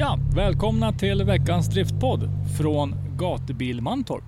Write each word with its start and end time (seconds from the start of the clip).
Ja, 0.00 0.18
välkomna 0.34 0.92
till 0.92 1.24
veckans 1.24 1.66
driftpodd 1.68 2.28
från 2.58 3.16
Gatubil 3.16 3.80
Mantorp. 3.80 4.24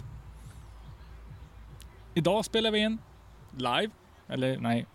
Idag 2.15 2.45
spelar 2.45 2.71
vi 2.71 2.79
in 2.79 2.99
live, 3.57 3.91
eller 4.29 4.59
nej, 4.59 4.87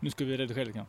nu 0.00 0.10
ska 0.10 0.24
vi 0.24 0.36
redigera 0.36 0.64
lite 0.64 0.76
grann. 0.78 0.86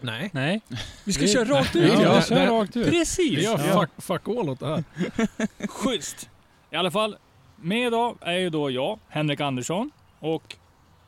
Nej. 0.00 0.30
Nej, 0.32 0.60
Vi 1.04 1.12
ska 1.12 1.22
Vi- 1.22 1.32
köra 1.32 1.44
rakt 1.44 1.76
ut. 1.76 1.92
Ja, 1.92 2.02
Ja, 2.02 2.14
vi 2.14 2.22
kör 2.22 2.46
rakt 2.46 2.76
ut. 2.76 2.86
Precis! 2.90 3.38
Vi 3.38 3.44
gör 3.44 3.56
fuck, 3.58 3.90
fuck 3.98 4.28
all 4.28 4.48
åt 4.48 4.60
det 4.60 4.66
här. 4.66 4.84
Schysst! 5.68 6.28
I 6.70 6.76
alla 6.76 6.90
fall, 6.90 7.16
med 7.56 7.86
idag 7.86 8.16
är 8.20 8.32
ju 8.38 8.50
då 8.50 8.70
jag, 8.70 8.98
Henrik 9.08 9.40
Andersson 9.40 9.90
och 10.18 10.56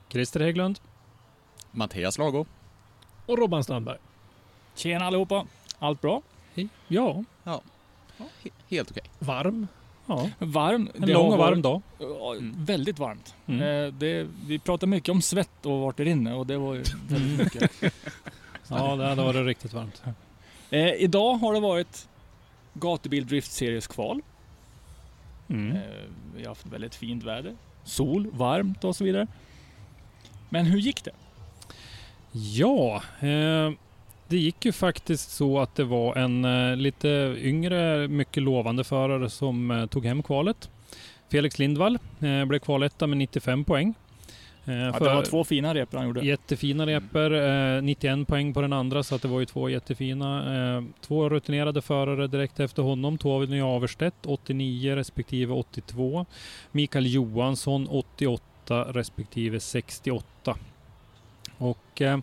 Christer 0.08 0.40
Hägglund. 0.40 0.80
Mattias 1.70 2.18
Lago. 2.18 2.46
Och 3.26 3.38
Robban 3.38 3.64
Strandberg. 3.64 3.98
tjena 4.74 5.04
allihopa. 5.04 5.46
Allt 5.78 6.00
bra? 6.00 6.22
Ja, 6.88 7.24
He- 8.42 8.50
helt 8.68 8.90
okej. 8.90 9.02
varm. 9.18 9.66
Ja, 10.06 10.30
Varm. 10.38 10.90
en 10.94 11.00
det 11.00 11.12
lång 11.12 11.32
och 11.32 11.38
varm 11.38 11.62
dag. 11.62 11.82
Ja, 11.98 12.32
Mm. 12.34 12.64
Väldigt 12.64 12.98
varmt. 12.98 13.34
Mm. 13.46 13.62
Eh, 13.86 13.92
det, 13.94 14.26
vi 14.46 14.58
pratar 14.58 14.86
mycket 14.86 15.08
om 15.08 15.22
svett 15.22 15.66
och 15.66 15.80
vart 15.80 15.96
det 15.96 16.04
rinner 16.04 16.34
och 16.34 16.46
det 16.46 16.56
var 16.58 16.74
ju 16.74 16.84
väldigt 17.08 17.38
mycket. 17.38 17.70
Ja, 18.70 18.96
det 18.96 19.08
hade 19.08 19.22
varit 19.22 19.46
riktigt 19.46 19.72
varmt. 19.72 20.02
Eh, 20.70 20.92
idag 20.92 21.34
har 21.34 21.54
det 21.54 21.60
varit 21.60 22.08
Gatubil 22.74 23.26
Drift 23.26 23.52
Series 23.52 23.86
kval. 23.86 24.20
Mm. 25.48 25.76
Eh, 25.76 25.82
vi 26.36 26.42
har 26.42 26.48
haft 26.48 26.66
väldigt 26.66 26.94
fint 26.94 27.24
väder. 27.24 27.56
Sol, 27.84 28.30
varmt 28.32 28.84
och 28.84 28.96
så 28.96 29.04
vidare. 29.04 29.26
Men 30.48 30.66
hur 30.66 30.78
gick 30.78 31.04
det? 31.04 31.10
Ja, 32.32 33.02
eh, 33.20 33.70
det 34.28 34.36
gick 34.36 34.64
ju 34.64 34.72
faktiskt 34.72 35.30
så 35.30 35.58
att 35.58 35.74
det 35.74 35.84
var 35.84 36.16
en 36.16 36.44
eh, 36.44 36.76
lite 36.76 37.36
yngre, 37.38 38.08
mycket 38.08 38.42
lovande 38.42 38.84
förare 38.84 39.30
som 39.30 39.70
eh, 39.70 39.86
tog 39.86 40.06
hem 40.06 40.22
kvalet. 40.22 40.70
Felix 41.30 41.58
Lindvall 41.58 41.98
eh, 42.20 42.44
blev 42.44 42.58
kvaletta 42.58 43.06
med 43.06 43.18
95 43.18 43.64
poäng. 43.64 43.94
Ja, 44.64 44.74
det 44.74 45.04
var 45.04 45.24
två 45.24 45.44
fina 45.44 45.74
rep 45.74 45.94
han 45.94 46.06
gjorde. 46.06 46.26
Jättefina 46.26 46.86
reper, 46.86 47.30
eh, 47.76 47.82
91 47.82 48.28
poäng 48.28 48.54
på 48.54 48.60
den 48.60 48.72
andra 48.72 49.02
så 49.02 49.14
att 49.14 49.22
det 49.22 49.28
var 49.28 49.40
ju 49.40 49.46
två 49.46 49.68
jättefina. 49.68 50.84
Två 51.00 51.28
rutinerade 51.28 51.82
förare 51.82 52.26
direkt 52.26 52.60
efter 52.60 52.82
honom. 52.82 53.18
Tony 53.18 53.60
Averstedt 53.60 54.26
89 54.26 54.96
respektive 54.96 55.54
82. 55.54 56.26
Mikael 56.72 57.14
Johansson 57.14 57.88
88 57.88 58.84
respektive 58.92 59.60
68. 59.60 60.56
Och 61.58 62.02
eh, 62.02 62.18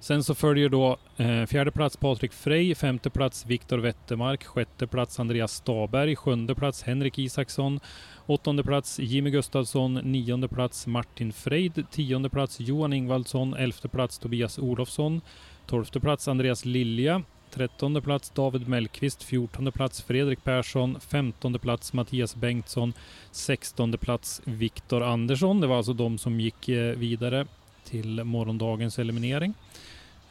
sen 0.00 0.24
så 0.24 0.34
följer 0.34 0.68
då 0.68 0.96
eh, 1.16 1.46
fjärde 1.46 1.70
plats 1.70 1.96
Patrik 1.96 2.32
Frey, 2.32 2.74
femte 2.74 3.10
plats 3.10 3.46
Viktor 3.46 3.78
Wettermark, 3.78 4.44
sjätte 4.44 4.86
plats 4.86 5.20
Andreas 5.20 5.52
Staberg, 5.52 6.16
sjunde 6.16 6.54
plats 6.54 6.82
Henrik 6.82 7.18
Isaksson, 7.18 7.80
Åttonde 8.26 8.62
plats 8.62 8.98
Jimmy 8.98 9.30
Gustafsson, 9.30 9.94
nionde 9.94 10.48
plats 10.48 10.86
Martin 10.86 11.32
Freid, 11.32 11.84
tionde 11.90 12.28
plats 12.28 12.60
Johan 12.60 12.92
Ingvaldsson, 12.92 13.54
elfte 13.54 13.88
plats 13.88 14.18
Tobias 14.18 14.58
Olofsson, 14.58 15.20
tolfte 15.66 16.00
plats 16.00 16.28
Andreas 16.28 16.64
Lilja, 16.64 17.22
trettonde 17.50 18.00
plats 18.00 18.30
David 18.30 18.68
Mellqvist, 18.68 19.22
fjortonde 19.22 19.72
plats 19.72 20.02
Fredrik 20.02 20.44
Persson, 20.44 21.00
femtonde 21.00 21.58
plats 21.58 21.92
Mattias 21.92 22.36
Bengtsson, 22.36 22.92
sextonde 23.30 23.98
plats 23.98 24.42
Viktor 24.44 25.02
Andersson. 25.02 25.60
Det 25.60 25.66
var 25.66 25.76
alltså 25.76 25.92
de 25.92 26.18
som 26.18 26.40
gick 26.40 26.68
eh, 26.68 26.94
vidare 26.96 27.46
till 27.84 28.24
morgondagens 28.24 28.98
eliminering. 28.98 29.54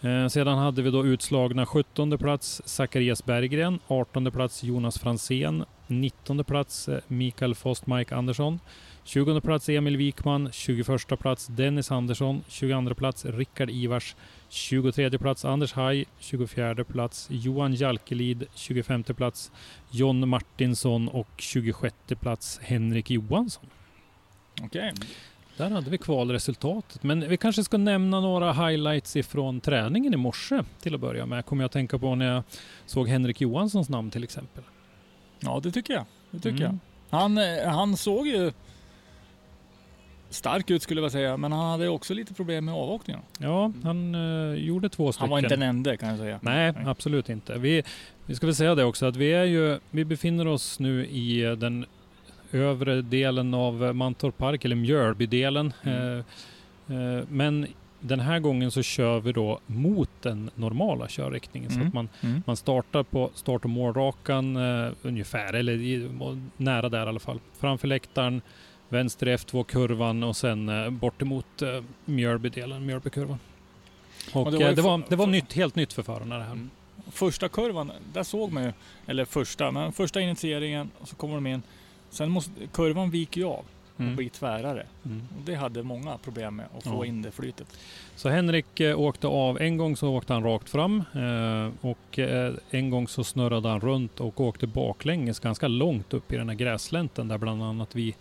Eh, 0.02 0.28
sedan 0.28 0.58
hade 0.58 0.82
vi 0.82 0.92
då 0.92 1.06
utslagna 1.06 1.66
17 1.66 2.18
plats 2.18 2.62
Zacharias 2.66 3.26
Berggren, 3.26 3.80
18 3.88 4.32
plats 4.32 4.64
Jonas 4.64 5.00
Fransén, 5.00 5.66
19 5.88 6.44
plats 6.44 6.88
eh, 6.90 7.00
Mikael 7.08 7.56
Fost 7.56 7.88
Mike 7.88 8.16
Andersson, 8.16 8.60
20 9.04 9.42
plats 9.42 9.70
Emil 9.70 9.98
Wikman, 9.98 10.50
21 10.52 11.20
plats 11.20 11.48
Dennis 11.48 11.92
Andersson, 11.92 12.44
22 12.48 12.96
plats 12.96 13.26
Rickard 13.26 13.70
Ivars, 13.70 14.16
23 14.50 15.18
plats 15.18 15.46
Anders 15.46 15.74
Haj, 15.74 16.06
24 16.20 16.84
plats 16.84 17.28
Johan 17.32 17.74
Jalkelid, 17.74 18.46
25 18.56 19.04
plats 19.04 19.52
John 19.92 20.30
Martinsson 20.30 21.08
och 21.08 21.30
26 21.38 21.96
plats 22.20 22.60
Henrik 22.64 23.10
Johansson. 23.10 23.66
Okej. 24.62 24.94
Där 25.60 25.70
hade 25.70 25.90
vi 25.90 25.98
kvalresultatet. 25.98 27.04
Men 27.04 27.30
vi 27.30 27.38
kanske 27.38 27.64
ska 27.64 27.78
nämna 27.78 28.20
några 28.22 28.54
highlights 28.54 29.16
ifrån 29.16 29.60
träningen 29.62 30.14
i 30.14 30.18
morse 30.18 30.64
till 30.82 30.96
att 30.96 31.02
börja 31.02 31.26
med. 31.26 31.46
Kommer 31.46 31.64
jag 31.64 31.66
att 31.66 31.72
tänka 31.72 32.00
på 32.00 32.16
när 32.16 32.34
jag 32.34 32.44
såg 32.86 33.08
Henrik 33.08 33.42
Johanssons 33.42 33.90
namn 33.90 34.12
till 34.12 34.24
exempel. 34.24 34.64
Ja, 35.40 35.60
det 35.64 35.72
tycker 35.72 35.94
jag. 35.94 36.06
Det 36.32 36.40
tycker 36.40 36.66
Mm. 36.66 36.80
jag. 37.10 37.20
Han, 37.20 37.38
eh, 37.38 37.68
han 37.70 37.98
såg 37.98 38.28
ju 38.28 38.52
stark 40.30 40.70
ut 40.70 40.82
skulle 40.84 41.02
jag 41.02 41.12
säga, 41.12 41.38
men 41.38 41.52
han 41.52 41.72
hade 41.72 41.90
också 41.90 42.14
lite 42.14 42.34
problem 42.34 42.66
med 42.66 42.74
avåkningen. 42.74 43.22
Ja, 43.40 43.72
han 43.84 44.16
eh, 44.16 44.54
gjorde 44.64 44.90
två 44.90 45.12
stycken. 45.12 45.22
Han 45.24 45.30
var 45.30 45.38
inte 45.40 45.50
den 45.56 45.62
enda 45.62 45.98
kan 45.98 46.10
jag 46.10 46.18
säga. 46.18 46.40
Nej, 46.44 46.74
absolut 46.86 47.30
inte. 47.30 47.58
Vi, 47.58 47.84
vi 48.26 48.36
ska 48.36 48.46
väl 48.46 48.56
säga 48.56 48.76
det 48.76 48.84
också 48.84 49.06
att 49.06 49.16
vi 49.16 49.34
är 49.34 49.44
ju, 49.44 49.80
vi 49.92 50.06
befinner 50.06 50.48
oss 50.48 50.80
nu 50.80 51.06
i 51.06 51.42
den 51.58 51.86
övre 52.52 53.02
delen 53.02 53.54
av 53.54 53.96
Mantorp 53.96 54.38
Park, 54.38 54.66
eller 54.66 54.76
Mjölbydelen. 54.76 55.74
Mm. 55.84 56.24
Eh, 56.88 56.98
eh, 57.18 57.24
men 57.30 57.68
den 58.00 58.20
här 58.20 58.40
gången 58.40 58.72
så 58.72 58.82
kör 58.82 59.20
vi 59.20 59.32
då 59.32 59.60
mot 59.66 60.10
den 60.22 60.50
normala 60.56 61.08
körriktningen. 61.10 61.70
Så 61.72 61.76
Mm. 61.76 61.88
att 61.88 61.94
man, 61.94 62.10
Mm. 62.22 62.44
man 62.48 62.58
startar 62.58 63.04
på 63.04 63.30
start 63.34 63.64
och 63.64 63.70
målrakan 63.70 64.56
eh, 64.56 64.92
ungefär, 65.02 65.54
eller 65.54 65.74
i, 65.74 66.10
nära 66.58 66.90
där 66.90 67.06
i 67.06 67.10
alla 67.10 67.20
fall. 67.20 67.40
Framför 67.60 67.88
läktaren, 67.88 68.42
vänster 68.90 69.28
i 69.28 69.36
F2-kurvan 69.36 70.24
och 70.24 70.36
sen 70.36 70.70
eh, 70.70 70.90
bort 70.90 71.22
emot 71.22 71.62
eh, 71.62 71.84
Mjölbydelen, 72.06 72.86
Mjölbykurvan. 72.86 73.40
Och, 74.34 74.46
Och 74.46 74.52
det 74.52 74.58
var, 74.58 74.70
ju 74.70 74.76
det, 74.76 74.82
var, 74.82 75.02
det 75.10 75.16
var 75.16 75.28
nytt, 75.28 75.54
helt 75.54 75.76
nytt 75.76 75.94
för 75.94 76.04
förarna 76.04 76.38
det 76.38 76.44
här. 76.44 76.52
Mm. 76.52 76.70
Första 77.12 77.50
kurvan, 77.50 77.92
där 78.14 78.24
såg 78.24 78.52
man 78.52 78.64
ju, 78.64 78.72
eller 79.08 79.26
första, 79.26 79.72
men 79.72 79.92
första 79.92 80.22
initieringen 80.22 80.92
och 81.00 81.08
så 81.08 81.16
kommer 81.16 81.36
de 81.36 81.48
in. 81.48 81.62
Sen 82.10 82.30
måste, 82.32 82.52
kurvan 82.74 83.10
viker 83.12 83.42
ju 83.42 83.48
av. 83.48 83.66
Mm. 84.00 84.12
och 84.12 84.18
bli 84.18 84.30
tvärare. 84.30 84.86
Mm. 85.06 85.22
Och 85.38 85.42
det 85.46 85.56
hade 85.56 85.84
många 85.84 86.18
problem 86.18 86.56
med 86.56 86.66
att 86.78 86.84
få 86.84 86.90
Ja. 86.90 87.06
in 87.06 87.22
det 87.22 87.32
flytet. 87.32 87.80
Så 88.16 88.30
Henrik 88.30 88.80
eh, 88.80 89.00
åkte 89.00 89.28
av. 89.28 89.62
En 89.62 89.78
gång 89.78 89.98
så 89.98 90.10
åkte 90.10 90.34
han 90.34 90.44
rakt 90.44 90.70
fram 90.70 91.04
eh, 91.14 91.72
och 91.90 92.20
eh, 92.20 92.54
en 92.70 92.90
gång 92.90 93.08
så 93.08 93.24
snurrade 93.24 93.70
han 93.70 93.80
runt 93.82 94.20
och 94.20 94.42
åkte 94.42 94.68
baklänges 94.68 95.40
ganska 95.40 95.68
långt 95.68 96.14
upp 96.14 96.34
i 96.34 96.36
den 96.38 96.50
här 96.50 96.56
gräslänten 96.56 97.28
där 97.28 97.38
bland 97.38 97.64
annat 97.64 97.96
vi 97.96 98.16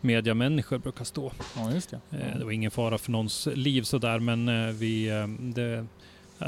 mediamänniskor 0.00 0.78
brukar 0.78 1.04
stå. 1.04 1.32
Ja, 1.56 1.72
just 1.72 1.90
det. 1.90 2.00
Eh, 2.10 2.38
det 2.38 2.44
var 2.44 2.52
ingen 2.52 2.70
fara 2.70 2.98
för 2.98 3.12
någons 3.12 3.48
liv 3.54 3.82
sådär 3.82 4.18
men 4.18 4.46
vi, 4.78 5.06
det, 5.54 5.62
ja, 5.62 5.84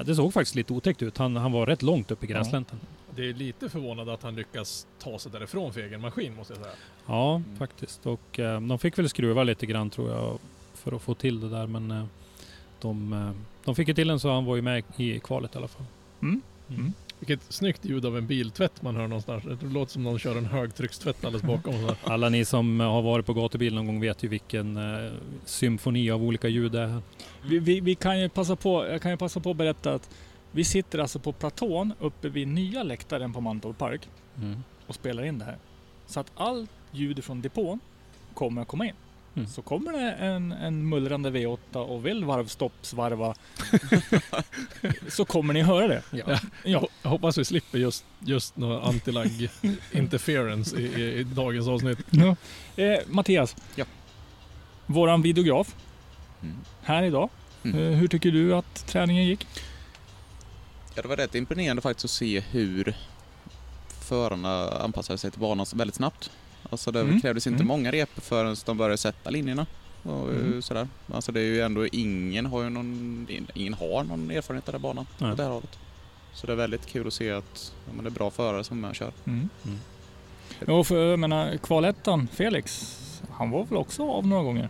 det 0.03 0.15
såg 0.15 0.33
faktiskt 0.33 0.55
lite 0.55 0.73
otäckt 0.73 1.03
ut. 1.03 1.19
Han, 1.19 1.37
han 1.37 1.53
var 1.53 1.67
rätt 1.67 1.83
långt 1.83 2.11
upp 2.11 2.25
i 2.25 2.27
gräslänten. 2.27 2.81
Det 3.17 3.29
är 3.29 3.33
lite 3.35 3.69
förvånande 3.69 4.13
att 4.15 4.23
han 4.23 4.35
lyckas 4.35 4.87
ta 4.99 5.19
sig 5.19 5.33
därifrån 5.33 5.73
för 5.73 5.81
egen 5.81 6.01
maskin 6.01 6.35
måste 6.37 6.53
jag 6.53 6.63
säga. 6.63 6.75
Ja, 7.07 7.35
Mm. 7.37 7.57
faktiskt. 7.57 8.07
Och 8.07 8.39
eh, 8.41 8.61
de 8.61 8.79
fick 8.79 8.99
väl 8.99 9.09
skruva 9.09 9.43
lite 9.45 9.67
grann 9.67 9.91
tror 9.91 10.11
jag 10.11 10.39
för 10.75 10.93
att 10.97 11.03
få 11.03 11.15
till 11.15 11.41
det 11.41 11.49
där. 11.49 11.67
Men 11.67 11.91
eh, 11.91 12.05
de, 12.81 13.13
eh, 13.13 13.31
de 13.65 13.75
fick 13.75 13.89
ju 13.89 13.95
till 13.95 14.09
den 14.09 14.21
så 14.21 14.33
han 14.33 14.45
var 14.45 14.57
ju 14.57 14.63
med 14.63 14.83
i 14.97 15.21
kvalet 15.21 15.55
i 15.55 15.59
alla 15.59 15.69
fall. 15.69 15.87
Mm. 16.23 16.41
Mm. 16.69 16.93
Vilket 17.27 17.53
snyggt 17.53 17.85
ljud 17.85 18.07
av 18.07 18.19
en 18.19 18.27
biltvätt 18.27 18.83
man 18.83 18.97
hör 18.97 19.09
någonstans. 19.09 19.45
Det 19.61 19.67
låter 19.67 19.93
som 19.93 20.03
någon 20.03 20.19
kör 20.19 20.37
en 20.37 20.45
högtryckstvätt 20.47 21.25
alldeles 21.25 21.43
bakom. 21.43 21.75
Alla 22.05 22.29
ni 22.29 22.45
som 22.45 22.81
har 22.81 23.03
varit 23.03 23.27
på 23.27 23.35
gatubil 23.35 23.75
någon 23.75 23.87
gång 23.87 24.01
vet 24.01 24.23
ju 24.23 24.29
vilken 24.29 24.77
eh, 24.77 25.13
symfoni 25.45 26.11
av 26.11 26.23
olika 26.23 26.49
ljud 26.49 26.73
det 26.73 26.81
är. 26.81 27.03
Vi, 27.47 27.59
vi, 27.59 27.81
vi 27.81 27.95
kan 27.95 28.21
ju 28.21 28.29
passa 28.29 28.57
på, 28.57 28.87
jag 28.87 29.03
kan 29.03 29.11
ju 29.11 29.17
passa 29.17 29.41
på 29.41 29.51
att 29.51 29.57
berätta 29.57 29.95
att 29.95 30.11
vi 30.53 30.65
sitter 30.65 30.99
alltså 30.99 31.19
på 31.19 31.33
platån 31.33 31.93
uppe 32.01 32.29
vid 32.29 32.49
nya 32.49 32.83
läktaren 32.83 33.33
på 33.33 33.41
Mantorp 33.41 33.79
Park 33.79 34.09
Mm. 34.39 34.63
och 34.87 34.95
spelar 34.95 35.25
in 35.25 35.39
det 35.39 35.45
här. 35.45 35.57
Så 36.07 36.21
att 36.21 36.33
allt 36.37 36.71
ljud 36.91 37.25
från 37.25 37.43
depån 37.43 37.81
kommer 38.35 38.63
att 38.63 38.69
komma 38.69 38.87
in. 38.87 38.93
Mm. 39.37 39.49
Så 39.49 39.63
kommer 39.63 39.93
det 39.93 40.13
en, 40.13 40.53
en 40.53 40.89
mullrande 40.89 41.31
V8 41.31 41.77
och 41.77 42.07
vill 42.07 42.25
varvstoppsvarva 42.25 43.35
så 45.09 45.25
kommer 45.25 45.55
ni 45.55 45.63
höra 45.63 45.89
det. 45.89 46.03
Ja. 46.11 46.39
Ja. 46.65 46.89
Jag 47.03 47.11
hoppas 47.11 47.39
vi 47.39 47.45
slipper 47.45 47.79
just, 47.79 48.05
just 48.21 48.57
någon 48.57 48.83
antilag 48.83 49.49
interference 49.93 50.77
i, 50.77 50.85
i, 51.03 51.19
i 51.19 51.25
dagens 51.25 51.69
avsnitt. 51.69 51.99
Eh, 52.77 52.95
Mattias. 53.07 53.57
Ja. 53.77 53.85
Våran 54.87 55.23
videograf 55.23 55.75
Mm. 56.43 56.57
här 56.83 57.03
idag. 57.03 57.29
Mm. 57.63 57.79
Eh, 57.79 57.99
hur 57.99 58.09
tycker 58.09 58.31
du 58.31 58.55
att 58.55 58.87
träningen 58.87 59.25
gick? 59.25 59.47
Ja, 60.95 61.03
det 61.03 61.09
var 61.09 61.17
rätt 61.17 61.35
imponerande 61.35 61.83
faktiskt 61.83 62.05
att 62.05 62.11
se 62.11 62.41
hur 62.41 62.95
förarna 64.01 64.69
anpassade 64.69 65.19
sig 65.19 65.31
till 65.31 65.41
banan 65.41 65.67
väldigt 65.75 65.95
snabbt. 65.95 66.31
Alltså 66.71 66.91
det 66.91 67.01
Mm. 67.01 67.21
krävdes 67.21 67.47
inte 67.47 67.57
Mm. 67.57 67.67
många 67.69 67.93
rep 67.93 68.11
förrän 68.17 68.57
de 68.67 68.77
började 68.79 68.97
sätta 68.97 69.31
linjerna. 69.31 69.67
Och 70.03 70.31
eh, 70.33 70.37
Mm. 70.37 70.63
sådär. 70.63 70.89
Alltså 71.13 71.33
det 71.33 71.41
är 71.41 71.45
ju 71.45 71.61
ändå 71.61 71.87
ingen 71.87 72.47
har 72.47 72.63
ju 72.63 72.71
någon, 72.71 73.27
ingen 73.55 73.75
har 73.75 74.05
någon 74.05 74.31
erfarenhet 74.31 74.69
av 74.69 74.73
den 74.73 74.83
banan 74.83 75.07
Nej. 75.19 75.31
åt 75.31 75.37
det 75.37 75.43
här 75.43 75.51
hållet. 75.51 75.79
Så 76.33 76.47
det 76.47 76.53
är 76.53 76.57
väldigt 76.57 76.87
kul 76.87 77.07
att 77.07 77.13
se 77.13 77.31
att 77.31 77.73
ja, 77.87 77.93
men 77.95 78.05
det 78.05 78.09
är 78.09 78.13
bra 78.13 78.31
förare 78.31 78.65
som 78.65 78.77
är 78.79 78.81
med 78.81 78.91
och 78.91 78.97
kör. 78.97 79.13
Mm. 79.25 79.49
Mm. 79.65 79.79
Jo, 80.67 80.85
för 80.85 81.11
jag 81.11 81.19
menar 81.19 81.57
kvalettan, 81.57 82.29
Felix, 82.33 82.97
han 83.31 83.51
var 83.51 83.65
väl 83.65 83.77
också 83.79 84.09
av 84.11 84.27
några 84.27 84.43
gånger? 84.43 84.69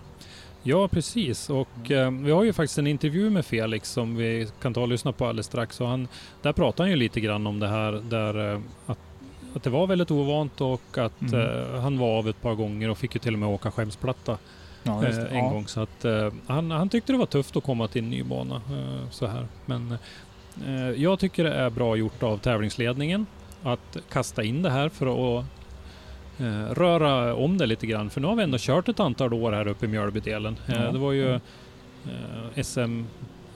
Ja, 0.62 0.88
precis. 0.88 1.50
Och 1.50 1.91
eh, 1.91 2.11
vi 2.11 2.31
har 2.31 2.44
ju 2.44 2.52
faktiskt 2.52 2.79
en 2.79 2.87
intervju 2.87 3.31
med 3.31 3.46
Felix 3.46 3.91
som 3.91 4.17
vi 4.17 4.49
kan 4.62 4.75
ta 4.75 4.81
och 4.81 4.88
lyssna 4.88 5.12
på 5.12 5.26
alldeles 5.26 5.46
strax. 5.46 5.81
Och 5.81 5.88
han, 5.88 6.08
där 6.43 6.52
pratar 6.52 6.85
han 6.85 6.91
ju 6.91 6.96
lite 6.96 7.20
grann 7.20 7.46
om 7.46 7.61
det 7.61 7.69
här 7.69 7.93
där, 7.93 8.52
eh, 8.55 8.61
att, 8.87 8.99
att 9.56 9.62
det 9.62 9.70
var 9.70 9.86
väldigt 9.86 10.10
ovant 10.10 10.60
och 10.60 10.98
att 10.98 11.20
Mm. 11.22 11.40
eh, 11.74 11.80
han 11.80 11.98
var 11.98 12.18
av 12.18 12.28
ett 12.28 12.42
par 12.42 12.54
gånger 12.54 12.90
och 12.90 12.98
fick 12.98 13.14
ju 13.14 13.18
till 13.18 13.32
och 13.32 13.38
med 13.38 13.48
åka 13.48 13.70
skämsplatta 13.70 14.38
Ja, 14.82 15.04
eh, 15.06 15.18
en 15.18 15.38
ja. 15.38 15.48
gång. 15.50 15.66
Så 15.66 15.80
att, 15.80 16.04
eh, 16.04 16.30
han, 16.46 16.70
han 16.70 16.88
tyckte 16.88 17.12
det 17.12 17.18
var 17.18 17.26
tufft 17.26 17.56
att 17.56 17.64
komma 17.64 17.88
till 17.88 18.02
en 18.04 18.10
ny 18.10 18.22
bana 18.22 18.54
eh, 18.56 19.10
så 19.10 19.26
här. 19.26 19.46
Men 19.66 19.94
eh, 20.66 20.90
jag 20.90 21.18
tycker 21.18 21.44
det 21.44 21.52
är 21.54 21.70
bra 21.70 21.96
gjort 21.96 22.22
av 22.22 22.38
tävlingsledningen 22.38 23.26
att 23.62 23.96
kasta 24.12 24.42
in 24.42 24.62
det 24.62 24.70
här 24.70 24.88
för 24.88 25.38
att 25.38 25.44
eh, 26.38 26.74
röra 26.74 27.34
om 27.34 27.58
det 27.58 27.66
lite 27.66 27.86
grann. 27.86 28.10
För 28.10 28.20
nu 28.20 28.26
har 28.26 28.34
vi 28.36 28.42
ändå 28.42 28.58
kört 28.60 28.88
ett 28.88 29.00
antal 29.00 29.32
år 29.34 29.52
här 29.52 29.66
uppe 29.68 29.84
i 29.84 29.88
Mjölbydelen. 29.88 30.56
Ja. 30.66 30.92
det 30.92 30.98
var 30.98 31.12
ju 31.12 31.40
SM 32.62 32.80
eh, 32.80 33.04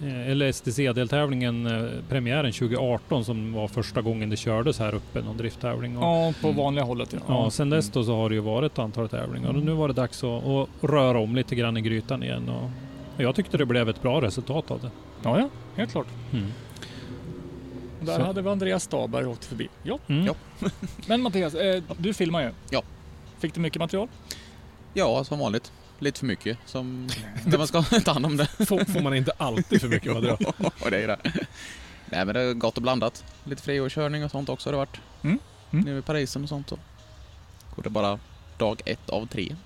eller 0.03 0.53
STC-deltävlingen, 0.53 1.67
eh, 1.67 1.91
premiären 2.09 2.53
2018 2.53 3.25
som 3.25 3.53
var 3.53 3.69
första 3.69 4.01
gången 4.03 4.31
det 4.31 4.37
kördes 4.37 4.79
här 4.79 4.95
uppe, 4.95 5.21
någon 5.23 5.37
drifttävling. 5.37 5.99
Och, 5.99 6.05
Ja, 6.05 6.33
på 6.41 6.47
Mm. 6.49 6.57
vanliga 6.59 6.85
hållet. 6.85 7.13
Ja. 7.13 7.19
Ja, 7.29 7.51
sen 7.51 7.71
dess 7.71 7.91
då 7.91 8.05
så 8.05 8.17
har 8.17 8.29
det 8.29 8.35
ju 8.35 8.41
varit 8.41 8.73
ett 8.73 8.79
antal 8.79 9.09
tävlingar 9.09 9.49
och 9.49 9.55
nu 9.55 9.73
var 9.73 9.89
det 9.89 9.95
dags 9.95 10.25
att, 10.25 10.47
att 10.47 10.69
röra 10.81 11.19
om 11.19 11.37
lite 11.37 11.55
grann 11.55 11.77
i 11.77 11.81
grytan 11.81 12.23
igen. 12.23 12.49
Och 12.49 12.71
och 13.17 13.25
jag 13.25 13.35
tyckte 13.35 13.57
det 13.59 13.67
blev 13.67 13.89
ett 13.89 14.03
bra 14.03 14.21
resultat 14.23 14.71
av 14.71 14.81
det. 14.81 14.91
ja, 15.25 15.39
ja, 15.39 15.49
helt 15.77 15.91
klart. 15.93 16.07
Mm. 16.33 16.47
Och 18.01 18.07
Där 18.07 18.17
Så- 18.17 18.23
hade 18.23 18.43
vi 18.43 18.49
Andreas 18.51 18.83
Staberg 18.83 19.27
åkt 19.27 19.45
förbi. 19.45 19.69
Ja. 19.83 19.99
Mm. 20.07 20.27
Ja. 20.27 20.35
Men 21.07 21.21
Mattias, 21.23 21.55
eh, 21.55 21.83
du 21.99 22.15
filmar 22.15 22.43
ju. 22.43 22.51
Ja. 22.71 22.83
Fick 23.39 23.55
du 23.55 23.61
mycket 23.61 23.79
material? 23.81 24.09
Ja, 24.95 25.25
som 25.25 25.39
vanligt. 25.39 25.73
Lite 25.99 26.19
för 26.19 26.27
mycket 26.27 26.59
som, 26.67 27.09
där 27.47 27.59
man 27.59 27.67
ska 27.67 27.83
ta 28.05 28.13
hand 28.13 28.27
om 28.27 28.37
det. 28.37 28.47
Får, 28.47 28.93
får 28.93 29.01
man 29.01 29.15
inte 29.15 29.33
alltid 29.37 29.81
för 29.81 29.89
mycket 29.89 30.13
material? 30.15 30.39
och 30.85 30.91
det 30.91 31.03
är 31.03 31.09
det. 31.09 31.19
Nej 32.07 32.25
men 32.25 32.35
det 32.35 32.41
är 32.41 32.55
gott 32.55 32.77
och 32.77 32.83
blandat. 32.83 33.25
Lite 33.45 33.63
friårskörning 33.63 34.25
och 34.25 34.31
sånt 34.31 34.49
också 34.49 34.69
har 34.69 34.73
det 34.73 34.77
varit. 34.79 35.01
Mm. 35.23 35.39
Mm. 35.71 35.85
Nere 35.85 35.99
i 35.99 36.03
Parisen 36.03 36.43
och 36.43 36.49
sånt. 36.49 36.69
Så. 36.69 36.79
Och 37.77 37.83
det 37.83 37.91
bara 37.91 38.19
dag 38.59 38.83
ett 38.85 39.11
av 39.11 39.27
tre. 39.27 39.57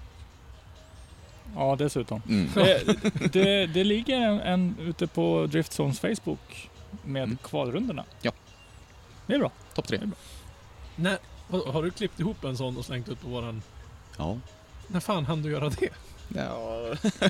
Ja, 1.56 1.76
dessutom. 1.78 2.22
Mm. 2.28 2.48
det, 2.54 2.84
det, 3.32 3.66
det 3.66 3.84
ligger 3.84 4.16
en, 4.20 4.40
en 4.40 4.76
ute 4.80 5.06
på 5.06 5.46
Driftzones 5.46 6.00
Facebook 6.00 6.70
med 7.02 7.22
Mm. 7.22 7.38
kvalrundorna. 7.42 8.04
Ja. 8.22 8.32
Det 9.26 9.34
är 9.34 9.38
bra. 9.38 9.50
Topp 9.74 9.86
tre. 9.88 10.00
Nej, 10.96 11.16
har 11.48 11.82
du 11.82 11.90
klippt 11.90 12.20
ihop 12.20 12.44
en 12.44 12.56
sån 12.56 12.76
och 12.76 12.84
slängt 12.84 13.08
ut 13.08 13.20
på 13.20 13.28
våran... 13.28 13.62
Ja. 14.18 14.38
När 14.86 15.00
fan 15.00 15.26
hann 15.26 15.42
du 15.42 15.50
göra 15.50 15.68
det? 15.68 15.88
Ja. 16.36 16.78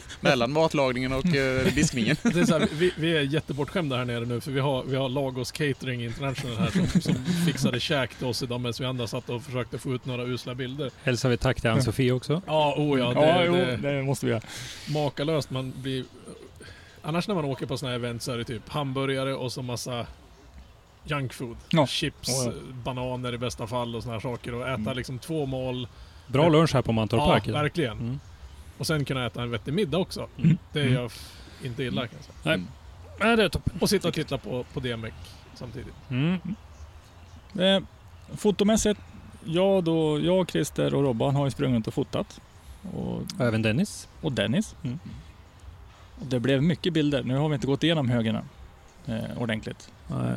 Mellan 0.21 0.53
matlagningen 0.53 1.13
och 1.13 1.27
eh, 1.37 1.75
diskningen. 1.75 2.17
det 2.23 2.41
är 2.41 2.45
så 2.45 2.59
här, 2.59 2.69
vi, 2.73 2.93
vi 2.97 3.17
är 3.17 3.21
jättebortskämda 3.21 3.97
här 3.97 4.05
nere 4.05 4.25
nu 4.25 4.41
för 4.41 4.51
vi 4.51 4.61
har, 4.61 4.83
vi 4.85 4.97
har 4.97 5.09
Lagos 5.09 5.53
Catering 5.53 6.05
International 6.05 6.57
här 6.57 6.71
som, 6.71 7.01
som 7.01 7.15
fixade 7.47 7.81
käk 7.81 8.15
till 8.15 8.27
oss 8.27 8.43
idag 8.43 8.61
medan 8.61 8.75
vi 8.79 8.85
andra 8.85 9.07
satt 9.07 9.31
och 9.31 9.43
försökte 9.43 9.79
få 9.79 9.95
ut 9.95 10.05
några 10.07 10.23
usla 10.25 10.55
bilder. 10.55 10.91
Hälsar 11.03 11.29
vi 11.29 11.37
tack 11.37 11.61
till 11.61 11.71
Ann-Sofie 11.71 12.13
också. 12.13 12.43
Ja, 12.47 12.75
oh 12.79 12.99
ja. 12.99 13.09
Det, 13.15 13.21
ja, 13.27 13.45
jo, 13.45 13.55
det, 13.55 13.77
det 13.77 14.03
måste 14.03 14.27
vi 14.27 14.33
göra. 14.33 14.43
makalöst. 14.89 15.51
Man 15.51 15.73
blir... 15.77 16.05
Annars 17.03 17.29
när 17.29 17.35
man 17.35 17.45
åker 17.45 17.67
på 17.67 17.77
såna 17.79 17.91
här 17.91 17.97
event 17.97 18.23
så 18.23 18.33
är 18.33 18.39
det 18.39 18.45
typ 18.45 18.69
hamburgare 18.69 19.35
och 19.35 19.53
så 19.53 19.63
massa 19.63 20.07
junk 21.05 21.33
food. 21.33 21.57
Ja. 21.71 21.87
Chips, 21.87 22.29
Ja, 22.29 22.45
ja. 22.47 22.53
bananer 22.85 23.35
i 23.35 23.39
bästa 23.39 23.67
fall 23.67 23.97
och 23.97 24.03
såna 24.03 24.15
här 24.15 24.21
saker. 24.21 24.55
Och 24.55 24.63
äta 24.69 24.75
Mm. 24.75 24.97
liksom 24.97 25.19
två 25.19 25.47
mål. 25.47 25.89
Bra 26.27 26.49
lunch 26.49 26.75
här 26.75 26.83
på 26.83 26.93
Mantorp 26.93 27.21
Ja, 27.21 27.27
Park. 27.27 27.49
idag. 27.49 27.61
verkligen. 27.63 27.99
Mm. 27.99 28.21
Och 28.83 28.87
sen 28.87 29.05
kunna 29.05 29.27
äta 29.27 29.43
en 29.43 29.51
vettig 29.51 29.75
middag 29.75 29.99
också. 29.99 30.29
Mm. 30.39 30.59
Det 30.73 30.81
är 30.81 30.87
Mm. 30.87 30.95
jag 30.95 31.11
inte 31.63 31.83
illa 31.83 32.07
kan 32.07 32.17
jag 32.19 32.25
säga. 32.25 32.35
Nej. 32.43 32.55
Mm. 32.55 32.67
Nej, 33.21 33.37
det 33.37 33.45
är 33.45 33.49
toppen. 33.49 33.73
Och 33.81 33.89
sitta 33.91 34.09
och 34.09 34.15
titta 34.15 34.39
på, 34.39 34.65
på 34.73 34.81
DMX 34.81 35.15
samtidigt. 35.55 35.95
Mm. 36.11 36.39
Eh, 37.59 37.83
fotomässigt, 38.37 39.01
jag, 39.45 39.85
då, 39.85 40.21
jag, 40.21 40.51
Christer 40.51 40.95
och 40.95 41.03
Robban 41.03 41.37
har 41.37 41.45
ju 41.45 41.51
sprungit 41.51 41.75
runt 41.75 41.87
och 41.87 41.95
fotat. 41.95 42.41
Och, 42.95 43.23
även 43.41 43.63
Dennis. 43.63 44.09
och 44.21 44.33
Dennis. 44.33 44.75
Mm. 44.85 44.99
Och 46.21 46.27
det 46.27 46.41
blev 46.41 46.63
mycket 46.63 46.93
bilder. 46.93 47.23
Nu 47.23 47.37
har 47.37 47.49
vi 47.49 47.55
inte 47.55 47.67
gått 47.67 47.83
igenom 47.83 48.11
högerna 48.11 48.43
eh, 49.07 49.39
ordentligt. 49.39 49.91
Nej. 50.09 50.35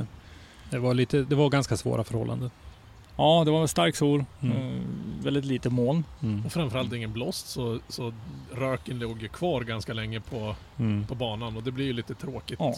Det 0.70 0.80
var, 0.80 0.94
lite, 0.94 1.22
det 1.24 1.36
var 1.36 1.50
ganska 1.50 1.78
svåra 1.78 2.04
förhållanden. 2.04 2.52
Ja, 3.18 3.44
det 3.46 3.52
var 3.52 3.68
stark 3.68 3.96
sol, 3.96 4.26
Mm. 4.42 4.58
eh, 4.58 4.82
väldigt 5.24 5.46
lite 5.46 5.70
moln. 5.70 6.04
Mm. 6.24 6.46
Och 6.46 6.52
framförallt 6.52 6.94
ingen 6.94 7.14
blåst 7.14 7.48
så, 7.48 7.80
så 7.90 8.14
röken 8.54 9.00
låg 9.00 9.22
ju 9.22 9.28
kvar 9.28 9.62
ganska 9.62 9.94
länge 9.94 10.20
på, 10.20 10.56
Mm. 10.80 11.06
på 11.08 11.16
banan 11.16 11.58
och 11.58 11.64
det 11.64 11.72
blir 11.72 11.86
ju 11.86 11.94
lite 11.94 12.16
tråkigt. 12.16 12.60
Ja. 12.60 12.74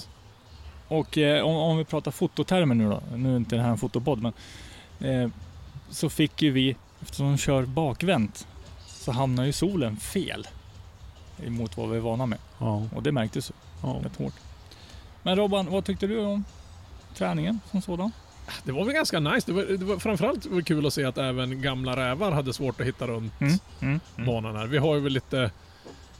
Och 0.88 1.18
eh, 1.18 1.44
om, 1.46 1.56
om 1.56 1.78
vi 1.78 1.84
pratar 1.86 2.12
fototermer 2.12 2.76
nu 2.76 2.90
då, 2.90 3.02
nu 3.16 3.34
är 3.34 3.38
inte 3.38 3.56
det 3.56 3.62
här 3.62 3.70
en 3.70 3.78
fotopodd 3.78 4.22
men 4.22 4.34
eh, 5.00 5.30
så 5.90 6.10
fick 6.10 6.42
ju 6.42 6.52
vi, 6.52 6.76
eftersom 7.00 7.26
de 7.32 7.38
kör 7.38 7.66
bakvänt, 7.66 8.48
så 8.88 9.12
hamnar 9.12 9.44
ju 9.46 9.52
solen 9.52 9.98
fel 9.98 10.48
emot 11.46 11.78
vad 11.78 11.90
vi 11.90 11.98
är 11.98 12.02
vana 12.02 12.26
med. 12.26 12.40
Ja. 12.60 12.84
Och 12.96 13.04
det 13.04 13.12
märktes 13.12 13.50
ju 13.50 13.54
Ja. 13.90 14.00
rätt 14.04 14.16
hårt. 14.18 14.34
Men 15.24 15.36
Robban, 15.36 15.66
vad 15.72 15.86
tyckte 15.86 16.08
du 16.08 16.20
om 16.26 16.44
träningen 17.16 17.60
som 17.72 17.82
sådan? 17.82 18.12
Det 18.64 18.72
var 18.72 18.86
väl 18.86 18.94
ganska 18.94 19.20
nice. 19.20 19.52
Det 19.52 19.54
var, 19.54 19.64
det 19.78 19.86
var 19.86 19.98
framförallt 19.98 20.46
var 20.46 20.62
kul 20.62 20.86
att 20.86 20.94
se 20.94 21.04
att 21.04 21.18
även 21.18 21.62
gamla 21.62 21.96
rävar 21.96 22.32
hade 22.32 22.54
svårt 22.54 22.82
att 22.82 22.88
hitta 22.88 23.08
runt 23.08 23.34
Mm. 23.82 24.00
banan 24.26 24.56
här. 24.56 24.68
Vi 24.68 24.78
har 24.78 24.96
ju 24.96 25.02
väl 25.02 25.14
lite, 25.14 25.52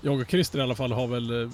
jag 0.02 0.20
och 0.22 0.30
Christer 0.30 0.60
i 0.60 0.62
alla 0.62 0.76
fall 0.76 0.92
har 0.92 1.08
väl 1.08 1.44
eh, 1.44 1.50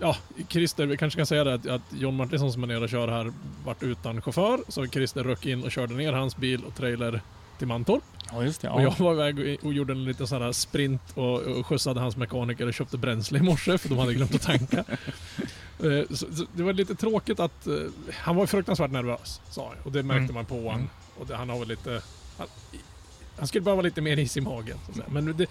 Ja, 0.00 0.16
Christer, 0.48 0.86
vi 0.86 0.96
kanske 0.96 1.16
kan 1.20 1.26
säga 1.26 1.44
det 1.44 1.54
att, 1.54 1.66
att 1.68 1.82
John 1.98 2.16
Martinsson 2.16 2.52
som 2.52 2.62
är 2.62 2.66
nere 2.66 2.78
och 2.84 2.88
kör 2.88 3.08
här 3.08 3.32
vart 3.64 3.82
utan 3.82 4.22
chaufför. 4.22 4.60
Så 4.68 4.86
Christer 4.86 5.24
rök 5.24 5.46
in 5.46 5.62
och 5.64 5.70
körde 5.72 5.94
ner 5.94 6.12
hans 6.12 6.36
bil 6.36 6.64
och 6.64 6.74
trailer 6.74 7.20
till 7.58 7.66
Mantorp. 7.66 8.02
Ja, 8.32 8.42
just 8.44 8.60
det. 8.60 8.68
Och 8.70 8.82
Ja. 8.82 8.94
jag 8.98 9.04
var 9.04 9.12
iväg 9.12 9.58
och- 9.60 9.66
och 9.66 9.72
gjorde 9.72 9.92
en 9.92 10.04
liten 10.04 10.26
sån 10.26 10.42
här 10.42 10.52
sprint 10.52 11.02
och, 11.14 11.40
och 11.42 11.66
skjutsade 11.66 12.00
hans 12.00 12.16
mekaniker 12.16 12.66
och 12.66 12.74
köpte 12.74 12.98
bränsle 12.98 13.38
i 13.38 13.42
morse 13.42 13.78
för 13.78 13.88
de 13.88 13.98
hade 13.98 14.14
glömt 14.14 14.34
att 14.34 14.42
tanka. 14.42 14.84
Eh, 15.84 16.08
så, 16.10 16.16
så 16.34 16.46
det 16.54 16.62
var 16.62 16.72
lite 16.72 16.94
tråkigt 16.94 17.40
att... 17.40 17.66
eh, 17.66 17.72
han 18.12 18.36
var 18.36 18.46
fruktansvärt 18.46 18.90
nervös, 18.90 19.40
sa 19.50 19.68
han. 19.68 19.76
Och 19.84 19.92
det 19.92 20.02
märkte 20.02 20.22
Mm. 20.22 20.34
man 20.34 20.44
på 20.44 20.54
honom. 20.54 20.74
Mm. 20.74 20.88
Och 21.18 21.26
det, 21.26 21.36
han 21.36 21.48
har 21.48 21.58
väl 21.58 21.68
lite... 21.68 22.02
Han, 22.38 22.46
han 23.38 23.46
skulle 23.48 23.62
behöva 23.62 23.82
lite 23.82 24.00
mer 24.00 24.16
is 24.18 24.36
i 24.36 24.40
magen. 24.40 24.78
Men 25.08 25.36
det, 25.36 25.46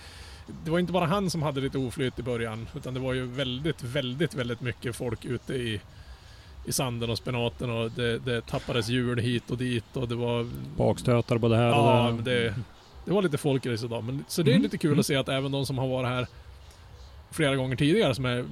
det 0.66 0.72
var 0.72 0.80
inte 0.80 0.94
bara 0.94 1.06
han 1.06 1.30
som 1.30 1.44
hade 1.44 1.62
lite 1.62 1.78
oflyt 1.78 2.20
i 2.20 2.24
början. 2.24 2.68
Utan 2.76 2.94
det 2.94 3.00
var 3.00 3.14
ju 3.14 3.26
väldigt, 3.26 3.84
väldigt, 3.84 4.34
väldigt 4.34 4.62
mycket 4.62 4.96
folk 4.96 5.26
ute 5.26 5.54
i, 5.54 5.82
i 6.66 6.72
sanden 6.72 7.10
och 7.10 7.18
spenaten. 7.18 7.70
Och 7.70 7.92
det, 7.92 8.20
det 8.20 8.42
tappades 8.46 8.88
hjul 8.90 9.20
hit 9.20 9.52
och 9.52 9.58
dit. 9.58 9.98
Och 9.98 10.08
det 10.08 10.16
var 10.16 10.48
Bakstötar 10.78 11.38
både 11.38 11.58
här 11.58 11.70
och 11.70 11.76
Ja, 11.76 12.18
där. 12.24 12.24
det, 12.36 12.54
det 13.06 13.12
var 13.14 13.22
lite 13.22 13.38
folkrace 13.38 13.86
idag. 13.86 14.04
Men, 14.04 14.26
så 14.28 14.42
det 14.44 14.52
är 14.52 14.54
Mm. 14.54 14.64
lite 14.64 14.78
kul 14.78 15.00
att 15.00 15.06
se 15.06 15.16
att 15.16 15.30
även 15.30 15.52
de 15.52 15.66
som 15.66 15.78
har 15.78 15.88
varit 15.88 16.08
här 16.10 16.28
flera 17.32 17.56
gånger 17.56 17.76
tidigare 17.76 18.16
som 18.16 18.26
är 18.26 18.46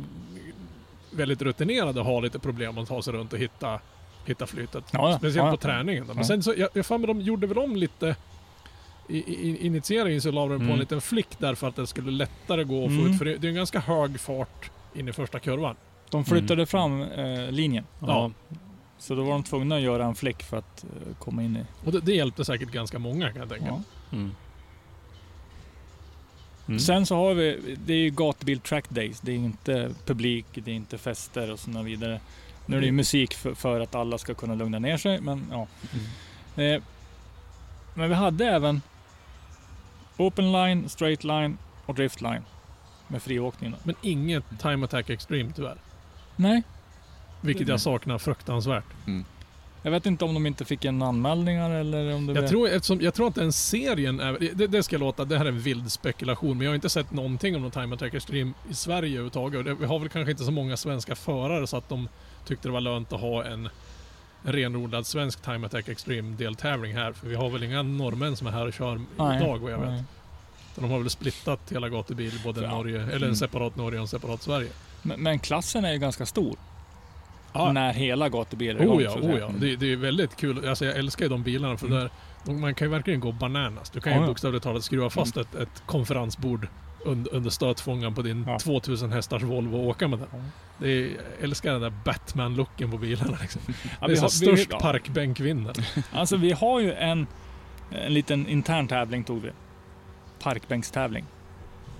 väldigt 1.11 1.41
rutinerade 1.41 2.01
har 2.01 2.21
lite 2.21 2.39
problem 2.39 2.77
att 2.77 2.87
ta 2.87 3.01
sig 3.01 3.13
runt 3.13 3.33
och 3.33 3.39
hitta, 3.39 3.79
hitta 4.25 4.47
flytet. 4.47 4.83
Ja, 4.91 5.09
ja. 5.11 5.17
Speciellt 5.17 5.45
Ja, 5.45 5.51
på 5.51 5.57
träningen. 5.57 6.05
Men 6.15 6.25
sen 6.25 6.43
så, 6.43 6.53
jag, 6.57 6.69
jag 6.73 6.85
fan, 6.85 7.01
de 7.01 7.21
gjorde 7.21 7.47
väl 7.47 7.57
om 7.57 7.75
lite 7.75 8.15
i, 9.09 9.17
i 9.17 9.65
initieringen 9.65 10.21
så 10.21 10.31
la 10.31 10.41
de 10.41 10.47
på 10.49 10.53
Mm. 10.55 10.69
en 10.73 10.79
liten 10.79 11.01
flick 11.01 11.39
där 11.39 11.55
för 11.55 11.67
att 11.67 11.75
det 11.75 11.87
skulle 11.87 12.11
lättare 12.11 12.63
gå 12.63 12.85
att 12.85 12.91
få 12.91 12.99
Mm. 12.99 13.11
ut. 13.11 13.17
För 13.17 13.25
det, 13.25 13.37
det 13.37 13.47
är 13.47 13.49
en 13.49 13.55
ganska 13.55 13.79
hög 13.79 14.19
fart 14.19 14.71
in 14.95 15.07
i 15.07 15.13
första 15.13 15.39
kurvan. 15.39 15.75
De 16.13 16.25
flyttade 16.25 16.65
fram 16.65 17.01
eh, 17.01 17.51
linjen. 17.51 17.85
Ja. 17.99 18.31
Så 18.97 19.15
då 19.15 19.23
var 19.23 19.31
de 19.31 19.43
tvungna 19.43 19.75
att 19.75 19.81
göra 19.81 20.05
en 20.05 20.15
fläck 20.15 20.43
för 20.43 20.57
att 20.57 20.83
eh, 20.83 21.15
komma 21.19 21.43
in 21.43 21.57
i... 21.57 21.65
Och 21.85 21.91
det, 21.91 21.99
det 21.99 22.13
hjälpte 22.13 22.45
säkert 22.45 22.71
ganska 22.71 22.99
många 22.99 23.31
kan 23.31 23.39
jag 23.39 23.49
tänka. 23.49 23.65
Ja. 23.67 23.81
Mm. 24.11 24.31
Mm. 26.67 26.79
Sen 26.79 27.05
så 27.05 27.15
har 27.15 27.33
vi, 27.33 27.77
det 27.85 27.93
är 27.93 27.97
ju 27.97 28.09
gatubil 28.09 28.59
track 28.59 28.89
days. 28.89 29.21
Det 29.21 29.31
är 29.31 29.35
inte 29.35 29.91
publik, 30.05 30.45
det 30.53 30.71
är 30.71 30.75
inte 30.75 30.97
fester 30.97 31.51
och 31.51 31.59
så 31.59 31.81
vidare. 31.81 32.19
Nu 32.65 32.77
är 32.77 32.79
det 32.81 32.85
ju 32.85 32.91
musik 32.91 33.33
för, 33.33 33.53
för 33.53 33.79
att 33.79 33.95
alla 33.95 34.17
ska 34.17 34.33
kunna 34.33 34.55
lugna 34.55 34.79
ner 34.79 34.97
sig, 34.97 35.21
men 35.21 35.45
ja. 35.51 35.67
Mm. 36.55 36.75
Eh, 36.75 36.83
men 37.93 38.09
vi 38.09 38.15
hade 38.15 38.45
även 38.45 38.81
open 40.17 40.51
line, 40.51 40.89
straight 40.89 41.23
line 41.23 41.57
och 41.85 41.95
drift 41.95 42.21
line 42.21 42.43
med 43.07 43.21
friåkning. 43.21 43.71
då. 43.71 43.77
Men 43.83 43.95
inget 44.01 44.43
Time 44.61 44.85
Attack 44.85 45.09
Extreme 45.09 45.51
tyvärr. 45.55 45.77
Nej, 46.35 46.63
Vilket 47.41 47.67
Nej. 47.67 47.73
jag 47.73 47.81
saknar 47.81 48.17
fruktansvärt. 48.17 48.83
jag 49.81 49.91
vet 49.91 50.05
inte 50.05 50.25
om 50.25 50.33
de 50.33 50.45
inte 50.45 50.65
fick 50.65 50.85
en 50.85 51.01
anmälningar 51.01 51.69
eller 51.69 52.13
om 52.15 52.25
det 52.27 52.33
Jag 52.33 52.41
var- 52.41 52.49
tror, 52.49 52.67
eftersom, 52.69 53.01
jag 53.01 53.13
tror 53.13 53.27
att 53.27 53.35
den 53.35 53.53
serien 53.53 54.19
är... 54.19 54.37
Det, 54.55 54.67
det 54.67 54.83
ska 54.83 54.97
låta... 54.97 55.25
Det 55.25 55.37
här 55.37 55.45
är 55.45 55.49
en 55.49 55.59
vild 55.59 55.91
spekulation, 55.91 56.57
men 56.57 56.65
jag 56.65 56.71
har 56.71 56.75
inte 56.75 56.89
sett 56.89 57.11
någonting 57.11 57.55
om 57.55 57.61
någon 57.61 57.71
Time 57.71 57.95
Attack 57.95 58.13
Extreme 58.13 58.51
i 58.69 58.73
Sverige 58.73 59.09
överhuvudtaget. 59.09 59.57
Och 59.57 59.63
det- 59.63 59.73
Vi 59.73 59.85
har 59.85 59.99
väl 59.99 60.09
kanske 60.09 60.31
inte 60.31 60.43
så 60.43 60.51
många 60.51 60.77
svenska 60.77 61.15
förare 61.15 61.67
så 61.67 61.77
att 61.77 61.89
de 61.89 62.07
tyckte 62.45 62.67
det 62.67 62.71
var 62.71 62.81
lönt 62.81 63.13
att 63.13 63.21
ha 63.21 63.43
en, 63.45 63.69
en 64.45 64.51
renodlad 64.53 65.05
svensk 65.05 65.41
Time 65.41 65.65
Attack 65.67 65.87
Extreme-deltävling 65.87 66.93
här. 66.93 67.13
För 67.13 67.27
vi 67.27 67.35
har 67.35 67.49
väl 67.49 67.63
inga 67.63 67.81
norrmän 67.83 68.35
som 68.37 68.47
är 68.47 68.51
här 68.51 68.67
och 68.67 68.73
kör 68.73 69.01
Nej, 69.17 69.37
idag 69.41 69.57
vad 69.57 69.71
jag 69.71 69.79
vet. 69.79 70.03
De 70.75 70.91
har 70.91 70.99
väl 70.99 71.09
splittat 71.09 71.59
hela 71.71 71.89
gatubil, 71.89 72.31
både 72.43 72.61
Ja. 72.61 72.71
Norge, 72.71 73.01
eller 73.03 73.15
Mm. 73.17 73.29
en 73.29 73.35
separat 73.35 73.75
Norge 73.75 73.99
och 73.99 74.03
en 74.03 74.07
separat 74.07 74.41
Sverige. 74.41 74.69
Men, 75.01 75.21
men 75.23 75.39
klassen 75.39 75.85
är 75.85 75.91
ju 75.93 75.97
ganska 75.99 76.25
stor. 76.25 76.55
Ja. 77.53 77.71
När 77.71 77.93
hela 77.93 78.29
gatubilen 78.29 78.77
är 78.77 78.83
igång. 78.83 78.97
Oh 78.97 79.03
ja, 79.03 79.09
oh 79.11 79.21
säga. 79.21 79.37
ja. 79.39 79.51
Det, 79.59 79.75
det 79.75 79.91
är 79.91 79.95
väldigt 79.95 80.35
kul. 80.35 80.67
Alltså 80.67 80.85
jag 80.85 80.97
älskar 80.97 81.25
ju 81.25 81.29
de 81.29 81.43
bilarna 81.43 81.77
för 81.77 81.87
Mm. 81.87 81.99
där, 81.99 82.09
de, 82.45 82.61
man 82.61 82.75
kan 82.75 82.87
ju 82.87 82.91
verkligen 82.91 83.19
gå 83.19 83.31
bananas. 83.31 83.89
Du 83.89 83.99
kan 84.01 84.11
ju 84.13 84.17
Ja, 84.17 84.23
ja. 84.23 84.27
bokstavligt 84.27 84.63
talat 84.63 84.83
skruva 84.83 85.09
fast 85.09 85.37
ett, 85.37 85.55
ett 85.55 85.83
konferensbord 85.85 86.67
under, 87.05 87.33
under 87.33 87.49
stötfångaren 87.49 88.15
på 88.15 88.21
din 88.21 88.43
Ja. 88.47 88.59
2000 88.59 89.11
hästars 89.11 89.41
Volvo 89.43 89.77
och 89.77 89.87
åka 89.87 90.07
med 90.07 90.19
den. 90.19 90.27
Det 90.77 90.89
är, 90.91 91.01
jag 91.01 91.09
älskar 91.41 91.71
den 91.71 91.81
där 91.81 91.93
Batman-looken 92.05 92.91
på 92.91 92.97
bilarna 92.97 93.37
liksom. 93.41 93.61
Ja, 94.01 94.07
det 94.07 94.13
är 94.13 94.15
så 94.15 94.21
har- 94.21 94.29
störst 94.29 94.73
vi- 94.73 94.79
parkbänk 94.79 95.39
vinner. 95.39 95.73
Alltså 96.11 96.37
vi 96.37 96.51
har 96.51 96.79
ju 96.79 96.93
en, 96.93 97.27
en 97.91 98.13
liten 98.13 98.47
intern 98.47 98.87
tävling 98.87 99.23
tog 99.23 99.41
vi. 99.41 99.49
Parkbänkstävling. 100.43 101.25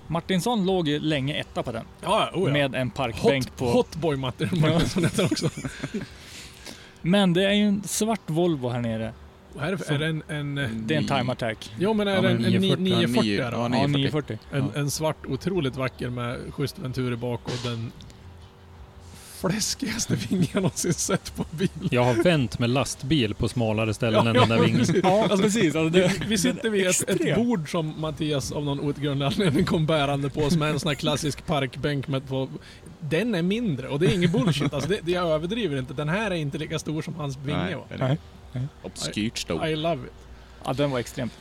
Martinsson 0.06 0.66
låg 0.66 0.88
ju 0.88 1.00
länge 1.00 1.34
etta 1.34 1.62
på 1.62 1.72
den. 1.72 1.84
Ja, 2.02 2.30
oh 2.34 2.46
ja. 2.48 2.52
Med 2.52 2.74
en 2.74 2.90
parkbänk 2.90 3.44
Hot, 3.44 3.56
på... 3.56 3.66
Hotboy 3.66 4.16
Martin 4.16 4.48
Martinsson 4.60 5.04
heter 5.04 5.24
också. 5.24 5.48
Men 7.02 7.32
det 7.32 7.44
är 7.44 7.52
ju 7.52 7.68
en 7.68 7.82
svart 7.82 8.20
Volvo 8.26 8.68
här 8.68 8.80
nere. 8.80 9.12
Vad 9.52 9.64
är 9.64 9.92
är 9.92 9.98
det 9.98 10.06
en... 10.06 10.22
en 10.28 10.58
eh, 10.58 10.70
Det 10.70 10.94
är 10.94 10.98
en 10.98 11.06
time 11.06 11.32
attack. 11.32 11.72
jo 11.78 11.94
men 11.94 12.08
är 12.08 12.14
Ja, 12.14 12.20
det 12.22 12.28
en, 12.28 12.42
men 12.42 12.54
en 12.54 12.60
940, 12.60 12.84
940 12.84 13.36
ja, 13.38 13.46
är 13.46 13.50
det, 13.50 13.56
ja, 13.56 13.62
va? 13.62 13.68
Ja, 13.72 13.86
940. 13.86 14.38
940. 14.50 14.76
En, 14.76 14.82
en 14.82 14.90
svart, 14.90 15.26
otroligt 15.26 15.76
vacker 15.76 16.10
med 16.10 16.38
schysst 16.50 16.78
venturi 16.78 17.16
bak 17.16 17.40
och 17.44 17.70
den 17.70 17.92
fläskigaste 19.50 20.14
vingen 20.14 20.46
jag 20.52 20.62
någonsin 20.62 20.94
sett 20.94 21.36
på 21.36 21.44
en 21.50 21.58
bil. 21.58 21.88
Jag 21.90 22.04
har 22.04 22.14
vänt 22.14 22.58
med 22.58 22.70
lastbil 22.70 23.34
på 23.34 23.48
smalare 23.48 23.94
ställen 23.94 24.26
än 24.26 24.34
Ja, 24.34 24.40
den 24.40 24.48
där 24.48 24.56
ja, 24.56 24.62
vingen. 24.62 24.86
Ja, 25.02 25.36
precis. 25.40 25.76
Alltså 25.76 25.88
det, 25.88 26.12
Vi, 26.20 26.26
vi 26.28 26.38
sitter 26.38 26.70
vid 26.70 26.86
ett, 26.86 27.10
ett 27.10 27.36
bord 27.36 27.70
som 27.70 28.00
Mattias 28.00 28.52
av 28.52 28.64
någon 28.64 28.80
outgrundlig 28.80 29.26
anledning 29.26 29.64
kom 29.64 29.86
bärande 29.86 30.30
på 30.30 30.50
som 30.50 30.62
är 30.62 30.66
en 30.66 30.80
sån 30.80 30.88
här 30.88 30.94
klassisk 30.94 31.46
parkbänk 31.46 32.08
med 32.08 32.28
på... 32.28 32.48
Den 33.00 33.34
är 33.34 33.42
mindre 33.42 33.88
och 33.88 34.00
det 34.00 34.06
är 34.06 34.14
inget 34.14 34.32
bullshit. 34.32 34.74
Alltså 34.74 34.88
det, 34.88 34.98
det 35.02 35.12
jag 35.12 35.28
överdriver 35.28 35.78
inte. 35.78 35.94
Den 35.94 36.08
här 36.08 36.30
är 36.30 36.34
inte 36.34 36.58
lika 36.58 36.78
stor 36.78 37.02
som 37.02 37.14
hans 37.14 37.36
vinge 37.36 37.64
Nej, 37.64 37.74
var. 37.74 38.18
Nej. 38.52 38.66
obskyrt 38.82 39.38
stor. 39.38 39.66
I 39.66 39.76
love 39.76 40.06
it. 40.06 40.12
Ja, 40.64 40.72
den 40.72 40.90
var 40.90 40.98
extremt. 40.98 41.32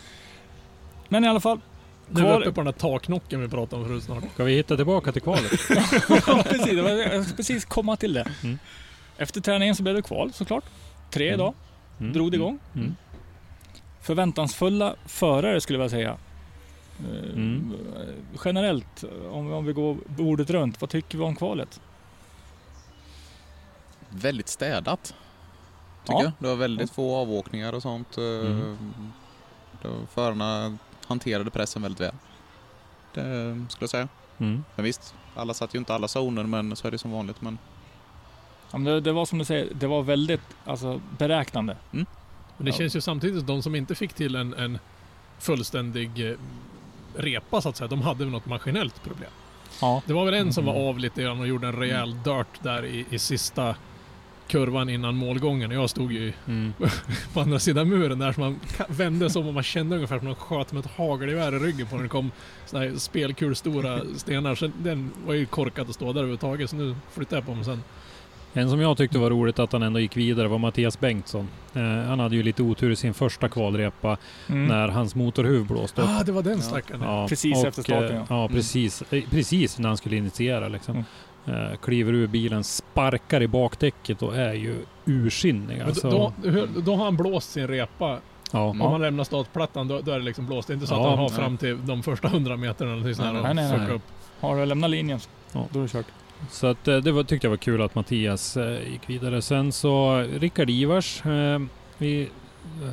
Men 1.09 1.25
i 1.25 1.27
alla 1.27 1.39
fall. 1.39 1.59
Nu 2.09 2.21
är 2.27 2.39
vi 2.39 2.45
uppe 2.45 2.51
på 2.51 2.61
den 2.61 2.65
där 2.65 2.71
taknocken 2.79 3.41
vi 3.41 3.47
pratade 3.47 3.81
om 3.81 3.87
förut 3.87 4.03
snart. 4.03 4.23
Ska 4.33 4.43
vi 4.43 4.53
hitta 4.55 4.75
tillbaka 4.75 5.11
till 5.11 5.21
kvalet? 5.21 5.51
ja, 6.27 6.43
precis. 6.49 6.81
Var, 6.81 6.89
jag 6.89 7.25
ska 7.25 7.35
precis 7.35 7.65
komma 7.65 7.95
till 7.95 8.13
det. 8.13 8.27
Mm. 8.43 8.59
Efter 9.17 9.41
träningen 9.41 9.75
så 9.75 9.83
blev 9.83 9.95
det 9.95 10.01
kval 10.01 10.33
såklart. 10.33 10.63
Tre 11.11 11.27
Mm. 11.27 11.39
idag. 11.39 11.53
Mm. 11.99 12.13
Drog 12.13 12.31
det 12.31 12.35
igång. 12.37 12.59
Mm. 12.75 12.95
Förväntansfulla 14.01 14.95
förare 15.05 15.61
skulle 15.61 15.79
jag 15.79 15.91
säga. 15.91 16.17
Eh, 16.99 17.29
Mm. 17.33 17.73
Generellt, 18.45 19.03
om, 19.31 19.53
om 19.53 19.65
vi 19.65 19.73
går 19.73 19.97
bordet 20.07 20.49
runt, 20.49 20.81
vad 20.81 20.89
tycker 20.89 21.17
vi 21.17 21.23
om 21.23 21.35
kvalet? 21.35 21.81
Väldigt 24.09 24.47
städat. 24.49 25.15
Tycker 26.03 26.13
Ja. 26.13 26.23
jag. 26.23 26.31
Det 26.39 26.47
var 26.47 26.55
väldigt 26.55 26.91
få 26.91 27.15
avåkningar 27.15 27.73
och 27.73 27.81
sånt. 27.81 28.17
Eh, 28.17 28.23
Mm. 28.23 28.77
Förarna 30.13 30.77
hanterade 31.07 31.49
pressen 31.49 31.81
väldigt 31.81 32.01
väl. 32.01 32.13
Det 33.13 33.65
skulle 33.69 33.83
jag 33.83 33.89
säga. 33.89 34.07
Mm. 34.37 34.63
Men 34.75 34.85
visst, 34.85 35.15
alla 35.35 35.53
satt 35.53 35.75
ju 35.75 35.79
inte 35.79 35.93
alla 35.93 36.07
zoner 36.07 36.43
men 36.43 36.75
så 36.75 36.87
är 36.87 36.91
det 36.91 36.97
som 36.97 37.11
vanligt. 37.11 37.41
Men 37.41 37.57
Ja, 38.71 38.77
men 38.77 38.93
det, 38.93 39.01
det 39.01 39.11
var 39.11 39.25
som 39.25 39.39
du 39.39 39.45
säger, 39.45 39.67
det 39.73 39.87
var 39.87 40.01
väldigt 40.03 40.41
alltså, 40.65 41.01
beräknande. 41.17 41.77
Men 41.91 42.05
det 42.57 42.69
Ja. 42.71 42.77
känns 42.77 42.95
ju 42.95 43.01
samtidigt, 43.01 43.47
de 43.47 43.61
som 43.63 43.75
inte 43.75 43.95
fick 43.95 44.13
till 44.13 44.35
en, 44.35 44.53
en 44.53 44.79
fullständig 45.39 46.29
eh, 46.31 46.35
repa 47.15 47.61
så 47.61 47.69
att 47.69 47.77
säga, 47.77 47.87
de 47.87 48.01
hade 48.01 48.25
något 48.25 48.45
maskinellt 48.45 49.03
problem. 49.03 49.29
Ja. 49.81 50.01
Det 50.05 50.13
var 50.13 50.25
väl 50.25 50.33
en 50.33 50.53
som 50.53 50.65
var 50.65 50.73
Mm. 50.75 50.87
av 50.87 50.99
lite 50.99 51.21
grann 51.23 51.39
och 51.39 51.47
gjorde 51.47 51.67
en 51.67 51.75
rejäl 51.75 52.23
dirt 52.23 52.63
där 52.63 52.85
i, 52.85 53.05
i 53.09 53.19
sista 53.19 53.75
kurvan 54.53 54.89
innan 54.89 55.15
målgången. 55.15 55.71
Jag 55.71 55.89
stod 55.89 56.11
ju 56.11 56.33
Mm. 56.47 56.73
på 57.33 57.39
andra 57.41 57.59
sidan 57.59 57.89
muren 57.89 58.19
där 58.19 58.31
så 58.33 58.39
man 58.39 58.59
vände 58.87 59.29
som 59.29 59.47
om 59.47 59.53
man 59.53 59.63
kände 59.63 59.95
ungefär 59.95 60.17
som 60.17 60.27
man 60.27 60.35
sköt 60.35 60.71
med 60.71 60.85
ett 60.85 60.91
hagelgevär 60.91 61.55
i 61.55 61.59
ryggen 61.59 61.87
på 61.87 61.95
när 61.95 62.03
det 62.03 62.09
kom 62.09 62.31
såna 62.65 62.83
här 62.83 62.91
spelkulstora 62.97 63.99
stenar. 64.17 64.55
Så 64.55 64.69
den 64.83 65.11
var 65.25 65.33
ju 65.33 65.45
korkad 65.45 65.89
att 65.89 65.95
stå 65.95 66.05
där 66.05 66.11
överhuvudtaget 66.11 66.69
så 66.69 66.75
nu 66.75 66.95
flyttade 67.13 67.35
jag 67.37 67.45
på 67.45 67.55
mig 67.55 67.65
sen. 67.65 67.83
En 68.55 68.69
som 68.69 68.79
jag 68.81 68.97
tyckte 68.97 69.17
var 69.19 69.29
roligt 69.29 69.59
att 69.59 69.71
han 69.71 69.83
ändå 69.83 69.99
gick 69.99 70.17
vidare 70.17 70.47
var 70.47 70.57
Mattias 70.57 70.99
Bengtsson. 70.99 71.47
Eh, 71.73 71.81
han 71.83 72.19
hade 72.19 72.35
ju 72.35 72.43
lite 72.43 72.63
otur 72.63 72.91
i 72.91 72.95
sin 72.95 73.13
första 73.13 73.49
kvalrepa 73.49 74.17
Mm. 74.49 74.65
när 74.67 74.87
hans 74.87 75.15
motorhuv 75.15 75.67
blåste 75.67 76.01
upp. 76.01 76.07
Ah, 76.11 76.23
det 76.23 76.31
var 76.31 76.43
den 76.43 76.55
Ja. 76.57 76.61
stackaren. 76.63 77.01
Ja, 77.01 77.27
Precis 77.27 77.63
efter 77.63 77.83
starten, 77.83 78.09
eh, 78.11 78.15
ja. 78.15 78.25
Ja, 78.29 78.47
precis, 78.47 79.01
eh, 79.11 79.23
precis 79.29 79.79
när 79.79 79.87
han 79.87 79.97
skulle 79.97 80.15
initiera 80.15 80.67
liksom. 80.67 80.97
Eh, 80.97 81.03
kliver 81.81 82.13
ur 82.13 82.27
bilen, 82.27 82.63
sparkar 82.63 83.41
i 83.43 83.47
bakdäcket 83.47 84.21
och 84.21 84.35
är 84.35 84.53
ju 84.53 84.75
ursinnig. 85.05 85.77
Men 85.77 85.87
Alltså. 85.87 86.09
då, 86.09 86.33
då, 86.43 86.65
då 86.81 86.95
har 86.95 87.05
han 87.05 87.17
blåst 87.17 87.51
sin 87.51 87.67
repa. 87.67 88.19
ja. 88.51 88.59
Om 88.63 88.77
man 88.77 89.01
lämnar 89.01 89.23
startplattan 89.23 89.87
då, 89.87 90.01
då 90.01 90.11
är 90.11 90.19
det 90.19 90.25
liksom 90.25 90.45
blåst. 90.45 90.67
Det 90.67 90.71
är 90.71 90.75
inte 90.75 90.87
så 90.87 90.93
att 90.95 91.01
Ja, 91.01 91.09
han 91.09 91.19
har 91.19 91.29
nej. 91.29 91.37
fram 91.37 91.57
till 91.57 91.85
de 91.85 92.03
första 92.03 92.27
hundra 92.27 92.57
meterna 92.57 92.91
eller 92.91 92.99
någonting 93.01 93.15
sånt 93.15 93.25
här 93.25 93.33
Nej, 93.33 93.49
och 93.49 93.55
nej, 93.55 93.69
nej, 93.69 93.87
nej. 93.87 93.95
upp. 93.95 94.01
Har 94.39 94.57
du 94.57 94.65
lämnat 94.65 94.89
linjen, 94.89 95.19
Ja. 95.53 95.65
då 95.71 95.79
är 95.79 95.83
det 95.83 95.89
kört. 95.89 96.05
Så 96.49 96.67
att, 96.67 96.87
eh, 96.87 96.97
det 96.97 97.11
var, 97.11 97.23
tyckte 97.23 97.47
jag 97.47 97.49
var 97.49 97.57
kul 97.57 97.81
att 97.81 97.95
Mattias 97.95 98.57
eh, 98.57 98.91
gick 98.91 99.09
vidare. 99.09 99.41
Sen 99.41 99.71
så 99.71 100.17
Rickard 100.39 100.69
Ivars. 100.69 101.25
Eh, 101.25 101.59
vi 101.97 102.29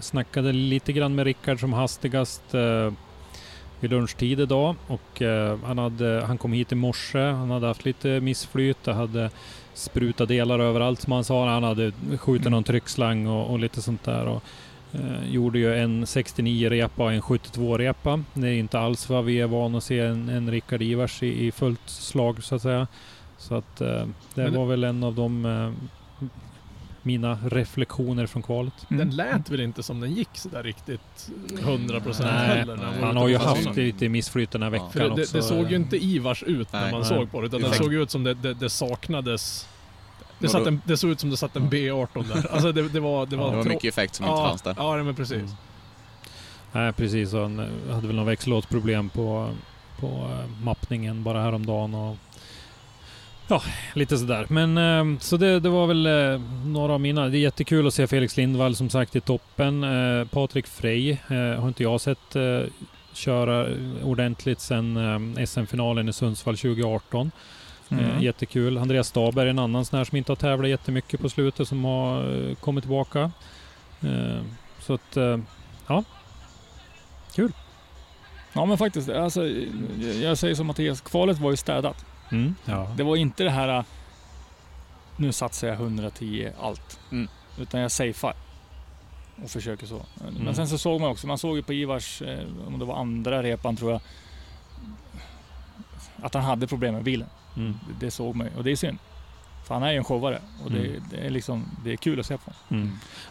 snackade 0.00 0.52
lite 0.52 0.92
grann 0.92 1.14
med 1.14 1.25
Rickard 1.25 1.61
som 1.61 1.73
hastigast 1.73 2.54
eh, 2.54 2.92
vid 3.81 3.91
lunchtid 3.91 4.41
idag. 4.41 4.77
Och, 4.87 5.23
eh, 5.23 5.59
han, 5.65 5.79
hade, 5.79 6.25
han 6.27 6.39
kom 6.39 6.53
hit 6.53 6.73
i 6.73 6.75
morse. 6.75 7.19
Han 7.19 7.51
hade 7.51 7.67
haft 7.67 7.85
lite 7.85 8.21
missflyt. 8.21 8.85
Det 8.85 8.93
hade 8.93 9.31
sprutat 9.75 10.29
delar 10.29 10.59
överallt 10.59 11.01
som 11.01 11.13
han 11.13 11.25
sa. 11.25 11.49
Han 11.49 11.63
hade 11.63 11.93
skjutit 12.19 12.47
Mm. 12.47 12.53
någon 12.53 12.65
tryckslang 12.65 13.27
och, 13.27 13.51
och 13.51 13.59
lite 13.59 13.83
sånt 13.83 14.05
där. 14.05 14.27
Och, 14.27 14.43
Eh, 14.93 15.31
gjorde 15.31 15.59
ju 15.59 15.75
en 15.75 16.07
69 16.07 16.69
repa 16.69 17.05
och 17.05 17.13
en 17.13 17.23
72 17.23 17.79
repa. 17.79 18.23
Det 18.35 18.49
är 18.49 18.53
inte 18.53 18.79
alls 18.79 19.09
vad 19.09 19.25
vi 19.25 19.41
är 19.41 19.47
vana 19.47 19.79
att 19.79 19.85
se 19.85 20.01
en, 20.01 20.29
en 20.29 20.51
Rickard 20.51 20.83
Ivars 20.83 21.23
i, 21.23 21.47
i 21.47 21.53
fullt 21.53 21.81
slag 21.91 22.43
så 22.45 22.55
att 22.55 22.63
säga. 22.63 22.87
Så 23.39 23.55
att 23.55 23.81
eh, 23.81 24.07
det 24.35 24.43
Men 24.43 24.55
var 24.55 24.67
väl 24.67 24.85
en 24.85 25.05
av 25.05 25.15
de 25.15 25.47
eh, 25.47 26.29
mina 27.02 27.38
reflektioner 27.50 28.26
från 28.26 28.42
kvalet. 28.42 28.73
Mm. 28.90 28.99
Den 29.09 29.16
lät 29.16 29.50
väl 29.50 29.61
inte 29.61 29.83
som 29.83 30.00
den 30.00 30.14
gick 30.14 30.28
sådär 30.33 30.62
riktigt 30.62 31.30
100% 31.49 32.16
Nej, 32.23 32.59
heller. 32.59 32.76
när 32.76 33.00
var 33.00 33.07
han 33.07 33.16
har 33.16 33.28
ju 33.28 33.37
haft 33.37 33.76
lite 33.76 34.09
missflyt 34.09 34.50
den 34.50 34.62
här 34.62 34.69
Ja. 34.69 34.73
veckan 34.73 34.90
För 34.92 35.16
det, 35.16 35.23
också. 35.23 35.37
det 35.37 35.42
såg 35.42 35.71
ju 35.71 35.76
inte 35.76 35.97
Ivars 35.97 36.42
ut 36.42 36.73
när 36.73 36.80
Nej. 36.83 36.92
man 36.92 37.00
Nej. 37.00 37.09
såg 37.09 37.30
på 37.30 37.40
det, 37.40 37.47
utan 37.47 37.61
det 37.62 37.73
såg 37.75 37.95
ut 37.95 38.11
som 38.11 38.25
det, 38.25 38.35
det, 38.35 38.54
det 38.54 38.71
saknades... 38.71 39.69
Det, 40.38 40.47
Ja, 40.47 40.50
satt 40.50 40.66
en, 40.66 40.80
det 40.85 40.97
såg 40.97 41.11
ut 41.11 41.21
som 41.21 41.30
det 41.30 41.37
satt 41.37 41.57
en 41.57 41.71
B18 41.71 42.25
där. 42.35 42.52
Alltså 42.52 42.73
det, 42.73 42.88
det 42.88 43.00
var... 43.00 43.26
Det 43.26 43.37
var, 43.37 43.50
Det 43.50 43.57
var 43.57 43.64
mycket 43.64 43.85
effekt 43.85 44.14
som 44.14 44.26
ja, 44.26 44.33
inte 44.38 44.49
fanns 44.49 44.62
där. 44.62 44.75
Ja, 44.78 44.95
nej, 44.95 45.04
men 45.04 45.14
precis. 45.14 45.37
Mm. 45.37 45.50
Nej 46.73 46.92
precis, 46.92 47.33
han 47.33 47.59
hade 47.90 48.07
väl 48.07 48.16
någon 48.16 48.26
växellådsproblem 48.26 49.09
på, 49.09 49.50
på 50.00 50.07
eh, 50.07 50.62
mappningen 50.64 51.23
bara 51.23 51.42
häromdagen 51.42 51.95
och 51.95 52.16
Ja, 53.50 53.62
lite 53.95 54.19
sådär. 54.19 54.47
Men 54.49 54.78
eh, 54.78 55.19
så 55.21 55.37
det, 55.37 55.61
det 55.61 55.69
var 55.69 55.87
väl 55.87 56.07
eh, 56.07 56.40
några 56.64 56.92
av 56.92 57.00
mina. 57.00 57.28
Det 57.28 57.38
är 57.38 57.40
jättekul 57.40 57.87
att 57.87 57.95
se 57.95 58.07
Felix 58.07 58.37
Lindvall 58.37 58.76
som 58.76 58.90
sagt 58.90 59.16
i 59.16 59.21
toppen. 59.21 59.85
Eh, 59.85 60.25
Patrik 60.26 60.66
Frey 60.66 61.16
har 61.59 61.69
inte 61.69 61.83
jag 61.83 62.00
sett 62.00 62.37
köra 63.12 63.66
ordentligt 64.04 64.61
sedan 64.61 65.37
SM-finalen 65.47 66.09
i 66.09 66.12
Sundsvall 66.12 66.57
2018. 66.57 67.30
Mm. 67.88 68.23
Jättekul. 68.23 68.78
Andreas 68.78 69.09
Staberg 69.09 69.47
är 69.47 69.50
en 69.50 69.59
annan 69.59 69.85
sån 69.85 69.97
här 69.97 70.04
som 70.04 70.16
inte 70.16 70.33
har 70.33 70.37
tävlat 70.37 70.71
jättemycket 70.71 71.21
på 71.21 71.28
slutet 71.28 71.69
som 71.69 71.85
har 71.85 72.54
kommit 72.54 72.85
tillbaka. 72.85 73.30
Så 74.80 74.95
att, 74.95 75.16
ja. 75.87 76.04
Ja 78.52 78.64
men 78.64 78.78
faktiskt, 78.78 79.09
alltså, 79.09 79.47
jag- 79.47 80.14
jag 80.23 80.38
säger 80.38 80.54
som 80.54 80.66
Mattias, 80.66 81.00
kvalet 81.00 81.38
var 81.38 81.50
ju 81.50 81.57
städat. 81.57 82.04
Mm, 82.33 82.55
ja. 82.65 82.89
Det 82.97 83.03
var 83.03 83.17
inte 83.17 83.45
det 83.45 83.51
här, 83.51 83.85
nu 85.17 85.33
satsar 85.33 85.69
jag 85.69 85.77
110 85.77 86.51
allt. 86.61 86.99
Mm. 87.13 87.29
Utan 87.59 87.81
jag 87.81 87.91
safear. 87.91 88.35
Och 89.45 89.51
försöker 89.51 89.87
så. 89.87 90.03
Men 90.25 90.37
Mm. 90.37 90.55
sen 90.55 90.69
så 90.69 90.79
såg 90.79 91.01
man 91.01 91.11
också, 91.11 91.27
man 91.27 91.39
såg 91.39 91.57
ju 91.57 91.63
på 91.63 91.73
Ivars, 91.73 92.23
eh, 92.23 92.45
om 92.67 92.79
det 92.79 92.85
var 92.85 92.97
andra 92.97 93.43
repan 93.43 93.77
tror 93.77 93.93
jag, 93.93 94.01
att 96.23 96.35
han 96.35 96.43
hade 96.43 96.67
problem 96.67 96.95
med 96.95 97.03
bilen. 97.05 97.29
Mm, 97.57 97.75
Det, 97.89 98.07
det 98.07 98.11
såg 98.11 98.37
man 98.37 98.47
ju 98.47 98.53
och 98.57 98.65
det 98.65 98.71
är 98.71 98.77
synd. 98.77 98.99
För 99.67 99.75
han 99.75 99.83
är 99.83 99.91
ju 99.93 99.97
en 99.99 100.05
showare 100.05 100.39
och 100.65 100.71
det, 100.71 100.79
Mm. 100.87 101.03
det 101.11 101.17
är 101.17 101.31
liksom, 101.31 101.65
det 101.85 101.93
är 101.93 101.97
kul 101.97 102.21
att 102.21 102.27
se 102.27 102.37
på. 102.39 102.53
mm. 102.71 102.87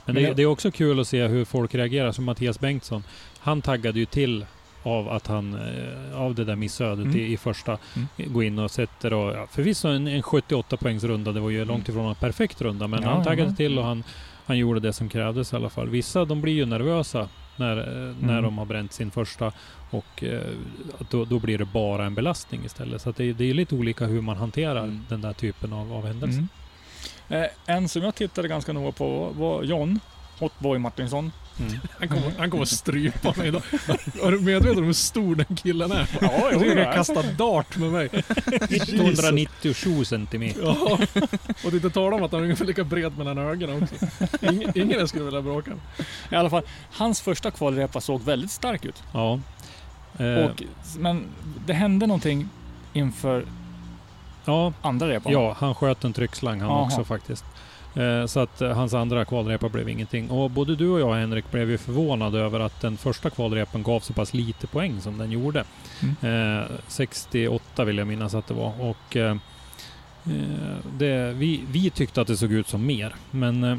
Men 0.05 0.15
Men 0.15 0.23
det, 0.23 0.33
det 0.33 0.41
är 0.41 0.45
också 0.45 0.71
kul 0.71 0.99
att 0.99 1.07
se 1.07 1.27
hur 1.27 1.45
folk 1.45 1.75
reagerar. 1.75 2.11
Som 2.11 2.25
Mattias 2.25 2.59
Bengtsson. 2.59 3.03
Han 3.39 3.61
taggade 3.61 3.99
ju 3.99 4.05
till 4.05 4.45
av 4.83 5.09
att 5.09 5.27
han, 5.27 5.53
eh, 5.53 6.21
av 6.21 6.35
det 6.35 6.43
där 6.45 6.55
missödet 6.55 7.05
Mm. 7.05 7.17
i, 7.17 7.33
i 7.33 7.37
första, 7.37 7.77
Mm. 7.95 8.33
gå 8.33 8.43
in 8.43 8.59
och 8.59 8.71
sätter 8.71 9.13
och, 9.13 9.33
ja, 9.35 9.47
förvisso 9.51 9.87
en, 9.87 10.07
en 10.07 10.23
78 10.23 10.77
poängs 10.77 11.03
runda. 11.03 11.31
Det 11.31 11.39
var 11.39 11.49
ju 11.49 11.65
långt 11.65 11.89
ifrån 11.89 12.09
en 12.09 12.15
perfekt 12.15 12.61
runda, 12.61 12.87
men 12.87 13.03
Ja, 13.03 13.09
han 13.09 13.23
taggade 13.23 13.49
ja. 13.49 13.55
till 13.55 13.79
och 13.79 13.85
han, 13.85 14.03
han 14.45 14.57
gjorde 14.57 14.79
det 14.79 14.93
som 14.93 15.09
krävdes 15.09 15.53
i 15.53 15.55
alla 15.55 15.69
fall. 15.69 15.89
Vissa 15.89 16.25
de 16.25 16.41
blir 16.41 16.53
ju 16.53 16.65
nervösa 16.65 17.27
när, 17.55 17.77
eh, 17.77 18.15
när 18.19 18.29
Mm. 18.33 18.43
de 18.43 18.57
har 18.57 18.65
bränt 18.65 18.93
sin 18.93 19.11
första 19.11 19.51
och 19.89 20.23
eh, 20.23 20.41
då, 21.09 21.25
då 21.25 21.39
blir 21.39 21.57
det 21.57 21.65
bara 21.65 22.05
en 22.05 22.15
belastning 22.15 22.65
istället. 22.65 23.01
Så 23.01 23.11
det, 23.17 23.33
det 23.33 23.49
är 23.49 23.53
lite 23.53 23.75
olika 23.75 24.05
hur 24.05 24.21
man 24.21 24.37
hanterar 24.37 24.83
Mm. 24.83 25.05
den 25.09 25.21
där 25.21 25.33
typen 25.33 25.73
av, 25.73 25.93
av 25.93 26.05
händelser. 26.07 26.47
Mm. 27.27 27.43
Eh, 27.43 27.75
en 27.75 27.89
som 27.89 28.01
jag 28.03 28.15
tittade 28.15 28.47
ganska 28.47 28.73
noga 28.73 28.91
på 28.91 29.29
var 29.37 29.63
John 29.63 29.99
Hotboy 30.39 30.79
Martinsson. 30.79 31.31
Mm. 31.59 31.79
Han 31.99 32.07
kommer, 32.07 32.31
han 32.37 32.51
kommer 32.51 32.65
strypa 32.65 33.33
mig 33.37 33.47
idag. 33.47 33.61
Är 34.23 34.31
du 34.31 34.39
medveten 34.39 34.77
om 34.77 34.83
hur 34.85 34.93
stor 34.93 35.35
den 35.35 35.55
killen 35.55 35.91
är? 35.91 36.07
Ja, 36.21 36.31
Jag 36.51 36.53
jo, 36.53 36.59
det 36.75 36.83
är. 36.85 36.93
kastar 36.93 37.23
dart 37.37 37.77
med 37.77 37.91
mig. 37.91 38.09
197 38.93 40.05
centimeter. 40.05 40.61
Ja, 40.63 40.99
och 41.65 41.73
inte 41.73 41.89
tala 41.89 42.15
om 42.15 42.23
att 42.23 42.31
han 42.31 42.39
är 42.39 42.43
ungefär 42.43 42.65
lika 42.65 42.83
bred 42.83 43.17
mellan 43.17 43.37
ögonen 43.37 43.83
också. 43.83 43.95
Ingen, 44.41 44.71
ingen 44.77 44.99
jag 44.99 45.09
skulle 45.09 45.25
vilja 45.25 45.41
bråka. 45.41 45.71
I 46.31 46.35
alla 46.35 46.49
fall, 46.49 46.63
hans 46.91 47.21
första 47.21 47.51
kvalrepa 47.51 48.01
såg 48.01 48.21
väldigt 48.21 48.51
stark 48.51 48.85
ut. 48.85 49.03
Ja. 49.13 49.39
Eh, 50.17 50.25
Och, 50.45 50.63
men 50.99 51.25
det 51.65 51.73
hände 51.73 52.07
någonting 52.07 52.49
inför 52.93 53.45
ja, 54.45 54.73
andra 54.81 55.07
repan. 55.07 55.31
ja, 55.33 55.55
han 55.59 55.75
sköt 55.75 56.03
en 56.03 56.13
tryckslang 56.13 56.59
han 56.61 56.69
Aha. 56.69 56.85
också 56.85 57.03
faktiskt. 57.03 57.45
Eh, 57.95 58.25
så 58.25 58.39
att 58.39 58.61
eh, 58.61 58.71
hans 58.71 58.93
andra 58.93 59.25
kvalrepa 59.25 59.69
blev 59.69 59.89
ingenting. 59.89 60.29
Och 60.29 60.49
både 60.51 60.75
du 60.75 60.89
och 60.89 60.99
jag 60.99 61.13
Henrik 61.13 61.51
blev 61.51 61.69
ju 61.69 61.77
förvånade 61.77 62.39
över 62.39 62.59
att 62.59 62.81
den 62.81 62.97
första 62.97 63.29
kvalrepan 63.29 63.83
gav 63.83 63.99
så 63.99 64.13
pass 64.13 64.33
lite 64.33 64.67
poäng 64.67 65.01
som 65.01 65.17
den 65.17 65.31
gjorde. 65.31 65.63
Eh, 66.21 66.71
68 66.87 67.83
vill 67.85 67.97
jag 67.97 68.07
minnas 68.07 68.35
att 68.35 68.47
det 68.47 68.53
var. 68.53 68.73
Och 68.81 69.15
eh, 69.17 69.31
eh, 70.25 70.77
det, 70.97 71.33
vi, 71.33 71.61
vi 71.71 71.89
tyckte 71.89 72.21
att 72.21 72.27
det 72.27 72.37
såg 72.37 72.51
ut 72.51 72.67
som 72.67 72.85
mer. 72.85 73.15
Men 73.31 73.63
eh, 73.63 73.77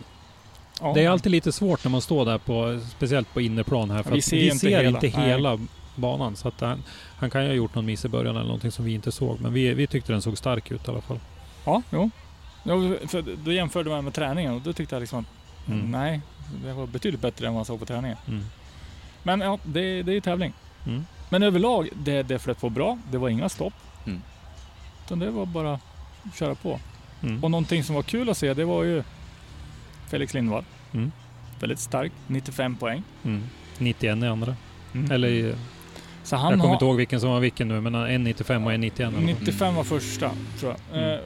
Ja. 0.83 0.93
det 0.95 1.05
är 1.05 1.11
alltid 1.11 1.33
lite 1.33 1.53
svårt 1.53 1.85
när 1.85 1.91
man 1.91 2.01
står 2.03 2.25
där 2.25 2.39
på, 2.39 2.81
speciellt 2.91 3.35
på 3.35 3.41
innerplan 3.41 3.91
här. 3.91 4.03
För 4.03 4.11
Vi 4.11 4.23
ser 4.23 4.37
vi 4.37 4.45
inte 4.47 4.59
ser 4.59 4.69
hela. 4.83 4.89
inte 4.89 5.19
Nej. 5.19 5.29
hela 5.29 5.59
banan. 5.97 6.37
Så 6.37 6.49
att 6.49 6.61
han, 6.61 6.83
han 7.19 7.31
kan 7.31 7.43
ju 7.43 7.49
ha 7.49 7.55
gjort 7.55 7.75
någon 7.75 7.87
miss 7.87 8.05
i 8.05 8.09
början 8.09 8.37
eller 8.37 8.47
någonting 8.47 8.71
som 8.71 8.85
vi 8.85 8.95
inte 8.95 9.13
såg. 9.13 9.41
Men 9.41 9.53
vi, 9.53 9.75
vi 9.75 9.87
tyckte 9.87 10.13
den 10.13 10.23
såg 10.23 10.39
stark 10.39 10.71
ut 10.71 10.89
i 10.89 10.91
alla 10.91 11.01
fall. 11.01 11.19
Ja, 11.65 11.83
jo. 11.91 12.11
Jo 12.65 12.97
för 13.09 13.25
då 13.45 13.53
jämförde 13.53 13.91
man 13.91 14.05
med 14.05 14.15
träningen 14.15 14.55
och 14.55 14.61
då 14.61 14.73
tyckte 14.73 14.95
jag 14.95 15.01
liksom 15.01 15.19
att 15.19 15.27
Mm. 15.69 15.91
nej, 15.91 16.21
det 16.65 16.73
var 16.73 16.87
betydligt 16.87 17.21
bättre 17.21 17.47
än 17.47 17.53
vad 17.53 17.59
man 17.59 17.65
såg 17.65 17.81
på 17.81 17.87
träningen. 17.87 18.17
Mm. 18.29 18.45
Men 19.23 19.41
ja, 19.41 19.59
det, 19.65 20.03
det 20.03 20.13
är 20.13 20.15
ju 20.15 20.21
tävling. 20.21 20.53
Mm. 20.87 21.05
Men 21.29 21.43
överlag, 21.43 21.89
det, 21.95 22.23
det 22.23 22.39
flöt 22.39 22.61
på 22.61 22.71
bra. 22.71 22.99
Det 23.11 23.19
var 23.19 23.29
inga 23.29 23.49
stopp. 23.49 23.73
Mm. 24.07 24.23
Utan 25.07 25.19
det 25.19 25.31
var 25.31 25.47
bara 25.47 25.75
att 25.75 25.81
köra 26.39 26.55
på. 26.55 26.81
Mm. 27.23 27.45
Och 27.45 27.51
någonting 27.51 27.85
som 27.85 27.95
var 27.95 28.03
kul 28.03 28.31
att 28.31 28.37
se, 28.39 28.55
det 28.55 28.65
var 28.65 28.85
ju 28.85 29.03
Felix 30.09 30.35
Lindvall. 30.35 30.65
Mm. 30.93 31.13
Väldigt 31.61 31.79
stark, 31.81 32.13
95 32.27 32.77
poäng. 32.77 33.03
Mm. 33.25 33.43
91 33.79 34.19
i 34.23 34.27
andra. 34.27 34.57
Mm. 34.95 35.11
Eller 35.11 35.29
i- 35.29 35.55
Så 36.25 36.35
jag 36.35 36.41
han 36.41 36.51
kommer 36.53 36.65
har, 36.67 36.73
inte 36.73 36.85
ihåg 36.85 36.97
vilken 36.97 37.21
som 37.21 37.31
var 37.31 37.41
vilken 37.41 37.69
nu, 37.69 37.81
men 37.81 37.95
en 37.95 38.25
95 38.25 38.67
och 38.67 38.73
en 38.73 38.81
91. 38.81 39.01
i 39.01 39.05
alla 39.05 39.13
fall. 39.13 39.25
95 39.25 39.75
var 39.75 39.85
första, 39.85 40.31
tror 40.59 40.75
jag. 40.93 41.03
Mm. 41.03 41.21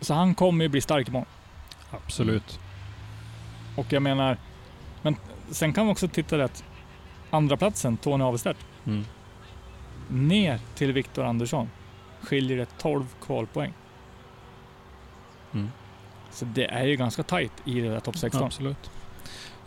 Så 0.00 0.14
han 0.14 0.34
kommer 0.34 0.64
ju 0.64 0.68
bli 0.68 0.80
stark 0.80 1.08
imorgon. 1.08 1.28
Absolut. 1.90 2.58
Och 3.76 3.92
jag 3.92 4.02
menar, 4.02 4.36
men 5.02 5.16
sen 5.50 5.72
kan 5.72 5.84
man 5.86 5.92
också 5.92 6.08
titta 6.08 6.38
rätt. 6.38 6.64
Andra 7.30 7.56
platsen 7.56 7.96
Tony 7.96 8.24
Avestedt, 8.24 8.58
Mm. 8.86 9.04
ner 10.08 10.60
till 10.74 10.92
Viktor 10.92 11.24
Andersson 11.24 11.70
skiljer 12.22 12.56
det 12.56 12.66
12 12.78 13.04
kvalpoäng. 13.26 13.72
Mm. 15.54 15.68
Så 16.30 16.44
det 16.44 16.64
är 16.64 16.84
ju 16.84 16.96
ganska 16.96 17.22
tajt 17.22 17.52
i 17.64 17.80
det 17.80 17.88
där 17.88 18.00
topp 18.00 18.18
16. 18.18 18.42
Absolut. 18.44 18.90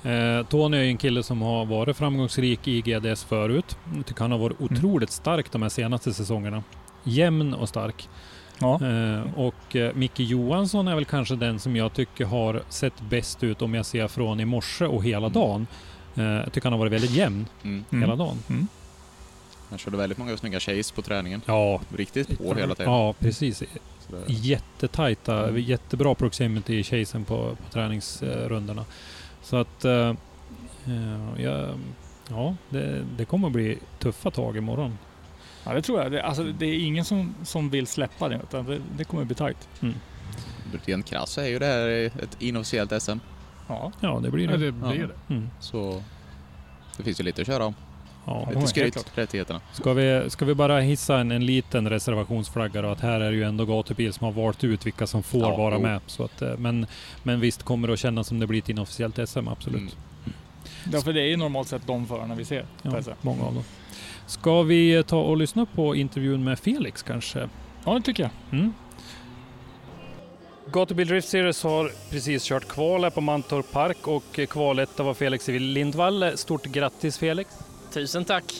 Eh, 0.03 0.43
Tony 0.49 0.77
är 0.77 0.81
ju 0.81 0.87
en 0.87 0.97
kille 0.97 1.23
som 1.23 1.41
har 1.41 1.65
varit 1.65 1.97
framgångsrik 1.97 2.67
i 2.67 2.81
GDS 2.81 3.23
förut. 3.23 3.77
Jag 3.95 4.05
tycker 4.05 4.21
han 4.21 4.31
har 4.31 4.39
varit 4.39 4.59
Mm. 4.59 4.73
otroligt 4.73 5.11
stark 5.11 5.51
de 5.51 5.61
här 5.61 5.69
senaste 5.69 6.13
säsongerna. 6.13 6.63
Jämn 7.03 7.53
och 7.53 7.69
stark. 7.69 8.09
Ja. 8.63 8.87
Eh, 8.87 9.39
och 9.39 9.75
eh, 9.75 9.93
Micke 9.95 10.19
Johansson 10.19 10.87
är 10.87 10.95
väl 10.95 11.05
kanske 11.05 11.35
den 11.35 11.59
som 11.59 11.75
jag 11.75 11.93
tycker 11.93 12.25
har 12.25 12.61
sett 12.69 13.01
bäst 13.01 13.43
ut 13.43 13.61
om 13.61 13.73
jag 13.73 13.85
ser 13.85 14.07
från 14.07 14.39
i 14.39 14.45
morse 14.45 14.85
och 14.85 15.03
hela 15.03 15.17
Mm. 15.27 15.33
dagen. 15.33 15.67
Eh, 16.15 16.23
jag 16.23 16.53
tycker 16.53 16.65
han 16.65 16.73
har 16.73 16.79
varit 16.79 16.91
väldigt 16.93 17.11
jämn 17.11 17.45
Mm. 17.63 17.83
Mm. 17.91 18.01
hela 18.01 18.15
dagen. 18.15 18.37
Mm. 18.49 18.67
Han 19.69 19.77
körde 19.79 19.97
väldigt 19.97 20.17
många 20.17 20.37
snygga 20.37 20.59
chase 20.59 20.93
på 20.93 21.01
träningen. 21.01 21.41
Ja, 21.45 21.81
Riktigt 21.97 22.37
på 22.37 22.55
hela 22.55 22.75
tiden. 22.75 22.91
ja 22.93 23.13
precis. 23.19 23.63
Jättetajta, 24.27 25.47
Mm. 25.49 25.61
jättebra 25.61 26.15
proximity 26.15 26.79
i 26.79 26.83
chasen 26.83 27.25
på, 27.25 27.35
på 27.65 27.73
träningsrundorna. 27.73 28.85
Så 29.43 29.55
att 29.57 29.85
ja, 31.37 31.69
ja 32.29 32.55
det, 32.69 33.05
det 33.17 33.25
kommer 33.25 33.47
att 33.47 33.53
bli 33.53 33.77
tuffa 33.99 34.31
tag 34.31 34.57
imorgon. 34.57 34.97
Ja, 35.65 35.73
det 35.73 35.81
tror 35.81 36.01
jag. 36.01 36.11
Det, 36.11 36.23
alltså, 36.23 36.43
det 36.43 36.65
är 36.65 36.79
ingen 36.79 37.05
som, 37.05 37.35
som 37.43 37.69
vill 37.69 37.87
släppa 37.87 38.29
det, 38.29 38.39
utan 38.43 38.65
det, 38.65 38.81
det 38.97 39.03
kommer 39.03 39.23
bli 39.25 39.35
tajt. 39.35 39.69
rent 40.85 41.05
krasst 41.05 41.37
är 41.37 41.47
ju 41.47 41.59
det 41.59 41.65
här 41.65 41.87
ett 41.87 42.37
inofficiellt 42.39 43.01
SM. 43.03 43.17
Ja. 43.67 43.91
Ja, 43.99 44.19
det 44.23 44.31
blir 44.31 44.45
Ja, 44.45 44.57
det. 44.57 44.65
det 44.65 44.71
blir 44.71 44.99
Ja. 45.01 45.07
det. 45.27 45.33
Mm. 45.33 45.49
Så 45.59 46.03
det 46.97 47.03
finns 47.03 47.19
ju 47.19 47.23
lite 47.23 47.41
att 47.41 47.47
köra 47.47 47.65
om. 47.65 47.75
Ja. 48.25 48.47
Ja, 48.53 48.59
Lite 48.59 48.67
skryt, 48.67 49.11
rättigheterna. 49.15 49.61
Ska, 49.73 49.93
vi, 49.93 50.23
ska 50.29 50.45
vi 50.45 50.55
bara 50.55 50.79
hissa 50.79 51.17
en, 51.19 51.31
en 51.31 51.45
liten 51.45 51.89
reservationsflagga 51.89 52.81
då? 52.81 52.87
Att 52.89 52.99
här 53.01 53.21
är 53.21 53.31
det 53.31 53.37
ju 53.37 53.43
ändå 53.43 53.65
gatubil 53.65 54.13
som 54.13 54.25
har 54.25 54.31
valt 54.31 54.63
ut 54.63 54.85
vilka 54.85 55.07
som 55.07 55.23
får 55.23 55.41
Ja, 55.41 55.55
vara 55.57 55.75
jo. 55.75 55.81
med. 55.81 55.99
Så 56.07 56.23
att, 56.23 56.41
eh, 56.41 56.57
men, 56.57 56.85
men 57.23 57.39
visst 57.39 57.63
kommer 57.63 57.87
det 57.87 57.93
att 57.93 57.99
kännas 57.99 58.27
som 58.27 58.39
det 58.39 58.47
blir 58.47 58.59
ett 58.59 58.69
inofficiellt 58.69 59.29
SM, 59.29 59.47
absolut. 59.47 59.79
Mm. 59.81 59.91
Därför 60.85 61.13
det 61.13 61.21
är 61.21 61.27
ju 61.27 61.37
normalt 61.37 61.67
sett 61.67 61.87
de 61.87 62.05
förarna 62.07 62.35
vi 62.35 62.45
ser. 62.45 62.65
Ja, 62.81 63.01
många 63.21 63.43
av 63.43 63.53
dem. 63.53 63.63
Ska 64.27 64.61
vi 64.61 65.03
ta 65.03 65.21
och 65.21 65.37
lyssna 65.37 65.65
på 65.65 65.95
intervjun 65.95 66.43
med 66.43 66.59
Felix 66.59 67.03
kanske? 67.03 67.49
Ja, 67.85 67.93
det 67.93 68.01
tycker 68.01 68.23
jag. 68.23 68.31
Mm. 68.51 68.73
Gatubil 70.71 71.07
Drift 71.07 71.29
Series 71.29 71.63
har 71.63 71.91
precis 72.11 72.43
kört 72.43 72.67
kval 72.67 73.03
här 73.03 73.09
på 73.09 73.21
Mantorp 73.21 73.71
Park 73.71 74.07
och 74.07 74.39
kvaletta 74.49 75.03
var 75.03 75.13
Felix 75.13 75.47
Lindvall. 75.47 76.37
Stort 76.37 76.65
grattis 76.65 77.17
Felix! 77.17 77.49
Tusen 77.93 78.25
tack! 78.25 78.53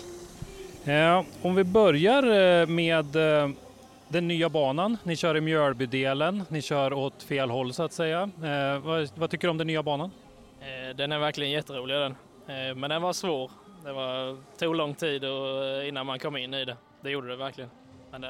Eh, 0.86 1.24
om 1.42 1.56
vi 1.56 1.64
börjar 1.64 2.24
eh, 2.24 2.68
med 2.68 3.16
eh, 3.16 3.50
den 4.08 4.28
nya 4.28 4.50
banan. 4.50 4.98
Ni 5.04 5.16
kör 5.16 5.38
i 5.38 5.42
Mjölbydelen. 5.42 6.44
Ni 6.50 6.62
kör 6.62 6.94
åt 6.94 7.24
fel 7.24 7.50
håll 7.50 7.74
så 7.74 7.84
att 7.84 7.94
säga. 7.94 8.22
Eh, 8.22 8.80
vad, 8.80 9.10
vad, 9.16 9.30
tycker 9.30 9.48
du 9.48 9.52
om 9.52 9.58
den 9.58 9.68
nya 9.68 9.84
banan? 9.84 10.12
Eh, 10.62 10.96
den 10.96 11.12
är 11.12 11.20
verkligen 11.20 11.52
jätterolig 11.52 11.96
den. 11.96 12.16
Eh, 12.48 12.76
men 12.76 12.90
den 12.90 13.02
var 13.02 13.14
svår. 13.14 13.52
Det 13.84 13.94
var, 13.94 14.38
tog 14.58 14.76
lång 14.76 14.96
tid 14.96 15.26
och, 15.26 15.84
innan 15.86 16.06
man 16.06 16.20
kom 16.20 16.38
in 16.38 16.54
i 16.54 16.66
det. 16.66 16.78
Det 17.02 17.10
gjorde 17.10 17.28
det 17.28 17.36
verkligen. 17.36 17.70
Den, 18.12 18.26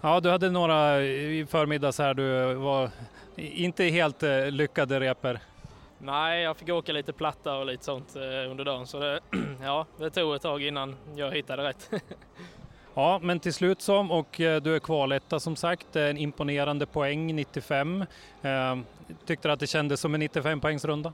Ja, 0.00 0.20
du 0.20 0.30
hade 0.30 0.50
några 0.50 1.02
i 1.02 1.46
förmiddags 1.50 1.98
här, 1.98 2.14
du 2.14 2.54
var 2.54 2.90
inte 3.36 3.84
helt 3.84 4.22
eh, 4.22 4.50
lyckade 4.50 5.00
reper. 5.00 5.40
Nej, 5.98 6.42
jag 6.42 6.56
fick 6.56 6.68
åka 6.68 6.92
lite 6.92 7.12
platta 7.12 7.56
och 7.56 7.66
lite 7.66 7.84
sånt 7.84 8.16
eh, 8.16 8.50
under 8.50 8.64
dagen 8.64 8.86
så 8.86 8.98
det, 9.00 9.20
ja, 9.62 9.86
det 9.98 10.10
tog 10.10 10.34
ett 10.34 10.42
tag 10.42 10.62
innan 10.62 10.96
jag 11.16 11.30
hittade 11.30 11.64
rätt. 11.64 11.90
ja, 12.94 13.18
men 13.22 13.40
till 13.40 13.54
slut 13.54 13.82
som 13.82 14.10
och 14.10 14.40
eh, 14.40 14.62
du 14.62 14.74
är 14.74 14.78
kvaletta 14.78 15.40
som 15.40 15.56
sagt, 15.56 15.96
en 15.96 16.18
imponerande 16.18 16.86
poäng 16.86 17.36
95. 17.36 18.04
Tyckte 19.26 19.48
du 19.48 19.52
att 19.52 19.60
det 19.60 19.66
kändes 19.66 20.00
som 20.00 20.14
en 20.14 20.20
95 20.20 20.60
poängsrunda? 20.60 21.12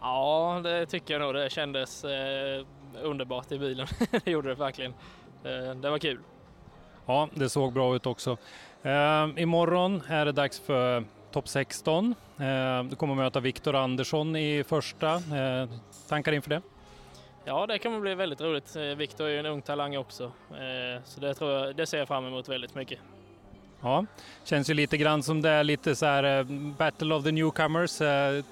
Ja, 0.00 0.60
det 0.64 0.86
tycker 0.86 1.14
jag 1.14 1.20
nog. 1.20 1.34
Det 1.34 1.50
kändes 1.50 2.04
underbart 3.02 3.52
i 3.52 3.58
bilen. 3.58 3.86
det 4.24 4.30
gjorde 4.30 4.48
det 4.48 4.54
verkligen. 4.54 4.94
Det 5.80 5.90
var 5.90 5.98
kul. 5.98 6.18
Ja, 7.06 7.28
det 7.34 7.48
såg 7.48 7.72
bra 7.72 7.96
ut 7.96 8.06
också. 8.06 8.36
Eh, 8.82 9.28
imorgon 9.36 10.02
är 10.08 10.24
det 10.24 10.32
dags 10.32 10.60
för 10.60 11.04
topp 11.32 11.48
16. 11.48 12.14
Eh, 12.38 12.84
du 12.84 12.96
kommer 12.96 13.14
möta 13.14 13.40
Viktor 13.40 13.74
Andersson 13.74 14.36
i 14.36 14.64
första. 14.64 15.14
Eh, 15.14 15.68
tankar 16.08 16.32
inför 16.32 16.50
det? 16.50 16.62
Ja, 17.44 17.66
det 17.66 17.78
kommer 17.78 18.00
bli 18.00 18.14
väldigt 18.14 18.40
roligt. 18.40 18.76
Eh, 18.76 18.82
Viktor 18.82 19.26
är 19.26 19.30
ju 19.30 19.38
en 19.38 19.46
ung 19.46 19.62
talang 19.62 19.96
också, 19.96 20.24
eh, 20.50 21.02
så 21.04 21.20
det, 21.20 21.34
tror 21.34 21.52
jag, 21.52 21.76
det 21.76 21.86
ser 21.86 21.98
jag 21.98 22.08
fram 22.08 22.26
emot 22.26 22.48
väldigt 22.48 22.74
mycket. 22.74 22.98
Ja, 23.82 24.04
känns 24.44 24.70
ju 24.70 24.74
lite 24.74 24.96
grann 24.96 25.22
som 25.22 25.42
det 25.42 25.50
är 25.50 25.64
lite 25.64 25.94
så 25.96 26.06
här 26.06 26.38
eh, 26.38 26.44
Battle 26.78 27.14
of 27.14 27.24
the 27.24 27.32
Newcomers, 27.32 27.98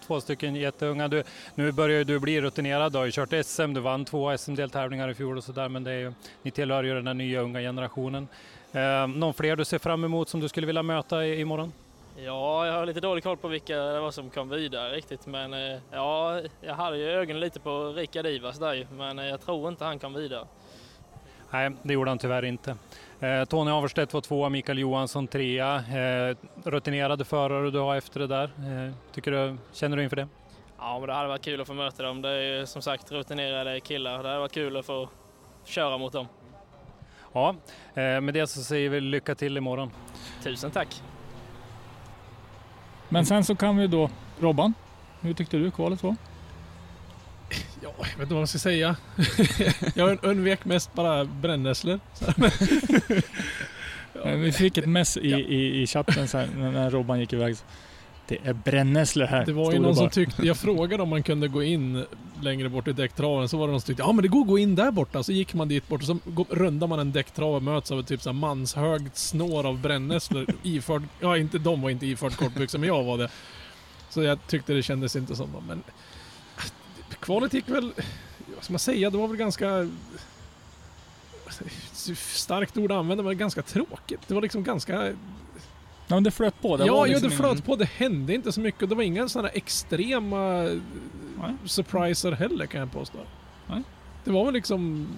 två 0.07 0.21
stycken 0.21 0.55
jätteunga. 0.55 1.09
Du, 1.09 1.23
nu 1.55 1.73
börjar 1.73 2.05
du 2.05 2.19
bli 2.19 2.41
rutinerad, 2.41 2.93
du 2.93 2.99
har 2.99 3.05
ju 3.05 3.13
kört 3.13 3.47
SM, 3.47 3.73
du 3.75 3.81
vann 3.81 4.05
två 4.05 4.39
SM-deltävlingar 4.39 5.11
i 5.11 5.15
fjol 5.15 5.37
och 5.37 5.45
sådär, 5.45 5.69
men 5.69 5.85
det 5.85 5.91
är 5.91 5.99
ju, 5.99 6.13
ni 6.43 6.51
tillhör 6.51 6.85
ju 6.85 6.95
den 6.95 7.07
här 7.07 7.15
nya 7.15 7.41
unga 7.41 7.61
generationen. 7.61 8.29
Eh, 8.73 9.07
någon 9.07 9.35
fler 9.35 9.57
du 9.57 9.65
ser 9.65 9.79
fram 9.79 10.05
emot 10.05 10.29
som 10.29 10.41
du 10.41 10.49
skulle 10.49 10.67
vilja 10.67 10.83
möta 10.83 11.27
i, 11.27 11.41
imorgon? 11.41 11.73
Ja, 12.17 12.67
jag 12.67 12.73
har 12.73 12.87
lite 12.87 13.01
dålig 13.01 13.25
koll 13.25 13.37
på 13.37 13.49
vilka 13.49 13.77
det 13.77 14.01
var 14.01 14.11
som 14.11 14.31
kom 14.31 14.49
vidare 14.49 14.97
riktigt, 14.97 15.27
men 15.27 15.53
eh, 15.55 15.79
ja, 15.91 16.41
jag 16.61 16.75
hade 16.75 16.99
ju 16.99 17.11
ögonen 17.11 17.41
lite 17.41 17.61
på 17.61 17.93
Rickard 17.93 18.27
Ivas 18.27 18.59
där 18.59 18.87
men 18.91 19.19
jag 19.19 19.41
tror 19.41 19.69
inte 19.69 19.85
han 19.85 19.99
kom 19.99 20.15
vidare. 20.15 20.47
Nej, 21.51 21.71
det 21.83 21.95
gjorde 21.95 22.11
han 22.11 22.19
tyvärr 22.19 22.45
inte. 22.45 22.77
Eh, 23.21 23.45
Tony 23.45 23.71
Averstedt 23.71 24.15
var 24.15 24.21
tvåa, 24.21 24.49
Mikael 24.49 24.79
Johansson 24.79 25.27
trea. 25.27 25.77
Eh, 25.77 26.37
rutinerade 26.65 27.25
förare 27.25 27.71
du 27.71 27.79
har 27.79 27.97
efter 27.97 28.21
det 28.21 28.27
där. 28.27 28.45
Eh, 28.45 28.95
tycker 29.13 29.31
du, 29.31 29.57
känner 29.73 29.97
du 29.97 30.03
inför 30.03 30.17
det? 30.17 30.29
Ja, 30.79 30.99
men 30.99 31.09
det 31.09 31.15
hade 31.15 31.29
varit 31.29 31.43
kul 31.43 31.61
att 31.61 31.67
få 31.67 31.75
möta 31.75 32.03
dem. 32.03 32.23
Det 32.23 32.29
är 32.29 32.59
ju 32.59 32.67
som 32.67 32.83
sagt 32.83 33.13
rutinerade 33.13 33.81
killar. 33.81 34.23
Det 34.23 34.29
hade 34.29 34.41
varit 34.41 34.53
kul 34.53 34.77
att 34.77 34.87
få 34.87 35.09
köra 35.65 35.99
mot 35.99 36.13
dem. 36.13 36.27
Ja, 37.33 37.55
med 37.95 38.35
det 38.35 38.47
så 38.47 38.63
säger 38.63 38.91
vi 38.91 39.01
lycka 39.01 39.35
till 39.35 39.57
imorgon. 39.57 39.91
Tusen 40.43 40.71
tack! 40.71 41.03
Men 43.09 43.27
sen 43.27 43.45
så 43.45 43.57
kan 43.57 43.77
vi 43.77 43.87
då, 43.87 44.11
Robban, 44.41 44.75
hur 45.21 45.35
tyckte 45.35 45.57
du 45.57 45.71
kvalet 45.71 46.03
var? 46.03 46.17
Ja, 47.99 48.05
jag 48.11 48.19
vet 48.19 48.21
inte 48.21 48.35
vad 48.35 48.41
man 48.41 48.47
ska 48.47 48.59
säga. 48.59 48.97
jag 49.95 50.19
undvek 50.25 50.65
mest 50.65 50.95
bara 50.95 51.25
brännässlor. 51.25 52.01
ja. 54.13 54.35
Vi 54.37 54.53
fick 54.53 54.79
ett 54.79 54.87
mess 54.87 55.17
i, 55.17 55.29
i, 55.29 55.83
i 55.83 55.87
chatten 55.87 56.29
sen 56.29 56.73
när 56.73 56.91
Robban 56.91 57.21
gick 57.21 57.33
iväg. 57.33 57.57
Det 58.29 58.39
är 58.45 58.53
brännässlor 58.53 59.27
här. 59.27 59.47
Det 59.47 59.53
var 59.53 59.73
ju 59.73 59.79
någon 59.79 59.97
som 59.97 60.11
tyckte, 60.11 60.47
jag 60.47 60.57
frågade 60.57 61.03
om 61.03 61.09
man 61.09 61.23
kunde 61.23 61.49
gå 61.49 61.63
in 61.63 62.05
längre 62.43 62.69
bort 62.69 62.89
i 62.89 62.93
däcktraven, 62.93 63.49
så 63.49 63.57
var 63.57 63.67
det 63.67 63.71
någon 63.71 63.81
som 63.81 63.87
tyckte 63.87 64.03
ja 64.03 64.13
men 64.13 64.23
det 64.23 64.29
går 64.29 64.41
att 64.41 64.47
gå 64.47 64.59
in 64.59 64.75
där 64.75 64.91
borta. 64.91 65.23
Så 65.23 65.33
gick 65.33 65.55
man 65.55 65.69
dit 65.69 65.89
bort 65.89 66.01
och 66.01 66.07
så 66.07 66.19
rundar 66.51 66.87
man 66.87 66.99
en 66.99 67.13
däcktrav 67.13 67.55
och 67.55 67.63
möts 67.63 67.91
av 67.91 68.01
ett 68.01 68.07
typ 68.07 68.23
så 68.23 68.33
manshögt 68.33 69.17
snår 69.17 69.67
av 69.67 69.81
brännässlor 69.81 70.47
iförd, 70.63 71.03
ja 71.21 71.37
inte 71.37 71.59
de 71.59 71.83
var 71.83 71.91
inte 71.91 72.07
iförd 72.07 72.37
kortbyxor 72.37 72.79
men 72.79 72.89
jag 72.89 73.05
var 73.05 73.19
det. 73.19 73.29
Så 74.11 74.23
jag 74.23 74.39
tyckte 74.47 74.73
det 74.73 74.83
kändes 74.83 75.17
inte 75.17 75.37
som. 75.37 75.49
Men 75.69 75.83
kvalet 77.21 77.55
gick 77.55 77.69
väl, 77.69 77.93
vad 78.55 78.65
ska 78.65 78.73
man 78.73 78.79
säga, 78.79 79.11
det 79.11 79.19
var 79.19 79.29
väl 79.29 79.37
ganska 79.37 79.91
starkt 82.17 82.77
ord 82.77 82.93
att 82.93 82.99
använda, 82.99 83.25
men 83.25 83.39
ganska 83.39 83.63
tråkigt. 83.63 84.21
Det 84.27 84.35
var 84.35 84.43
liksom 84.43 84.65
ganska 84.65 85.13
Ja, 86.09 86.17
men 86.17 86.25
det 86.25 86.31
flöt 86.31 86.63
på. 86.63 86.77
Det 86.77 86.87
ja, 86.87 87.05
liksom 87.05 87.31
det 87.31 87.37
flöt 87.37 87.53
ingen... 87.53 87.63
på. 87.63 87.77
Det 87.77 87.85
hände 87.85 88.35
inte 88.35 88.53
så 88.53 88.61
mycket. 88.61 88.89
Det 88.89 88.95
var 88.95 89.03
inga 89.03 89.29
sådana 89.29 89.49
extrema 89.49 90.63
Nej. 90.63 91.55
surpriser 91.65 92.33
heller 92.33 92.67
kan 92.67 92.81
jag 92.81 92.93
påstå. 92.93 93.19
Nej. 93.67 93.83
Det 94.25 94.31
var 94.31 94.45
väl 94.45 94.55
liksom... 94.55 95.09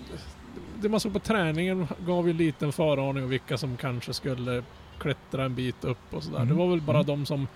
Det 0.80 0.88
man 0.88 1.00
såg 1.00 1.12
på 1.12 1.18
träningen 1.18 1.88
gav 2.06 2.28
ju 2.28 2.34
liten 2.34 2.72
föraning 2.72 3.24
om 3.24 3.30
vilka 3.30 3.58
som 3.58 3.76
kanske 3.76 4.14
skulle 4.14 4.64
klättra 4.98 5.44
en 5.44 5.54
bit 5.54 5.84
upp 5.84 6.14
och 6.14 6.22
sådär. 6.22 6.36
Mm. 6.36 6.48
Det 6.48 6.54
var 6.54 6.70
väl 6.70 6.80
bara 6.80 6.98
mm. 6.98 7.06
de 7.06 7.26
som 7.26 7.48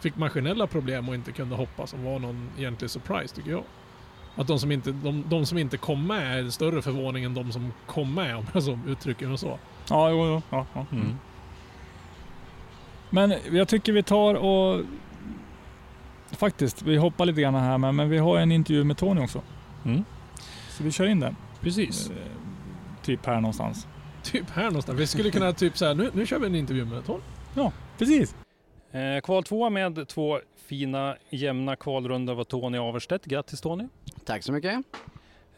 fick 0.00 0.16
maskinella 0.16 0.66
problem 0.66 1.08
och 1.08 1.14
inte 1.14 1.32
kunde 1.32 1.56
hoppa 1.56 1.86
som 1.86 2.04
var 2.04 2.18
någon 2.18 2.50
egentlig 2.58 2.90
surprise 2.90 3.34
tycker 3.34 3.50
jag. 3.50 3.64
Att 4.36 4.46
de 4.46 4.58
som 4.58 4.72
inte, 4.72 4.92
de, 4.92 5.24
de 5.28 5.46
som 5.46 5.58
inte 5.58 5.76
kom 5.76 6.06
med 6.06 6.46
är 6.46 6.50
större 6.50 6.82
förvåning 6.82 7.24
än 7.24 7.34
de 7.34 7.52
som 7.52 7.72
kom 7.86 8.14
med 8.14 8.36
om 8.36 8.46
jag 8.52 8.62
så 8.62 8.78
uttrycker 8.86 9.26
mig 9.26 9.38
så. 9.38 9.58
Ja, 9.88 10.10
jo, 10.10 10.26
jo. 10.26 10.42
Ja, 10.50 10.66
ja. 10.74 10.86
Mm. 10.92 11.16
Men 13.10 13.34
jag 13.50 13.68
tycker 13.68 13.92
vi 13.92 14.02
tar 14.02 14.34
och 14.34 14.84
faktiskt, 16.30 16.82
vi 16.82 16.96
hoppar 16.96 17.26
lite 17.26 17.40
grann 17.40 17.54
här 17.54 17.78
med, 17.78 17.94
men 17.94 18.10
vi 18.10 18.18
har 18.18 18.38
en 18.38 18.52
intervju 18.52 18.84
med 18.84 18.96
Tony 18.96 19.20
också. 19.20 19.42
Mm. 19.84 20.04
Så 20.70 20.84
vi 20.84 20.92
kör 20.92 21.06
in 21.06 21.20
den. 21.20 21.36
Precis. 21.60 22.10
Eh, 22.10 22.16
typ 23.02 23.26
här 23.26 23.40
någonstans. 23.40 23.86
Typ 24.22 24.50
här 24.50 24.64
någonstans. 24.64 25.00
Vi 25.00 25.06
skulle 25.06 25.30
kunna 25.30 25.52
typ 25.52 25.78
säga 25.78 25.94
nu, 25.94 26.10
nu 26.14 26.26
kör 26.26 26.38
vi 26.38 26.46
en 26.46 26.54
intervju 26.54 26.84
med 26.84 27.06
Tony. 27.06 27.22
Ja, 27.54 27.72
precis. 27.98 28.34
Eh, 28.92 29.20
kval 29.22 29.44
två 29.44 29.70
med 29.70 30.08
två 30.08 30.40
fina 30.66 31.16
jämna 31.30 31.76
kvalrundor 31.76 32.34
var 32.34 32.44
Tony 32.44 32.78
Averstedt. 32.78 33.24
Grattis 33.24 33.60
Tony! 33.60 33.84
Tack 34.24 34.42
så 34.42 34.52
mycket! 34.52 34.84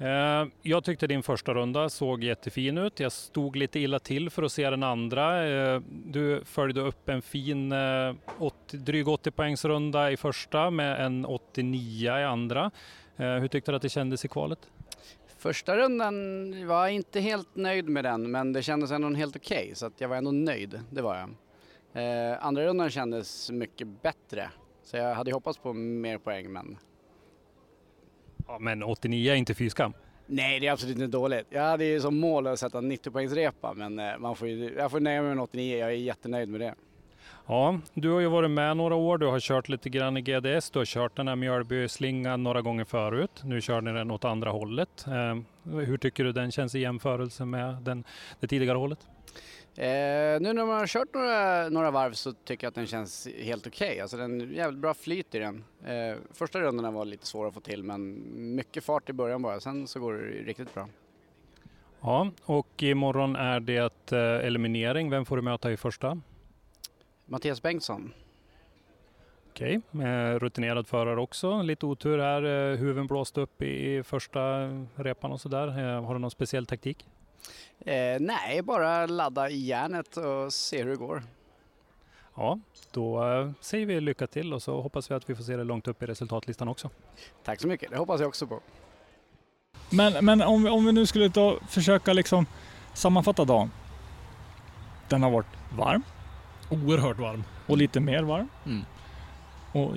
Eh, 0.00 0.46
jag 0.62 0.84
tyckte 0.84 1.06
din 1.06 1.22
första 1.22 1.54
runda 1.54 1.88
såg 1.88 2.24
jättefin 2.24 2.78
ut. 2.78 3.00
Jag 3.00 3.12
stod 3.12 3.56
lite 3.56 3.80
illa 3.80 3.98
till 3.98 4.30
för 4.30 4.42
att 4.42 4.52
se 4.52 4.70
den 4.70 4.82
andra. 4.82 5.48
Eh, 5.48 5.80
du 6.04 6.44
följde 6.44 6.80
upp 6.80 7.08
en 7.08 7.22
fin 7.22 7.72
80, 8.38 8.76
eh, 8.76 8.80
dryg 8.80 9.08
80 9.08 9.30
poängsrunda 9.30 10.10
i 10.10 10.16
första 10.16 10.70
med 10.70 11.06
en 11.06 11.24
89 11.24 12.18
i 12.18 12.24
andra. 12.24 12.70
Hur 13.16 13.48
tyckte 13.48 13.72
du 13.72 13.76
att 13.76 13.82
det 13.82 13.88
kändes 13.88 14.24
i 14.24 14.28
kvalet? 14.28 14.58
Första 15.38 15.76
rundan 15.76 16.14
var 16.66 16.80
jag 16.80 16.92
inte 16.92 17.20
helt 17.20 17.56
nöjd 17.56 17.88
med 17.88 18.04
den 18.04 18.30
men 18.30 18.52
det 18.52 18.62
kändes 18.62 18.90
ändå 18.90 19.08
helt 19.08 19.36
okej 19.36 19.62
okay, 19.62 19.74
så 19.74 19.86
att 19.86 20.00
jag 20.00 20.08
var 20.08 20.16
ändå 20.16 20.30
nöjd, 20.30 20.80
det 20.90 21.02
var 21.02 21.16
jag. 21.16 22.38
andra 22.40 22.64
rundan 22.64 22.90
kändes 22.90 23.50
mycket 23.50 24.02
bättre 24.02 24.50
så 24.88 24.96
jag 24.96 25.14
hade 25.14 25.32
hoppats 25.32 25.58
på 25.58 25.72
mer 25.72 26.18
poäng 26.18 26.52
men 26.52 26.76
Ja, 28.48 28.58
men 28.58 28.82
89 28.82 29.32
är 29.32 29.36
inte 29.36 29.54
fy 29.54 29.70
skam. 29.70 29.92
Nej, 30.26 30.60
det 30.60 30.66
är 30.66 30.72
absolut 30.72 30.96
inte 30.96 31.06
dåligt. 31.06 31.46
Jag 31.50 31.62
hade 31.62 31.84
ju 31.84 32.00
som 32.00 32.20
mål 32.20 32.46
att 32.46 32.58
sätta 32.58 32.80
90 32.80 33.10
poängs 33.10 33.32
repa, 33.32 33.74
men 33.74 33.98
eh, 33.98 34.18
man 34.18 34.36
får 34.36 34.48
ju, 34.48 34.74
jag 34.78 34.90
får 34.90 35.00
nöja 35.00 35.22
mig 35.22 35.34
med 35.34 35.42
89. 35.42 35.78
Jag 35.78 35.88
är 35.88 35.92
jättenöjd 35.94 36.48
med 36.48 36.60
det. 36.60 36.74
Ja, 37.46 37.80
du 37.94 38.10
har 38.10 38.20
ju 38.20 38.26
varit 38.26 38.50
med 38.50 38.76
några 38.76 38.94
år. 38.94 39.18
Du 39.18 39.26
har 39.26 39.40
kört 39.40 39.68
lite 39.68 39.88
grann 39.88 40.16
i 40.16 40.20
GDS. 40.20 40.70
Du 40.70 40.78
har 40.78 40.84
kört 40.84 41.16
den 41.16 41.28
här 41.28 41.36
Mjölby-slingan 41.36 42.42
några 42.42 42.62
gånger 42.62 42.84
förut. 42.84 43.42
Nu 43.44 43.60
kör 43.60 43.80
ni 43.80 43.92
den 43.92 44.10
åt 44.10 44.24
andra 44.24 44.50
hållet. 44.50 45.06
Eh, 45.06 45.36
hur 45.72 45.98
tycker 45.98 46.24
du 46.24 46.32
den 46.32 46.50
känns 46.50 46.74
i 46.74 46.78
jämförelse 46.78 47.44
med 47.44 47.74
den, 47.74 48.04
det 48.40 48.46
tidigare 48.46 48.78
hållet? 48.78 48.98
Eh, 49.78 50.40
nu 50.40 50.52
när 50.52 50.66
man 50.66 50.78
har 50.78 50.86
kört 50.86 51.14
några, 51.14 51.68
några 51.68 51.90
varv 51.90 52.12
så 52.12 52.32
tycker 52.32 52.64
jag 52.64 52.68
att 52.68 52.74
den 52.74 52.86
känns 52.86 53.28
helt 53.40 53.66
okej. 53.66 53.88
Okay. 53.88 54.00
Alltså 54.00 54.16
den 54.16 54.40
är 54.40 54.46
jävligt 54.46 54.80
bra 54.80 54.94
flyt 54.94 55.34
i 55.34 55.38
den. 55.38 55.64
Eh, 55.84 56.16
första 56.32 56.60
rundorna 56.60 56.90
var 56.90 57.04
lite 57.04 57.26
svåra 57.26 57.48
att 57.48 57.54
få 57.54 57.60
till 57.60 57.82
men 57.82 58.22
mycket 58.56 58.84
fart 58.84 59.08
i 59.08 59.12
början 59.12 59.42
bara. 59.42 59.60
Sen 59.60 59.86
så 59.86 60.00
går 60.00 60.14
det 60.14 60.20
riktigt 60.20 60.74
bra. 60.74 60.88
Ja, 62.00 62.30
och 62.44 62.82
imorgon 62.82 63.36
är 63.36 63.60
det 63.60 64.12
eh, 64.12 64.46
eliminering. 64.46 65.10
Vem 65.10 65.24
får 65.24 65.36
du 65.36 65.42
möta 65.42 65.72
i 65.72 65.76
första? 65.76 66.20
Mattias 67.24 67.62
Bengtsson. 67.62 68.12
Okej, 69.50 69.80
okay. 69.92 70.38
rutinerad 70.38 70.86
förare 70.86 71.20
också. 71.20 71.62
Lite 71.62 71.86
otur 71.86 72.18
här. 72.18 72.42
Eh, 72.42 72.78
huven 72.78 73.06
blåste 73.06 73.40
upp 73.40 73.62
i 73.62 74.02
första 74.02 74.40
repan 74.94 75.32
och 75.32 75.40
sådär. 75.40 75.68
Eh, 75.68 76.04
har 76.04 76.14
du 76.14 76.20
någon 76.20 76.30
speciell 76.30 76.66
taktik? 76.66 77.06
Eh, 77.80 78.20
nej, 78.20 78.62
bara 78.62 79.06
ladda 79.06 79.50
i 79.50 79.58
järnet 79.66 80.16
och 80.16 80.52
se 80.52 80.82
hur 80.82 80.90
det 80.90 80.96
går. 80.96 81.22
Ja, 82.36 82.58
då 82.92 83.24
eh, 83.32 83.50
säger 83.60 83.86
vi 83.86 84.00
lycka 84.00 84.26
till 84.26 84.52
och 84.54 84.62
så 84.62 84.80
hoppas 84.80 85.10
vi 85.10 85.14
att 85.14 85.30
vi 85.30 85.34
får 85.34 85.42
se 85.44 85.56
det 85.56 85.64
långt 85.64 85.88
upp 85.88 86.02
i 86.02 86.06
resultatlistan 86.06 86.68
också. 86.68 86.90
Tack 87.44 87.60
så 87.60 87.68
mycket, 87.68 87.90
det 87.90 87.96
hoppas 87.98 88.20
jag 88.20 88.28
också 88.28 88.46
på. 88.46 88.60
Men, 89.90 90.24
men 90.24 90.42
om, 90.42 90.62
vi- 90.64 90.70
om 90.70 90.86
vi 90.86 90.92
nu 90.92 91.06
skulle 91.06 91.30
ta, 91.30 91.58
försöka 91.68 92.12
liksom 92.12 92.46
sammanfatta 92.94 93.44
dagen. 93.44 93.70
Den 95.08 95.22
har 95.22 95.30
varit 95.30 95.46
varm 95.76 96.02
Oerhört 96.70 97.18
varm. 97.18 97.44
och 97.66 97.76
lite 97.76 98.00
mer 98.00 98.22
varm. 98.22 98.48
Mm. 98.66 98.84
Och 99.84 99.96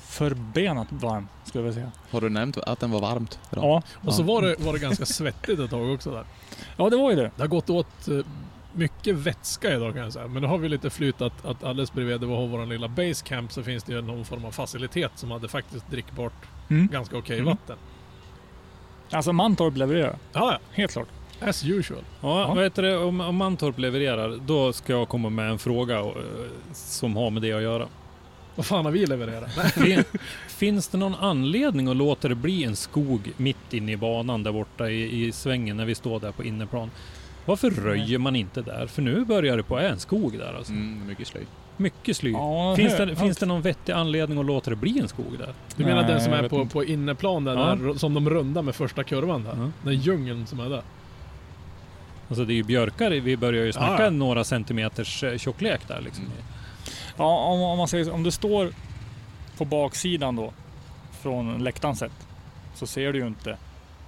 förbenat 0.00 0.86
varm 0.90 1.28
skulle 1.44 1.64
jag 1.64 1.72
vilja 1.72 1.74
säga. 1.90 1.92
Har 2.10 2.20
du 2.20 2.28
nämnt 2.28 2.56
att 2.58 2.80
den 2.80 2.90
var 2.90 3.00
varmt 3.00 3.38
idag? 3.52 3.64
Ja, 3.64 3.82
Och 4.08 4.14
så 4.14 4.22
var 4.22 4.42
det, 4.42 4.56
var 4.58 4.72
det 4.72 4.78
ganska 4.78 5.06
svettigt 5.06 5.60
ett 5.60 5.70
tag 5.70 5.92
också 5.94 6.10
där. 6.10 6.24
ja, 6.76 6.90
det 6.90 6.96
var 6.96 7.10
ju 7.10 7.16
det. 7.16 7.30
Det 7.36 7.42
har 7.42 7.48
gått 7.48 7.70
åt 7.70 8.08
eh, 8.08 8.18
mycket 8.72 9.14
vätska 9.14 9.74
idag 9.74 9.94
kan 9.94 10.02
jag 10.02 10.12
säga. 10.12 10.26
Men 10.28 10.42
då 10.42 10.48
har 10.48 10.58
vi 10.58 10.68
lite 10.68 10.90
flyt 10.90 11.20
att, 11.20 11.44
att 11.46 11.64
alldeles 11.64 11.92
bredvid 11.92 12.20
där 12.20 12.26
vi 12.26 12.34
har 12.34 12.46
vår 12.46 12.66
lilla 12.66 12.88
basecamp 12.88 13.52
så 13.52 13.62
finns 13.62 13.84
det 13.84 13.92
ju 13.92 14.02
någon 14.02 14.24
form 14.24 14.44
av 14.44 14.50
facilitet 14.50 15.12
som 15.14 15.30
hade 15.30 15.48
faktiskt 15.48 15.90
drickbart 15.90 16.32
Mm. 16.70 16.86
ganska 16.92 17.18
okej 17.18 17.38
Mm. 17.38 17.46
vatten. 17.50 17.76
Alltså 19.10 19.32
Mantorp 19.32 19.76
levererar. 19.76 20.16
Ja, 20.32 20.52
ja. 20.52 20.58
Helt 20.72 20.92
klart. 20.92 21.08
As 21.40 21.64
usual. 21.64 22.02
Ja, 22.20 22.54
Ja. 22.56 22.62
Heter 22.62 22.82
det? 22.82 22.98
Om, 22.98 23.20
om 23.20 23.36
Mantorp 23.36 23.78
levererar, 23.78 24.36
då 24.46 24.72
ska 24.72 24.92
jag 24.92 25.08
komma 25.08 25.30
med 25.30 25.50
en 25.50 25.58
fråga 25.58 25.98
eh, 26.00 26.12
som 26.72 27.16
har 27.16 27.30
med 27.30 27.42
det 27.42 27.52
att 27.52 27.62
göra. 27.62 27.86
Vad 28.58 28.66
fan 28.66 28.84
har 28.84 28.92
vi 28.92 29.06
levererat? 29.06 29.50
Fin, 29.74 30.04
finns 30.48 30.88
det 30.88 30.98
någon 30.98 31.14
anledning 31.14 31.88
att 31.88 31.96
låta 31.96 32.28
det 32.28 32.34
bli 32.34 32.64
en 32.64 32.76
skog 32.76 33.32
mitt 33.36 33.72
inne 33.74 33.92
i 33.92 33.96
banan 33.96 34.42
där 34.42 34.52
borta 34.52 34.90
i, 34.90 35.26
i 35.26 35.32
svängen 35.32 35.76
när 35.76 35.84
vi 35.84 35.94
står 35.94 36.20
där 36.20 36.32
på 36.32 36.44
inneplan? 36.44 36.90
Varför 37.44 37.70
röjer 37.70 38.18
man 38.18 38.36
inte 38.36 38.62
där? 38.62 38.86
För 38.86 39.02
nu 39.02 39.24
börjar 39.24 39.56
det 39.56 39.62
på 39.62 39.78
en 39.78 39.98
skog 39.98 40.38
där 40.38 40.54
alltså. 40.56 40.72
Mm, 40.72 41.06
mycket 41.06 41.26
slöjd. 41.26 41.46
Mycket 41.76 42.16
sly. 42.16 42.30
Ja, 42.30 42.74
finns, 42.76 42.96
det, 42.96 43.16
finns 43.16 43.36
det 43.38 43.46
någon 43.46 43.62
vettig 43.62 43.92
anledning 43.92 44.38
att 44.38 44.46
låta 44.46 44.70
det 44.70 44.76
bli 44.76 44.98
en 44.98 45.08
skog 45.08 45.38
där? 45.38 45.54
Du 45.76 45.84
menar 45.84 46.02
Nej, 46.02 46.10
den 46.10 46.20
som 46.20 46.32
är 46.32 46.48
på, 46.48 46.66
på 46.66 46.84
inneplan 46.84 47.44
där, 47.44 47.54
Ja. 47.56 47.74
där, 47.74 47.94
som 47.94 48.14
de 48.14 48.30
rundar 48.30 48.62
med 48.62 48.74
första 48.74 49.04
kurvan 49.04 49.44
där? 49.44 49.54
Ja. 49.56 49.70
Den 49.90 50.00
djungeln 50.00 50.46
som 50.46 50.60
är 50.60 50.68
där. 50.68 50.82
Alltså 52.28 52.44
det 52.44 52.52
är 52.52 52.56
ju 52.56 52.62
björkar, 52.62 53.10
vi 53.10 53.36
börjar 53.36 53.64
ju 53.64 53.72
snacka 53.72 53.92
Ja, 53.98 54.02
ja. 54.04 54.10
några 54.10 54.44
centimeters 54.44 55.24
eh, 55.24 55.38
tjocklek 55.38 55.80
där 55.88 56.00
liksom. 56.00 56.24
Mm. 56.24 56.36
Ja, 57.18 57.38
om, 57.38 57.60
om 57.62 57.78
man 57.78 57.88
säger 57.88 58.04
så, 58.04 58.12
om 58.12 58.22
du 58.22 58.30
står 58.30 58.72
på 59.58 59.64
baksidan 59.64 60.36
då 60.36 60.52
från 61.22 61.64
läktaren 61.64 61.96
sett 61.96 62.26
så 62.74 62.86
ser 62.86 63.12
du 63.12 63.18
ju 63.18 63.26
inte 63.26 63.56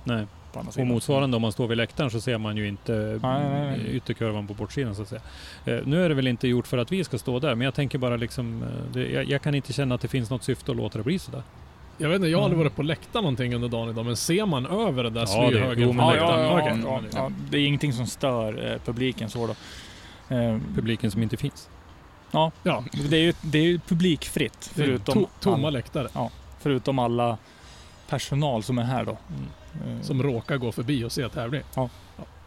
Nej. 0.04 0.26
på 0.52 0.58
andra 0.60 0.72
Och 0.80 0.86
motsvarande 0.86 1.36
om 1.36 1.42
man 1.42 1.52
står 1.52 1.66
vid 1.66 1.76
läktaren 1.76 2.10
så 2.10 2.20
ser 2.20 2.38
man 2.38 2.56
ju 2.56 2.68
inte 2.68 2.92
Nej, 2.92 3.18
nej, 3.44 3.50
nej. 3.50 3.80
eh, 3.88 3.96
ytterkurvan 3.96 4.46
på 4.46 4.54
bortsidan 4.54 4.94
så 4.94 5.02
att 5.02 5.08
säga. 5.08 5.20
Eh, 5.64 5.78
nu 5.84 6.04
är 6.04 6.08
det 6.08 6.14
väl 6.14 6.26
inte 6.26 6.48
gjort 6.48 6.66
för 6.66 6.78
att 6.78 6.92
vi 6.92 7.04
ska 7.04 7.18
stå 7.18 7.38
där, 7.38 7.54
men 7.54 7.64
jag 7.64 7.74
tänker 7.74 7.98
bara 7.98 8.16
liksom, 8.16 8.62
eh, 8.62 8.68
det, 8.92 9.06
jag, 9.10 9.24
jag 9.24 9.42
kan 9.42 9.54
inte 9.54 9.72
känna 9.72 9.94
att 9.94 10.00
det 10.00 10.08
finns 10.08 10.30
något 10.30 10.42
syfte 10.44 10.70
att 10.70 10.76
låta 10.76 10.98
det 10.98 11.04
bli 11.04 11.18
sådär. 11.18 11.42
Jag 11.98 12.08
vet 12.08 12.16
inte, 12.16 12.28
jag 12.28 12.38
har 12.38 12.44
aldrig 12.44 12.56
Mm. 12.60 12.64
varit 12.66 12.76
på 12.76 12.82
läktaren 12.82 13.22
någonting 13.22 13.54
under 13.54 13.68
dagen 13.68 13.88
idag, 13.90 14.04
men 14.06 14.16
ser 14.16 14.46
man 14.46 14.66
över 14.66 15.04
den 15.04 15.14
där 15.14 15.20
Ja, 15.20 15.42
det- 15.42 15.48
slyhögen 15.50 15.82
jo, 15.88 15.94
Ja, 15.98 16.10
det- 16.12 16.16
ja, 16.18 17.00
ja, 17.14 17.30
Det 17.50 17.58
är 17.58 17.66
ingenting 17.66 17.92
som 17.92 18.06
stör 18.06 18.72
eh, 18.72 18.78
publiken 18.84 19.30
så 19.30 19.46
då. 19.46 19.54
Eh, 20.36 20.58
Publiken 20.74 21.10
som 21.10 21.22
inte 21.22 21.36
finns. 21.36 21.68
Ja, 22.32 22.52
det 23.10 23.16
är 23.16 23.20
ju 23.20 23.32
det 23.42 23.58
är 23.58 23.62
ju 23.62 23.78
publikfritt 23.78 24.70
det 24.74 24.82
är 24.82 24.86
förutom, 24.86 25.14
to 25.24 25.28
tomma 25.40 25.66
all, 25.66 25.72
läktare 25.72 26.08
förutom 26.60 26.98
alla 26.98 27.38
personal 28.08 28.62
som 28.62 28.78
är 28.78 28.82
här 28.82 29.04
då. 29.04 29.10
Eh, 29.12 30.02
som 30.02 30.22
råkar 30.22 30.56
gå 30.56 30.72
förbi 30.72 31.04
och 31.04 31.12
se 31.12 31.28
tävling. 31.28 31.62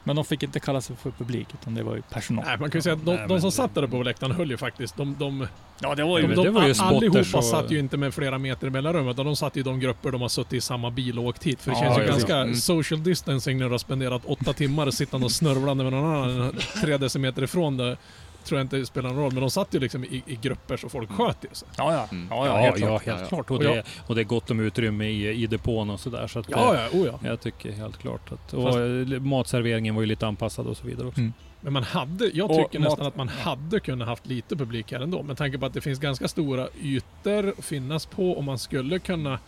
Men 0.05 0.15
de 0.15 0.25
fick 0.25 0.43
inte 0.43 0.59
kalla 0.59 0.81
sig 0.81 0.95
för 0.95 1.11
publik 1.11 1.47
utan 1.53 1.75
det 1.75 1.83
var 1.83 1.95
ju 1.95 2.01
personal. 2.01 2.45
Nej, 2.45 2.57
man 2.59 2.69
kan 2.71 2.77
ju 2.77 2.81
säga 2.81 2.95
att 2.95 3.05
de, 3.05 3.15
Nej, 3.15 3.27
de 3.27 3.41
som 3.41 3.49
det- 3.49 3.55
satt 3.55 3.75
där 3.75 3.87
på 3.87 4.03
läktaren 4.03 4.31
höll 4.31 4.49
ju 4.51 4.57
faktiskt, 4.57 4.97
de, 4.97 5.15
de, 5.19 5.47
Ja 5.79 5.95
det 5.95 6.03
var 6.03 6.19
de, 6.21 6.27
ju... 6.29 6.35
de, 6.35 6.43
det 6.43 6.49
var 6.51 6.67
ju 6.67 6.73
allihopa 6.79 7.37
och- 7.37 7.45
satt 7.45 7.71
ju 7.71 7.79
inte 7.79 7.97
med 7.97 8.13
flera 8.13 8.37
meter 8.37 8.69
mellan 8.69 8.93
rum, 8.93 9.07
utan 9.07 9.25
de 9.25 9.35
satt 9.35 9.57
i 9.57 9.61
de 9.63 9.79
grupper 9.79 10.11
de 10.11 10.21
har 10.21 10.29
suttit 10.29 10.53
i 10.53 10.61
samma 10.61 10.91
bil 10.91 11.19
och 11.19 11.25
åkt 11.25 11.43
hit. 11.43 11.61
För 11.61 11.71
det 11.71 11.77
Ja, 11.77 11.83
känns 11.83 11.97
ju 11.97 12.01
ja, 12.01 12.07
ganska 12.07 12.33
ja. 12.33 12.41
Mm. 12.41 12.55
social 12.55 13.03
distancing 13.03 13.57
när 13.57 13.65
du 13.65 13.71
har 13.71 13.77
spenderat 13.77 14.21
åtta 14.25 14.53
timmar 14.53 14.91
sittande 14.91 15.25
och 15.25 15.31
snörvlande 15.31 15.83
med 15.83 15.93
någon 15.93 16.15
annan 16.15 16.55
tre 16.81 16.97
decimeter 16.97 17.43
ifrån 17.43 17.77
det. 17.77 17.97
Tror 18.43 18.59
jag 18.59 18.65
inte 18.65 18.85
spelar 18.85 19.09
någon 19.09 19.19
roll, 19.19 19.31
men 19.33 19.41
de 19.41 19.49
satt 19.49 19.75
ju 19.75 19.79
liksom 19.79 20.03
i, 20.03 20.23
i 20.25 20.35
grupper 20.41 20.77
så 20.77 20.89
folk 20.89 21.11
sköt 21.11 21.37
ju 21.43 21.49
sig. 21.55 21.67
Ja 21.77 21.93
ja. 21.93 22.07
Mm. 22.11 22.27
ja, 22.29 22.45
ja, 22.47 22.51
Ja, 22.55 22.57
helt 22.57 22.79
ja, 22.79 22.87
klart. 22.87 23.05
helt 23.05 23.17
Ja, 23.19 23.23
ja. 23.23 23.27
klart. 23.29 23.51
Och, 23.51 23.57
Och 23.57 23.63
det, 23.63 23.83
och 24.07 24.15
det 24.15 24.21
är 24.21 24.25
gott 24.25 24.51
om 24.51 24.59
utrymme 24.59 25.05
i, 25.05 25.29
i 25.43 25.47
depån 25.47 25.89
och 25.89 25.99
sådär. 25.99 26.27
Så 26.27 26.43
Ja, 26.47 26.75
ja, 26.75 26.99
oh 26.99 27.05
ja. 27.07 27.19
Jag 27.29 27.39
tycker 27.41 27.71
helt 27.71 27.97
klart 27.97 28.31
att... 28.31 28.53
Och 28.53 28.63
Fast- 28.63 29.21
matserveringen 29.21 29.95
var 29.95 30.01
ju 30.01 30.07
lite 30.07 30.27
anpassad 30.27 30.67
och 30.67 30.77
så 30.77 30.87
vidare 30.87 31.07
också. 31.07 31.19
Mm. 31.21 31.33
Men 31.61 31.73
man 31.73 31.83
hade, 31.83 32.25
jag 32.33 32.51
Och 32.51 32.57
tycker 32.57 32.79
mat- 32.79 32.89
nästan 32.89 33.05
att 33.07 33.15
man 33.15 33.27
hade 33.29 33.79
kunnat 33.79 34.07
haft 34.07 34.25
lite 34.27 34.55
publik 34.55 34.91
här 34.91 34.99
ändå. 34.99 35.23
Med 35.23 35.37
tanke 35.37 35.57
på 35.57 35.65
att 35.65 35.73
det 35.73 35.81
finns 35.81 35.99
ganska 35.99 36.27
stora 36.27 36.67
ytor 36.83 37.53
att 37.59 37.65
finnas 37.65 38.05
på 38.05 38.31
och 38.31 38.43
man 38.43 38.59
skulle 38.59 38.99
kunna 38.99 39.39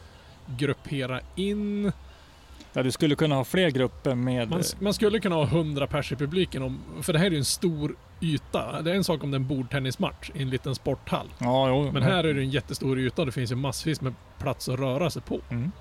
gruppera 0.57 1.19
in. 1.35 1.91
Ja, 2.75 2.83
du 2.83 2.91
skulle 2.91 3.15
kunna 3.15 3.35
ha 3.35 3.43
fler 3.43 3.69
grupper 3.69 4.15
med... 4.15 4.49
Man, 4.49 4.63
man 4.79 4.93
skulle 4.93 5.19
kunna 5.19 5.35
ha 5.35 5.43
100 5.43 5.87
pers 5.87 6.11
i 6.11 6.15
publiken. 6.15 6.63
Om, 6.63 6.79
för 7.01 7.13
det 7.13 7.19
här 7.19 7.25
är 7.25 7.31
ju 7.31 7.37
en 7.37 7.45
stor 7.45 7.95
yta. 8.21 8.81
Det 8.81 8.91
är 8.91 8.95
en 8.95 9.03
sak 9.03 9.23
om 9.23 9.31
det 9.31 9.35
är 9.35 9.39
en 9.39 9.47
bordtennismatch 9.47 10.29
i 10.33 10.41
en 10.41 10.49
liten 10.49 10.75
sporthall. 10.75 11.27
Ja, 11.37 11.69
jo. 11.69 11.91
Men 11.91 12.03
här 12.03 12.23
är 12.23 12.33
det 12.33 12.41
en 12.41 12.49
jättestor 12.49 12.99
yta 12.99 13.21
och 13.21 13.25
det 13.25 13.31
finns 13.31 13.51
ju 13.51 13.55
massvis 13.55 14.01
med 14.01 14.13
plats 14.39 14.69
att 14.69 14.79
röra 14.79 15.09
sig 15.09 15.21
på. 15.21 15.39
Mm. 15.49 15.71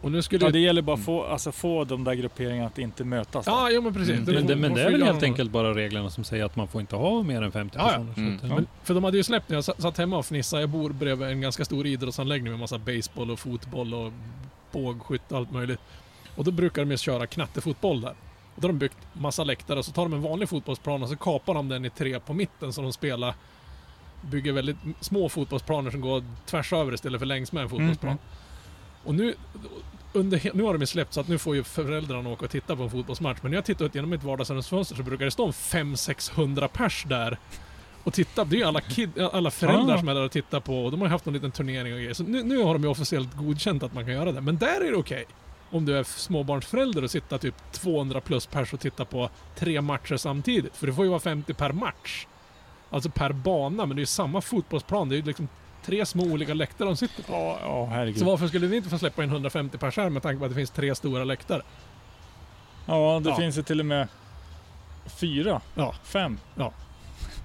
Och 0.00 0.12
nu 0.12 0.22
skulle 0.22 0.44
Ja, 0.44 0.50
det 0.50 0.58
gäller 0.58 0.82
bara 0.82 0.96
att 0.96 1.04
få, 1.04 1.24
alltså, 1.24 1.52
få 1.52 1.84
de 1.84 2.04
där 2.04 2.14
grupperingarna 2.14 2.66
att 2.66 2.78
inte 2.78 3.04
mötas. 3.04 3.46
då. 3.46 3.52
Ja, 3.52 3.68
jo, 3.70 3.82
men 3.82 3.94
precis. 3.94 4.10
Mm. 4.10 4.24
Det- 4.24 4.32
Men, 4.32 4.46
det, 4.46 4.56
men 4.56 4.74
det 4.74 4.82
är 4.82 4.90
väl 4.90 5.02
helt 5.02 5.22
enkelt 5.22 5.50
bara 5.50 5.74
reglerna 5.74 6.10
som 6.10 6.24
säger 6.24 6.44
att 6.44 6.56
man 6.56 6.68
får 6.68 6.80
inte 6.80 6.96
ha 6.96 7.22
mer 7.22 7.42
än 7.42 7.52
50 7.52 7.76
Ja, 7.78 7.84
ja. 7.92 7.92
personer. 7.98 8.14
så 8.14 8.20
Mm. 8.20 8.50
eh, 8.50 8.54
Men, 8.56 8.66
för 8.82 8.94
de 8.94 9.04
hade 9.04 9.16
ju 9.16 9.22
släppt 9.22 9.48
när 9.48 9.56
jag 9.56 9.64
satt 9.64 9.82
satt 9.82 9.98
hemma 9.98 10.16
och 10.18 10.26
fnissade. 10.26 10.62
Jag 10.62 10.70
bor 10.70 10.90
bredvid 10.90 11.28
en 11.28 11.40
ganska 11.40 11.64
stor 11.64 11.86
idrottsanläggning 11.86 12.52
med 12.52 12.60
massa 12.60 12.78
baseball 12.78 13.30
och 13.30 13.38
fotboll 13.38 13.94
och 13.94 14.12
bågskytte 14.74 15.34
och 15.34 15.40
allt 15.40 15.52
möjligt. 15.52 15.80
Och 16.36 16.44
då 16.44 16.50
brukar 16.50 16.82
de 16.84 16.90
ju 16.90 16.96
köra 16.96 17.26
knattefotboll 17.26 18.00
där. 18.00 18.14
Och 18.54 18.60
då 18.60 18.68
har 18.68 18.72
de 18.72 18.78
byggt 18.78 18.98
massa 19.12 19.44
läktare 19.44 19.78
och 19.78 19.84
så 19.84 19.92
tar 19.92 20.02
de 20.02 20.12
en 20.12 20.22
vanlig 20.22 20.48
fotbollsplan 20.48 21.02
och 21.02 21.08
så 21.08 21.16
kapar 21.16 21.54
de 21.54 21.68
den 21.68 21.84
i 21.84 21.90
tre 21.90 22.20
på 22.20 22.34
mitten 22.34 22.72
så 22.72 22.82
de 22.82 22.92
spelar 22.92 23.34
bygger 24.30 24.52
väldigt 24.52 24.76
små 25.00 25.28
fotbollsplaner 25.28 25.90
som 25.90 26.00
går 26.00 26.24
tvärs 26.46 26.72
över 26.72 26.94
istället 26.94 27.18
för 27.18 27.26
längs 27.26 27.52
med 27.52 27.62
en 27.62 27.68
fotbollsplan. 27.68 28.12
Mm, 28.12 28.22
Och 29.04 29.14
nu, 29.14 29.34
under, 30.12 30.50
nu 30.54 30.62
har 30.62 30.72
de 30.72 30.80
ju 30.80 30.86
släppt 30.86 31.12
så 31.12 31.20
att 31.20 31.28
nu 31.28 31.38
får 31.38 31.56
ju 31.56 31.64
föräldrarna 31.64 32.30
åka 32.30 32.44
och 32.44 32.50
titta 32.50 32.76
på 32.76 32.82
en 32.82 32.90
fotbollsmatch. 32.90 33.38
Men 33.42 33.50
när 33.50 33.58
jag 33.58 33.64
tittar 33.64 33.84
ut 33.84 33.94
genom 33.94 34.10
mitt 34.10 34.22
vardagsrumsfönster 34.22 34.96
så 34.96 35.02
brukar 35.02 35.24
det 35.24 35.30
stå 35.30 35.46
en 35.46 35.52
500-600 35.52 36.68
pers 36.68 37.04
där 37.08 37.38
och 38.04 38.12
titta. 38.12 38.44
Det 38.44 38.56
är 38.56 38.58
ju 38.58 38.64
alla, 38.64 38.80
kid, 38.80 39.18
alla 39.32 39.50
föräldrar 39.50 39.94
Ah. 39.94 39.98
som 39.98 40.08
är 40.08 40.14
där 40.14 40.22
och 40.24 40.30
tittar 40.32 40.60
på 40.60 40.84
och 40.84 40.90
de 40.90 41.00
har 41.00 41.08
ju 41.08 41.12
haft 41.12 41.24
någon 41.26 41.34
liten 41.34 41.50
turnering 41.50 41.92
och 41.92 41.98
grejer. 41.98 42.14
Så 42.14 42.22
nu, 42.22 42.42
nu 42.42 42.62
har 42.62 42.72
de 42.72 42.82
ju 42.82 42.88
officiellt 42.88 43.34
godkänt 43.36 43.82
att 43.82 43.94
man 43.94 44.04
kan 44.04 44.14
göra 44.14 44.32
det. 44.32 44.40
Men 44.40 44.56
där 44.58 44.80
är 44.86 44.90
det 44.90 44.96
okej. 44.96 45.24
Om 45.70 45.84
du 45.84 45.98
är 45.98 46.02
småbarnsförälder 46.04 47.04
och 47.04 47.10
sitta 47.10 47.38
typ 47.38 47.54
200 47.72 48.20
plus 48.20 48.46
pers 48.46 48.72
och 48.72 48.80
titta 48.80 49.04
på 49.04 49.30
tre 49.56 49.80
matcher 49.80 50.16
samtidigt. 50.16 50.76
För 50.76 50.86
det 50.86 50.92
får 50.92 51.04
ju 51.04 51.10
vara 51.10 51.20
50 51.20 51.54
per 51.54 51.72
match. 51.72 52.26
Alltså 52.90 53.10
per 53.10 53.32
bana, 53.32 53.86
men 53.86 53.96
det 53.96 54.00
är 54.00 54.02
ju 54.02 54.06
samma 54.06 54.40
fotbollsplan. 54.40 55.08
Det 55.08 55.14
är 55.14 55.16
ju 55.16 55.22
liksom 55.22 55.48
tre 55.84 56.06
små 56.06 56.24
olika 56.24 56.54
läktare 56.54 56.88
de 56.88 56.96
sitter 56.96 57.22
på. 57.22 57.32
Ja, 57.32 57.58
ja 57.62 57.84
herregud. 57.86 58.18
Så 58.18 58.24
varför 58.24 58.48
skulle 58.48 58.66
vi 58.66 58.76
inte 58.76 58.88
få 58.88 58.98
släppa 58.98 59.24
in 59.24 59.30
150 59.30 59.78
pers 59.78 59.96
här 59.96 60.10
med 60.10 60.22
tanke 60.22 60.38
på 60.38 60.44
att 60.44 60.50
det 60.50 60.54
finns 60.54 60.70
tre 60.70 60.94
stora 60.94 61.24
läktare? 61.24 61.62
Ja, 62.86 63.20
det 63.24 63.30
Ja. 63.30 63.36
finns 63.36 63.58
ju 63.58 63.62
till 63.62 63.80
och 63.80 63.86
med 63.86 64.08
fyra, 65.06 65.60
Ja. 65.74 65.94
fem. 66.04 66.38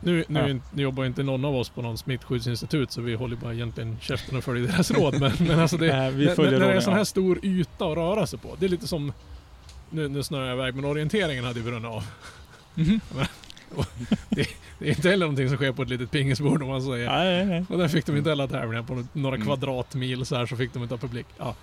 Nu, 0.01 0.23
nu, 0.27 0.39
Ja. 0.39 0.59
nu 0.73 0.81
jobbar 0.83 1.05
inte 1.05 1.23
någon 1.23 1.45
av 1.45 1.55
oss 1.55 1.69
på 1.69 1.81
någon 1.81 1.97
smittskyddsinstitut 1.97 2.91
så 2.91 3.01
vi 3.01 3.15
håller 3.15 3.35
bara 3.35 3.53
egentligen 3.53 3.97
käften 4.01 4.37
och 4.37 4.43
följer 4.43 4.67
deras 4.67 4.91
råd. 4.91 5.19
Men, 5.19 5.31
men 5.39 5.59
alltså 5.59 5.77
det, 5.77 5.87
Nej, 5.97 6.11
vi 6.11 6.25
när, 6.25 6.35
när 6.37 6.59
det 6.59 6.65
är 6.65 6.75
en 6.75 6.81
sån 6.81 6.93
här 6.93 7.03
stor 7.03 7.39
yta 7.45 7.85
att 7.85 7.97
röra 7.97 8.27
sig 8.27 8.39
på. 8.39 8.55
Det 8.59 8.65
är 8.65 8.69
lite 8.69 8.87
som, 8.87 9.13
nu, 9.89 10.07
nu 10.07 10.23
snöar 10.23 10.45
jag 10.45 10.53
iväg, 10.55 10.75
men 10.75 10.85
orienteringen 10.85 11.45
hade 11.45 11.59
ju 11.59 11.65
brunnit 11.65 11.85
av. 11.91 12.03
Mhm. 12.75 13.01
Det 14.29 14.41
är 14.79 14.89
inte 14.89 15.09
heller 15.09 15.25
någonting 15.25 15.47
som 15.47 15.57
sker 15.57 15.71
på 15.71 15.81
ett 15.81 15.89
litet 15.89 16.11
pingisbord 16.11 16.61
om 16.63 16.67
man 16.69 16.81
säger. 16.81 17.09
Nej, 17.09 17.45
nej. 17.45 17.65
Och 17.69 17.77
där 17.77 17.87
fick 17.87 18.05
de 18.05 18.17
inte 18.17 18.29
heller 18.29 18.47
tävlingar 18.47 18.83
på 18.83 19.05
några 19.13 19.35
Mm. 19.35 19.47
kvadratmil 19.47 20.25
så 20.25 20.35
här 20.35 20.45
så 20.45 20.55
fick 20.55 20.73
de 20.73 20.83
inte 20.83 20.93
ha 20.95 20.99
publik. 20.99 21.25
Ja. 21.37 21.55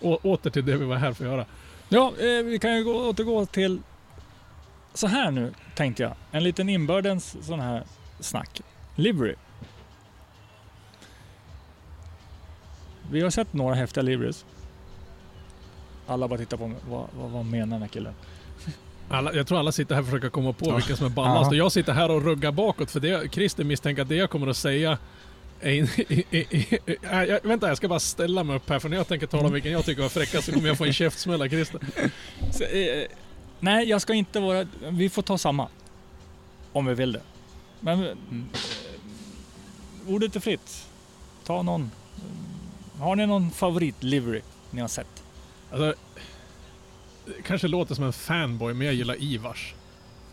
Å, 0.00 0.18
åter 0.22 0.50
till 0.50 0.64
det 0.66 0.76
vi 0.76 0.84
var 0.84 0.96
här 0.96 1.12
för 1.12 1.24
att 1.24 1.30
göra. 1.30 1.44
Ja, 1.88 2.12
eh, 2.18 2.44
vi 2.44 2.58
kan 2.58 2.76
ju 2.76 2.84
gå, 2.84 3.08
återgå 3.08 3.46
till 3.46 3.80
så 4.94 5.06
här 5.06 5.30
nu, 5.30 5.52
tänkte 5.74 6.02
jag. 6.02 6.12
En 6.32 6.44
liten 6.44 6.68
inbördens 6.68 7.36
sån 7.46 7.60
här 7.60 7.84
snack. 8.20 8.60
Livery. 8.96 9.34
Vi 13.10 13.20
har 13.20 13.30
sett 13.30 13.52
några 13.52 13.74
häftiga 13.74 14.02
liveries. 14.02 14.44
Alla 16.06 16.28
bara 16.28 16.38
tittar 16.38 16.56
på 16.56 16.66
mig. 16.66 16.78
Vad, 16.88 17.06
vad, 17.18 17.30
vad 17.30 17.44
menar 17.44 17.66
den 17.74 17.82
här 17.82 17.88
killen? 17.88 18.14
Alla, 19.08 19.34
jag 19.34 19.46
tror 19.46 19.58
alla 19.58 19.72
sitter 19.72 19.94
här 19.94 20.02
och 20.02 20.06
försöker 20.08 20.28
komma 20.28 20.52
på 20.52 20.66
Ja. 20.68 20.74
vilka 20.76 20.96
som 20.96 21.06
är 21.06 21.10
ballast. 21.10 21.50
Och 21.50 21.56
jag 21.56 21.72
sitter 21.72 21.92
här 21.92 22.10
och 22.10 22.22
ruggar 22.24 22.52
bakåt 22.52 22.90
för 22.90 23.00
det, 23.00 23.32
Christer 23.32 23.64
misstänker 23.64 24.02
att 24.02 24.08
det 24.08 24.14
jag 24.16 24.30
kommer 24.30 24.46
att 24.46 24.56
säga 24.56 24.98
in, 25.62 25.88
i, 25.96 26.24
i, 26.30 26.38
i, 26.50 26.78
i, 26.86 26.96
äh, 27.10 27.22
jag, 27.24 27.40
Vänta, 27.42 27.68
jag 27.68 27.76
ska 27.76 27.88
bara 27.88 28.00
ställa 28.00 28.44
mig 28.44 28.56
upp 28.56 28.68
här 28.70 28.78
för 28.78 28.88
när 28.88 28.96
jag 28.96 29.08
tänker 29.08 29.26
tala 29.26 29.46
om 29.46 29.52
vilken 29.52 29.72
jag 29.72 29.84
tycker 29.84 30.02
var 30.02 30.08
fräckast 30.08 30.44
så 30.46 30.52
kommer 30.52 30.68
jag 30.68 30.78
få 30.78 30.84
en 30.84 30.92
käftsmäll 30.92 31.42
av 31.42 31.48
Christer. 31.48 31.80
Så, 32.52 32.64
eh, 32.64 33.04
nej, 33.64 33.88
jag 33.88 34.02
ska 34.02 34.14
inte 34.14 34.40
vara... 34.40 34.66
Vi 34.90 35.08
får 35.10 35.22
ta 35.22 35.38
samma. 35.38 35.68
Om 36.72 36.86
vi 36.86 36.94
vill 36.94 37.12
det. 37.12 37.20
Men 37.80 37.98
Mm. 38.04 38.44
ordet 40.06 40.36
är 40.36 40.40
fritt. 40.40 40.86
Ta 41.44 41.62
någon. 41.62 41.90
Har 42.98 43.16
ni 43.16 43.26
någon 43.26 43.50
favorit-livery 43.50 44.40
ni 44.70 44.80
har 44.80 44.88
sett? 44.88 45.22
Alltså, 45.70 45.94
det 47.26 47.42
kanske 47.42 47.68
låter 47.68 47.94
som 47.94 48.04
en 48.04 48.12
fanboy, 48.12 48.74
men 48.74 48.86
jag 48.86 48.94
gillar 48.94 49.22
Ivars. 49.22 49.74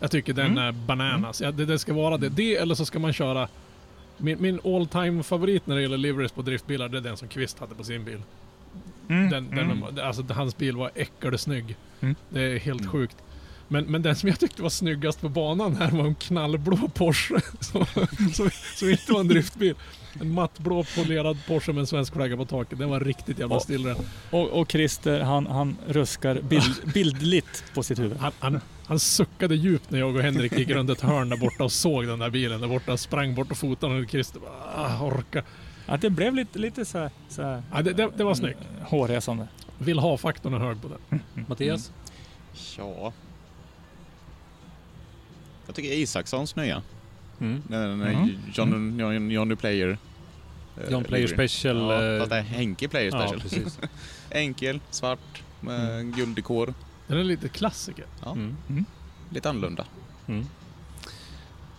Jag 0.00 0.10
tycker 0.10 0.32
den 0.32 0.46
Mm. 0.46 0.58
är 0.58 0.72
bananas. 0.72 1.40
Ja, 1.40 1.52
det, 1.52 1.64
det 1.66 1.78
ska 1.78 1.92
vara 1.94 2.16
det. 2.18 2.28
Det 2.28 2.56
eller 2.56 2.74
så 2.74 2.86
ska 2.86 2.98
man 2.98 3.12
köra... 3.12 3.48
Min, 4.16 4.42
min 4.42 4.60
all 4.64 4.86
time 4.86 5.22
favorit 5.22 5.66
när 5.66 5.76
det 5.76 5.82
gäller 5.82 5.96
liveries 5.98 6.32
på 6.32 6.42
driftbilar, 6.42 6.88
det 6.88 6.98
är 6.98 7.02
den 7.02 7.16
som 7.16 7.28
Kvist 7.28 7.58
hade 7.58 7.74
på 7.74 7.84
sin 7.84 8.04
bil. 8.04 8.22
Mm. 9.08 9.30
Den, 9.30 9.50
den, 9.50 9.98
alltså, 10.00 10.24
hans 10.32 10.56
bil 10.56 10.76
var 10.76 10.90
äckelsnygg. 10.94 11.76
Mm. 12.00 12.14
Det 12.30 12.40
är 12.42 12.58
helt 12.58 12.80
Mm. 12.80 12.92
sjukt. 12.92 13.16
Men, 13.68 13.84
men 13.84 14.02
den 14.02 14.16
som 14.16 14.28
jag 14.28 14.40
tyckte 14.40 14.62
var 14.62 14.70
snyggast 14.70 15.20
på 15.20 15.28
banan 15.28 15.76
här 15.76 15.90
var 15.90 16.04
en 16.04 16.14
knallblå 16.14 16.76
Porsche. 16.94 17.40
Som, 17.60 17.86
som, 18.34 18.50
som 18.76 18.88
inte 18.90 19.12
var 19.12 19.20
en 19.20 19.28
driftbil. 19.28 19.74
En 20.20 20.30
mattblå 20.34 20.84
polerad 20.96 21.38
Porsche 21.46 21.72
med 21.72 21.80
en 21.80 21.86
svensk 21.86 22.12
flagga 22.14 22.36
på 22.36 22.44
taket. 22.44 22.78
Den 22.78 22.90
var 22.90 23.00
riktigt 23.00 23.38
jävla 23.38 23.54
Ja. 23.56 23.60
stillren. 23.60 23.96
Och, 24.30 24.48
och 24.48 24.70
Christer, 24.72 25.20
han, 25.20 25.46
han 25.46 25.76
ruskar 25.86 26.40
bild, 26.40 26.74
bildligt 26.94 27.64
på 27.74 27.82
sitt 27.82 27.98
huvud. 27.98 28.16
Han, 28.16 28.32
han, 28.38 28.60
han 28.86 28.98
suckade 28.98 29.54
djupt 29.56 29.90
när 29.90 29.98
jag 29.98 30.16
och 30.16 30.22
Henrik 30.22 30.58
gick 30.58 30.70
runt 30.70 30.90
ett 30.90 31.00
hörn 31.00 31.28
där 31.28 31.36
borta 31.36 31.64
och 31.64 31.72
såg 31.72 32.06
den 32.06 32.18
där 32.18 32.30
bilen 32.30 32.60
där 32.60 32.68
borta. 32.68 32.96
Sprang 32.96 33.34
bort 33.34 33.50
och 33.50 33.56
fotade 33.56 34.00
och 34.02 34.10
Christer 34.10 34.40
bara 34.40 34.86
ah, 34.86 35.04
orka. 35.06 35.42
Att 35.86 36.00
det 36.00 36.10
blev 36.10 36.34
lite, 36.34 36.58
lite 36.58 36.84
så 36.84 36.98
här, 36.98 37.10
så 37.28 37.42
här 37.42 37.62
Ja, 37.72 37.82
det, 37.82 37.92
det, 37.92 38.10
det 38.16 38.24
var 38.24 38.34
snyggt. 38.34 38.58
hårresande. 38.84 39.48
Vill 39.78 39.98
ha-faktorn 39.98 40.54
är 40.54 40.58
hög 40.58 40.82
på 40.82 40.88
den. 40.88 41.20
Mattias? 41.48 41.92
Ja. 42.78 43.12
Jag 45.66 45.74
tycker 45.74 45.92
Isakssons 45.92 46.56
nya. 46.56 46.82
Mm. 47.40 47.62
Den 47.68 48.02
mm. 48.02 48.30
John, 48.54 48.98
John, 49.00 49.30
Johnny 49.30 49.56
Player. 49.56 49.98
eh, 50.76 50.90
John 50.90 51.04
Player 51.04 51.28
livery. 51.28 51.48
Special. 51.48 51.76
Ja, 51.76 52.04
eh, 52.14 52.18
fast 52.18 52.30
det 52.30 52.36
är 52.36 52.42
Henke 52.42 52.88
Player 52.88 53.10
ja, 53.12 53.20
Special. 53.28 53.40
precis. 53.40 53.78
Enkel, 54.30 54.80
svart, 54.90 55.42
med 55.60 55.90
Mm. 56.00 56.12
gulddekor. 56.12 56.74
Den 57.06 57.18
är 57.18 57.24
lite 57.24 57.48
klassiker. 57.48 58.04
Ja, 58.24 58.32
Mm. 58.32 58.56
lite 59.30 59.50
annorlunda. 59.50 59.84
Mm. 60.26 60.46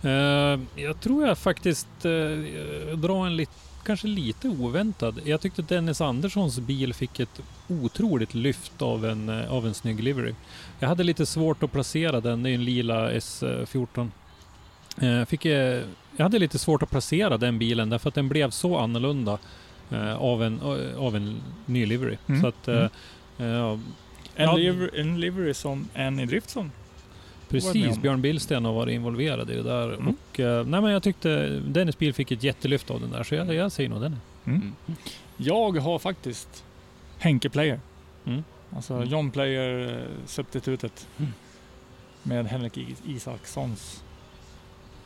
Eh, 0.02 0.82
jag 0.84 1.00
tror 1.00 1.26
jag 1.26 1.38
faktiskt 1.38 1.88
uh, 2.04 2.96
drar 2.96 3.26
en 3.26 3.36
lit, 3.36 3.50
kanske 3.84 4.06
lite 4.06 4.48
oväntad. 4.48 5.20
Jag 5.24 5.40
tyckte 5.40 5.62
Dennis 5.62 6.00
Anderssons 6.00 6.58
bil 6.58 6.94
fick 6.94 7.20
ett 7.20 7.40
otroligt 7.68 8.34
lyft 8.34 8.82
av 8.82 9.04
en, 9.06 9.28
eh, 9.28 9.52
av 9.52 9.66
en 9.66 9.74
snygg 9.74 10.02
livery. 10.02 10.34
Jag 10.78 10.88
hade 10.88 11.02
lite 11.04 11.26
svårt 11.26 11.62
att 11.62 11.72
placera 11.72 12.20
den, 12.20 12.42
det 12.42 12.50
är 12.50 12.54
en 12.54 12.64
lila 12.64 13.12
S14. 13.12 14.10
Eh, 15.00 15.24
fick, 15.24 15.44
eh, 15.44 15.82
jag 16.16 16.22
hade 16.24 16.38
lite 16.38 16.58
svårt 16.58 16.82
att 16.82 16.90
placera 16.90 17.38
den 17.38 17.58
bilen 17.58 17.90
därför 17.90 18.08
att 18.08 18.14
den 18.14 18.28
blev 18.28 18.50
så 18.50 18.78
annorlunda 18.78 19.38
av, 20.18 20.42
en, 20.42 20.60
av 20.98 21.16
en 21.16 21.40
ny 21.66 21.86
livery. 21.86 22.16
Mm. 22.26 22.40
Så 22.40 22.46
att, 22.46 22.68
eh, 22.68 22.82
eh, 23.38 23.78
En, 24.36 24.44
Ja. 24.44 24.56
liver, 24.56 24.90
en 24.94 25.20
livery 25.20 25.54
som 25.54 25.88
en 25.94 26.20
i 26.20 26.26
drift 26.26 26.50
som. 26.50 26.70
Precis. 27.54 27.98
Björn 28.02 28.20
Billsten 28.22 28.64
har 28.64 28.72
varit 28.72 28.92
involverad 28.92 29.50
i 29.50 29.54
det 29.54 29.62
där. 29.62 29.94
Mm. 29.94 30.08
Och, 30.08 30.40
eh, 30.40 30.66
nej, 30.66 30.80
men 30.80 30.90
jag 30.92 31.02
tyckte 31.02 31.46
Dennis 31.66 31.98
bil 31.98 32.14
fick 32.14 32.30
ett 32.32 32.42
jättelyft 32.42 32.90
av 32.90 33.00
den 33.00 33.10
där, 33.10 33.22
så 33.22 33.34
jag, 33.34 33.54
jag 33.54 33.72
säger 33.72 33.88
nog 33.90 34.00
den. 34.00 34.16
Mm. 34.44 34.72
Jag 35.36 35.76
har 35.78 35.98
faktiskt 35.98 36.64
Henke 37.18 37.48
Player. 37.50 37.80
Mm. 38.24 38.44
Alltså 38.76 38.94
Mm. 38.94 39.08
John 39.08 39.30
Player 39.30 39.92
eh, 39.98 40.26
substitutet. 40.26 41.06
Mm. 41.18 41.32
Med 42.22 42.46
Henrik 42.46 42.78
Isakssons. 43.06 44.02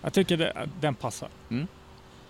Jag 0.03 0.13
tycker 0.13 0.37
det, 0.37 0.69
den 0.81 0.95
passar. 0.95 1.29
Mm. 1.51 1.67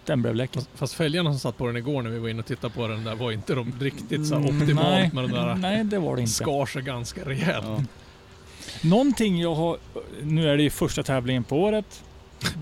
Den 0.04 0.22
blev 0.22 0.34
läcker. 0.34 0.54
Fast, 0.60 0.70
fast 0.74 0.94
fälgarna 0.94 1.30
som 1.30 1.38
satt 1.38 1.58
på 1.58 1.66
den 1.66 1.76
igår 1.76 2.02
när 2.02 2.10
vi 2.10 2.18
var 2.18 2.28
inne 2.28 2.40
och 2.40 2.46
tittade 2.46 2.74
på 2.74 2.88
den 2.88 3.04
där 3.04 3.14
var 3.14 3.32
inte 3.32 3.54
de 3.54 3.72
riktigt 3.80 4.26
så 4.26 4.34
Mm, 4.34 4.48
optimalt 4.60 4.88
nej. 4.88 5.10
med 5.14 5.24
den 5.24 5.32
där. 5.32 5.54
Nej, 5.54 5.84
det 5.84 5.98
var 5.98 6.16
det 6.16 6.20
inte. 6.22 6.32
Skar 6.32 6.66
sig 6.66 6.82
ganska 6.82 7.24
rejält. 7.24 7.64
Ja. 7.66 7.82
Någonting 8.82 9.40
jag 9.40 9.54
har... 9.54 9.78
Nu 10.22 10.48
är 10.50 10.56
det 10.56 10.62
ju 10.62 10.70
första 10.70 11.02
tävlingen 11.02 11.44
på 11.44 11.62
året. 11.62 12.02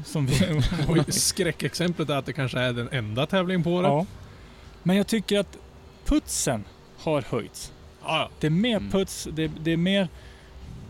Som 0.05 0.27
vi, 0.27 0.63
Och 0.89 1.15
skräckexemplet 1.15 2.11
är 2.11 2.17
att 2.17 2.27
det 2.27 2.33
kanske 2.33 2.59
är 2.59 2.73
den 2.73 2.89
enda 2.93 3.27
tävlingen 3.27 3.63
på 3.63 3.71
året. 3.71 3.89
ja. 3.89 4.07
Men 4.83 4.97
jag 4.97 5.07
tycker 5.07 5.39
att 5.39 5.57
putsen 6.05 6.65
har 6.99 7.23
höjts. 7.23 7.73
Ja, 8.05 8.31
Det 8.41 8.47
är 8.47 8.51
mer 8.51 8.77
Mm. 8.77 8.91
puts, 8.91 9.29
det, 9.33 9.51
det 9.61 9.73
är 9.73 9.77
mer 9.77 10.09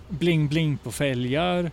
bling-bling 0.09 0.77
på 0.83 0.93
fälgar. 0.93 1.71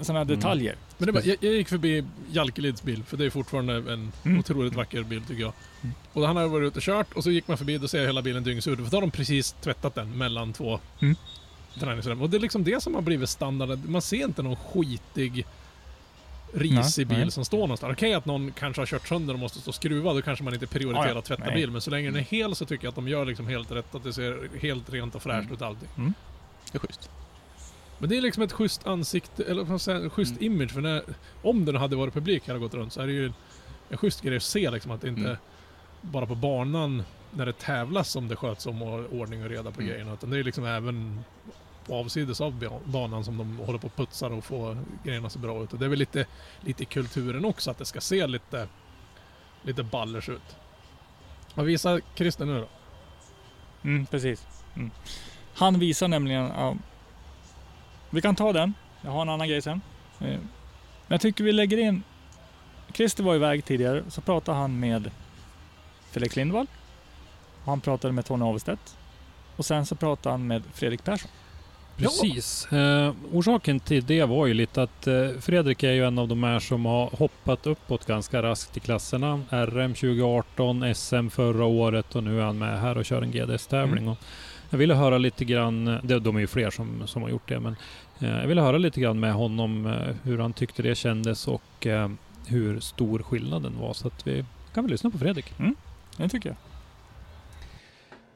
Sådana 0.00 0.20
Mm. 0.20 0.36
detaljer. 0.36 0.76
Men 0.98 1.06
det 1.06 1.12
var, 1.12 1.20
jag, 1.24 1.36
jag 1.40 1.52
gick 1.54 1.68
förbi 1.68 2.04
Jalkelids 2.32 2.82
bil, 2.82 3.02
för 3.06 3.16
det 3.16 3.24
är 3.24 3.30
fortfarande 3.30 3.74
en 3.92 4.12
Mm. 4.24 4.38
otroligt 4.38 4.74
vacker 4.74 5.02
bil 5.02 5.22
tycker 5.28 5.42
jag. 5.42 5.52
Mm. 5.82 5.94
Och 6.12 6.26
han 6.26 6.36
hade 6.36 6.48
varit 6.48 6.66
ute 6.66 6.78
och 6.78 6.82
kört 6.82 7.12
och 7.12 7.24
så 7.24 7.30
gick 7.30 7.48
man 7.48 7.58
förbi 7.58 7.78
och 7.78 7.90
ser 7.90 7.98
jag 7.98 8.06
hela 8.06 8.22
bilen 8.22 8.44
dyngsur. 8.44 8.76
För 8.76 8.82
då 8.90 8.96
har 8.96 9.00
de 9.00 9.10
precis 9.10 9.52
tvättat 9.60 9.94
den 9.94 10.18
mellan 10.18 10.52
två 10.52 10.80
Mm. 11.00 11.16
Träningsrum. 11.80 12.22
Och 12.22 12.30
det 12.30 12.36
är 12.36 12.40
liksom 12.40 12.64
det 12.64 12.82
som 12.82 12.94
har 12.94 13.02
blivit 13.02 13.28
standarden. 13.30 13.82
Man 13.86 14.02
ser 14.02 14.24
inte 14.24 14.42
någon 14.42 14.56
skitig 14.56 15.46
risig 16.54 17.06
bil 17.06 17.18
nej. 17.18 17.30
som 17.30 17.44
står 17.44 17.58
någonstans. 17.58 17.92
Okej 17.92 18.14
att 18.14 18.26
någon 18.26 18.52
kanske 18.52 18.82
har 18.82 18.86
kört 18.86 19.08
sönder 19.08 19.34
och 19.34 19.40
måste 19.40 19.58
stå 19.60 19.68
och 19.70 19.74
skruva, 19.74 20.12
då 20.12 20.22
kanske 20.22 20.44
man 20.44 20.54
inte 20.54 20.66
prioriterar 20.66 21.08
Ja, 21.08 21.18
att 21.18 21.24
tvätta 21.24 21.44
Nej. 21.44 21.54
bil. 21.54 21.70
Men 21.70 21.80
så 21.80 21.90
länge 21.90 22.06
den 22.10 22.16
är 22.16 22.20
hel 22.24 22.54
så 22.54 22.64
tycker 22.64 22.84
jag 22.84 22.88
att 22.88 22.94
de 22.94 23.08
gör 23.08 23.24
liksom 23.24 23.46
helt 23.46 23.70
rätt. 23.72 23.94
Att 23.94 24.04
det 24.04 24.12
ser 24.12 24.48
helt 24.60 24.90
rent 24.92 25.14
och 25.14 25.22
fräscht 25.22 25.42
Mm. 25.44 25.54
ut 25.54 25.62
allting. 25.62 26.14
Det 26.72 26.76
är 26.76 26.80
schysst. 26.80 27.10
Men 27.98 28.08
det 28.08 28.16
är 28.16 28.20
liksom 28.20 28.42
ett 28.42 28.52
schysst 28.52 28.86
ansikte, 28.86 29.44
eller 29.44 29.64
vad 29.64 29.80
säger, 29.80 30.00
en 30.00 30.10
schysst 30.10 30.40
Mm. 30.40 30.52
image. 30.52 30.70
För 30.72 30.80
när, 30.80 31.02
om 31.42 31.64
den 31.64 31.76
hade 31.76 31.96
varit 31.96 32.14
publik 32.14 32.46
hade 32.48 32.58
gått 32.58 32.74
runt 32.74 32.92
så 32.92 33.00
är 33.00 33.06
det 33.06 33.12
ju 33.12 33.32
en 33.90 33.96
schysst 33.98 34.22
grej 34.22 34.36
att 34.36 34.42
se 34.42 34.70
liksom 34.70 34.90
att 34.90 35.00
det 35.00 35.08
inte 35.08 35.20
Mm. 35.28 35.36
bara 36.00 36.26
på 36.26 36.34
banan 36.34 37.02
när 37.30 37.46
det 37.46 37.52
tävlas 37.58 38.10
som 38.10 38.28
det 38.28 38.36
sköts 38.36 38.66
om 38.66 38.82
och 38.82 39.12
ordning 39.12 39.42
och 39.44 39.50
reda 39.50 39.70
på 39.70 39.80
Mm. 39.80 39.86
grejerna. 39.92 40.12
Utan 40.14 40.30
det 40.30 40.38
är 40.38 40.44
liksom 40.44 40.64
även 40.64 41.24
avsides 41.88 42.40
av 42.40 42.80
banan 42.84 43.24
som 43.24 43.38
de 43.38 43.58
håller 43.58 43.78
på 43.78 43.86
och 43.86 43.96
putsar 43.96 44.30
och 44.30 44.44
får 44.44 44.78
grejerna 45.04 45.30
så 45.30 45.38
bra 45.38 45.62
ut. 45.62 45.72
Och 45.72 45.78
det 45.78 45.84
är 45.84 45.88
väl 45.88 45.98
lite, 45.98 46.26
lite 46.60 46.82
i 46.82 46.86
kulturen 46.86 47.44
också 47.44 47.70
att 47.70 47.78
det 47.78 47.84
ska 47.84 48.00
se 48.00 48.26
lite, 48.26 48.68
lite 49.62 49.82
ballers 49.82 50.28
ut. 50.28 50.56
Vad 51.54 51.66
visar 51.66 52.00
Christer 52.14 52.44
nu 52.44 52.60
då? 52.60 52.68
Mm, 53.88 54.06
precis. 54.06 54.46
Mm. 54.76 54.90
Han 55.54 55.78
visar 55.78 56.08
nämligen... 56.08 56.44
ja, 56.44 56.76
vi 58.10 58.20
kan 58.20 58.36
ta 58.36 58.52
den. 58.52 58.74
Jag 59.02 59.10
har 59.10 59.22
en 59.22 59.28
annan 59.28 59.48
grej 59.48 59.62
sen. 59.62 59.80
Men 60.18 60.40
jag 61.08 61.20
tycker 61.20 61.44
vi 61.44 61.52
lägger 61.52 61.78
in... 61.78 62.02
Christer 62.92 63.24
var 63.24 63.34
iväg 63.34 63.64
tidigare, 63.64 64.04
så 64.08 64.20
pratade 64.20 64.58
han 64.58 64.80
med 64.80 65.10
Felix 66.10 66.36
Lindvall. 66.36 66.66
Han 67.64 67.80
pratade 67.80 68.12
med 68.12 68.24
Tony 68.24 68.44
Avestedt. 68.44 68.96
Och 69.56 69.66
sen 69.66 69.86
så 69.86 69.96
pratade 69.96 70.32
han 70.32 70.46
med 70.46 70.62
Fredrik 70.72 71.04
Persson. 71.04 71.30
Precis. 71.96 72.72
Eh, 72.72 73.12
orsaken 73.32 73.80
till 73.80 74.06
det 74.06 74.24
var 74.24 74.46
ju 74.46 74.54
lite 74.54 74.82
att 74.82 75.06
eh, 75.06 75.28
Fredrik 75.40 75.82
är 75.82 75.92
ju 75.92 76.06
en 76.06 76.18
av 76.18 76.28
de 76.28 76.42
här 76.42 76.60
som 76.60 76.84
har 76.86 77.10
hoppat 77.18 77.66
uppåt 77.66 78.06
ganska 78.06 78.42
raskt 78.42 78.76
i 78.76 78.80
klasserna. 78.80 79.40
RM 79.50 79.94
2018, 79.94 80.94
SM 80.94 81.28
förra 81.28 81.64
året 81.64 82.16
och 82.16 82.22
nu 82.24 82.40
är 82.40 82.44
han 82.44 82.58
med 82.58 82.80
här 82.80 82.98
och 82.98 83.04
kör 83.04 83.22
en 83.22 83.30
GDS-tävling. 83.30 84.08
Och 84.08 84.18
Jag 84.70 84.78
ville 84.78 84.94
höra 84.94 85.18
lite 85.18 85.44
grann, 85.44 85.98
det, 86.02 86.18
de 86.18 86.36
är 86.36 86.40
ju 86.40 86.46
fler 86.46 86.70
som, 86.70 87.02
som 87.06 87.22
har 87.22 87.28
gjort 87.28 87.48
det, 87.48 87.60
men 87.60 87.76
eh, 88.20 88.28
jag 88.40 88.46
ville 88.46 88.60
höra 88.60 88.78
lite 88.78 89.00
grann 89.00 89.20
med 89.20 89.32
honom 89.34 89.86
eh, 89.86 90.14
hur 90.22 90.38
han 90.38 90.52
tyckte 90.52 90.82
det 90.82 90.94
kändes 90.94 91.48
och 91.48 91.86
eh, 91.86 92.10
hur 92.46 92.80
stor 92.80 93.18
skillnaden 93.18 93.72
var. 93.80 93.92
Så 93.94 94.06
att 94.08 94.26
vi 94.26 94.44
kan 94.74 94.84
väl 94.84 94.90
lyssna 94.90 95.10
på 95.10 95.18
Fredrik. 95.18 95.52
Det 96.16 96.28
tycker 96.28 96.48
jag. 96.48 96.56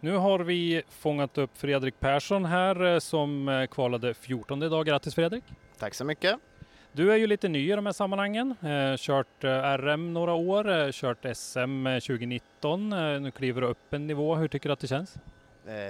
Nu 0.01 0.17
har 0.17 0.39
vi 0.39 0.83
fångat 0.89 1.39
upp 1.39 1.51
Fredrik 1.55 2.01
Persson 2.01 2.45
här 2.45 2.85
eh, 2.85 2.99
som 2.99 3.49
eh, 3.49 3.67
kvalade 3.67 4.15
14 4.15 4.63
idag. 4.63 4.87
Grattis 4.87 5.15
Fredrik! 5.15 5.45
Tack 5.79 5.95
så 5.95 6.05
mycket. 6.05 6.37
Du 6.93 7.13
är 7.13 7.17
ju 7.17 7.27
lite 7.27 7.49
ny 7.49 7.73
i 7.73 7.77
de 7.77 7.87
här 7.87 7.93
sammanhangen. 7.93 8.55
Eh, 8.63 8.97
kört 8.97 9.45
RM 9.79 10.13
några 10.13 10.33
år, 10.33 10.93
kört 10.93 11.37
SM 11.37 11.87
eh, 11.87 12.01
2019. 12.01 12.93
Eh, 12.93 13.21
nu 13.21 13.31
kliver 13.31 13.61
du 13.61 13.67
upp 13.67 13.93
en 13.95 14.07
nivå. 14.07 14.35
Hur 14.35 14.49
tycker 14.49 14.69
du 14.69 14.73
att 14.73 14.81
det 14.81 14.87
känns? 14.87 15.15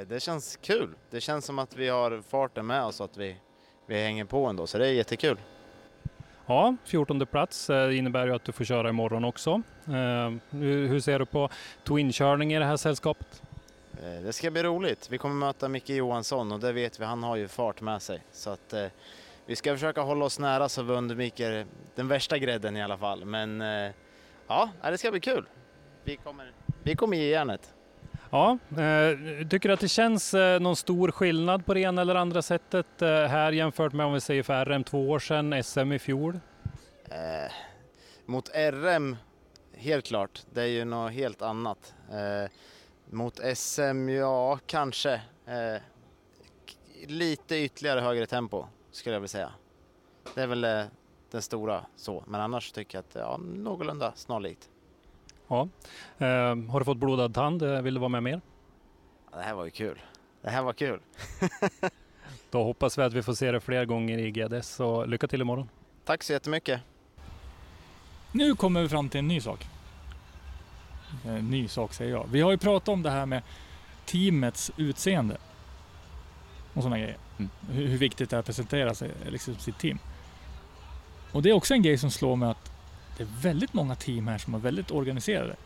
Det 0.07 0.23
känns 0.23 0.57
kul. 0.57 0.88
Det 1.11 1.21
känns 1.21 1.44
som 1.44 1.59
att 1.59 1.77
vi 1.77 1.88
har 1.88 2.23
farten 2.29 2.66
med 2.66 2.85
oss 2.85 3.01
och 3.01 3.05
att 3.05 3.16
vi, 3.16 3.37
vi 3.87 4.03
hänger 4.03 4.25
på 4.25 4.47
ändå, 4.47 4.66
så 4.66 4.79
det 4.79 4.87
är 4.87 4.92
jättekul. 4.92 5.37
Ja, 6.47 6.77
14 6.85 7.27
plats 7.27 7.71
innebär 7.71 8.27
ju 8.27 8.35
att 8.35 8.44
du 8.44 8.53
får 8.53 8.64
köra 8.64 8.88
imorgon 8.88 9.25
också. 9.25 9.62
Hur, 10.51 10.88
hur 10.88 11.01
ser 11.01 11.18
du 11.18 11.27
på 11.27 11.51
twinkörning 11.85 12.53
i 12.55 12.59
det 12.59 12.64
här 12.64 12.77
sällskapet? 12.77 13.42
Eh, 14.03 14.23
Det 14.25 14.33
ska 14.33 14.51
bli 14.51 14.63
roligt. 14.63 15.09
Vi 15.11 15.19
kommer 15.19 15.35
möta 15.35 15.69
Micke 15.69 15.91
Johansson 15.91 16.53
och 16.53 16.61
det 16.61 16.73
vet 16.73 17.01
vi, 17.01 17.05
han 17.05 17.23
har 17.23 17.37
ju 17.37 17.49
fart 17.49 17.81
med 17.81 18.03
sig. 18.03 18.23
Så 18.33 18.51
att 18.51 18.73
eh, 18.73 18.87
vi 19.46 19.57
ska 19.57 19.73
försöka 19.75 20.01
hålla 20.01 20.25
oss 20.25 20.38
nära 20.38 20.69
så 20.69 20.83
vi 20.83 20.92
undviker 20.92 21.67
den 21.94 22.09
värsta 22.09 22.38
grädden 22.38 22.77
i 22.77 22.83
alla 22.83 22.99
fall. 22.99 23.25
Men 23.25 23.61
eh, 23.61 23.90
ja, 24.49 24.71
det 24.83 24.99
ska 24.99 25.11
bli 25.11 25.21
kul. 25.21 25.49
Vi 26.05 26.17
kommer, 26.17 26.53
vi 26.83 26.96
kommer 26.96 27.17
ge 27.17 27.29
järnet. 27.31 27.75
Ja, 28.31 28.59
eh, 28.71 29.49
tycker 29.49 29.69
du 29.69 29.73
att 29.73 29.81
det 29.81 29.88
känns 29.88 30.35
eh, 30.35 30.61
någon 30.61 30.77
stor 30.77 31.11
skillnad 31.11 31.67
på 31.67 31.75
det 31.75 31.81
ena 31.81 32.03
eller 32.03 32.15
andra 32.15 32.42
sättet 32.42 33.03
eh, 33.03 33.09
här 33.09 33.53
jämfört 33.53 33.92
med 33.92 34.07
om 34.07 34.13
vi 34.13 34.21
säger 34.21 34.42
för 34.42 34.65
RM 34.65 34.85
två 34.85 35.11
år 35.11 35.19
sedan, 35.19 35.65
SM 35.65 35.92
i 35.92 35.99
fjol? 35.99 36.40
Mot 38.27 38.51
RM 38.55 39.17
helt 39.77 40.05
klart. 40.07 40.42
Det 40.53 40.63
är 40.63 40.67
ju 40.67 40.85
något 40.85 41.13
helt 41.13 41.42
annat. 41.42 41.94
Mot 43.11 43.40
SM, 43.56 44.09
ja 44.09 44.59
kanske. 44.67 45.15
Eh, 45.46 45.83
lite 47.06 47.56
ytterligare 47.56 48.00
högre 48.00 48.27
tempo 48.27 48.65
skulle 48.90 49.15
jag 49.15 49.21
vilja 49.21 49.29
säga. 49.29 49.52
Det 50.35 50.42
är 50.42 50.46
väl 50.46 50.65
eh, 50.65 50.83
den 51.31 51.42
stora 51.42 51.85
så, 51.96 52.25
men 52.27 52.40
annars 52.40 52.73
tycker 52.73 52.98
jag 52.98 53.04
att 53.09 53.15
ja, 53.15 53.37
någorlunda 53.37 54.13
snarlikt. 54.17 54.69
Ja. 55.48 55.69
Eh, 56.19 56.27
har 56.71 56.79
du 56.79 56.85
fått 56.85 56.96
blodad 56.98 57.35
tand? 57.35 57.63
Eh, 57.63 57.83
Vill 57.83 57.94
du 57.94 58.00
vara 58.00 58.09
med 58.09 58.23
mer? 58.23 58.40
Ja, 59.33 59.37
Det 59.38 59.42
här 59.44 59.54
var 59.54 59.65
ju 59.65 59.71
kul. 59.71 60.00
Det 60.42 60.50
här 60.50 60.63
var 60.63 60.73
kul. 60.73 61.00
Då 62.50 62.65
hoppas 62.65 62.98
vi 62.98 63.02
att 63.02 63.13
vi 63.13 63.23
får 63.23 63.35
se 63.35 63.52
det 63.52 63.61
fler 63.61 63.85
gånger 63.85 64.19
i 64.19 64.31
GDS. 64.31 64.69
Så 64.69 65.04
lycka 65.04 65.29
till 65.29 65.40
imorgon. 65.40 65.69
Tack 66.04 66.23
så 66.23 66.33
jättemycket. 66.33 66.81
Nu 68.33 68.54
kommer 68.54 68.83
vi 68.83 68.88
fram 68.88 69.09
till 69.09 69.19
en 69.19 69.29
ny 69.29 69.40
sak. 69.40 69.67
En 71.25 71.50
ny 71.50 71.69
sak 71.69 71.92
säger 71.94 72.11
jag. 72.13 72.27
Vi 72.33 72.40
har 72.40 72.50
ju 72.50 72.56
pratat 72.59 72.88
om 72.88 73.02
det 73.02 73.11
här 73.11 73.27
med 73.27 73.42
teamets 74.06 74.71
utseende. 74.77 75.37
Och 76.75 76.83
sådana 76.83 76.98
grejer. 76.98 77.17
Mm. 77.38 77.50
Hur, 77.71 77.87
hur 77.87 77.98
viktigt 77.98 78.31
det 78.31 78.37
är 78.37 78.40
att 78.40 78.46
presentera 78.46 78.94
sig, 78.94 79.11
liksom 79.29 79.54
sitt 79.56 79.79
team. 79.79 79.98
Och 81.33 81.42
det 81.42 81.48
är 81.50 81.52
också 81.52 81.75
en 81.75 81.83
grej 81.83 81.98
som 81.98 82.11
slår 82.11 82.37
mig 82.37 82.50
att 82.50 82.73
det 83.17 83.23
är 83.23 83.29
väldigt 83.40 83.75
många 83.75 83.94
team 83.94 84.29
här 84.29 84.38
som 84.38 84.54
är 84.54 84.59
väldigt 84.59 84.90
organiserade. 84.90 85.56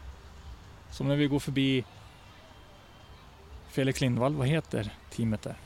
Som 0.90 1.08
när 1.08 1.16
vi 1.16 1.26
går 1.26 1.38
förbi 1.38 1.84
Felix 3.70 4.00
Lindvall, 4.00 4.34
vad 4.34 4.46
heter 4.48 4.90
teamet 5.10 5.42
där? 5.42 5.56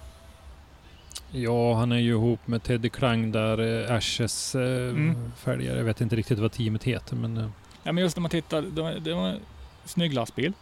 Ja, 1.31 1.75
han 1.75 1.93
är 1.93 1.97
ju 1.99 2.11
ihop 2.11 2.47
med 2.47 2.63
Teddy 2.63 2.89
Krang 2.89 3.33
där, 3.33 3.85
eh, 3.91 3.95
Ashes 3.97 4.55
eh, 4.55 4.61
Mm. 4.89 5.33
fälgare. 5.37 5.77
Jag 5.79 5.85
vet 5.85 6.01
inte 6.01 6.17
riktigt 6.17 6.39
vad 6.39 6.53
teamet 6.53 6.85
heter 6.85 7.17
men 7.17 7.37
eh, 7.37 7.49
Ja 7.83 7.93
men 7.93 8.05
just 8.05 8.17
när 8.17 8.21
man 8.21 8.31
tittar, 8.31 8.63
var 8.63 8.91
en 9.29 9.41
snygg 9.87 10.15
lastbil. 10.15 10.53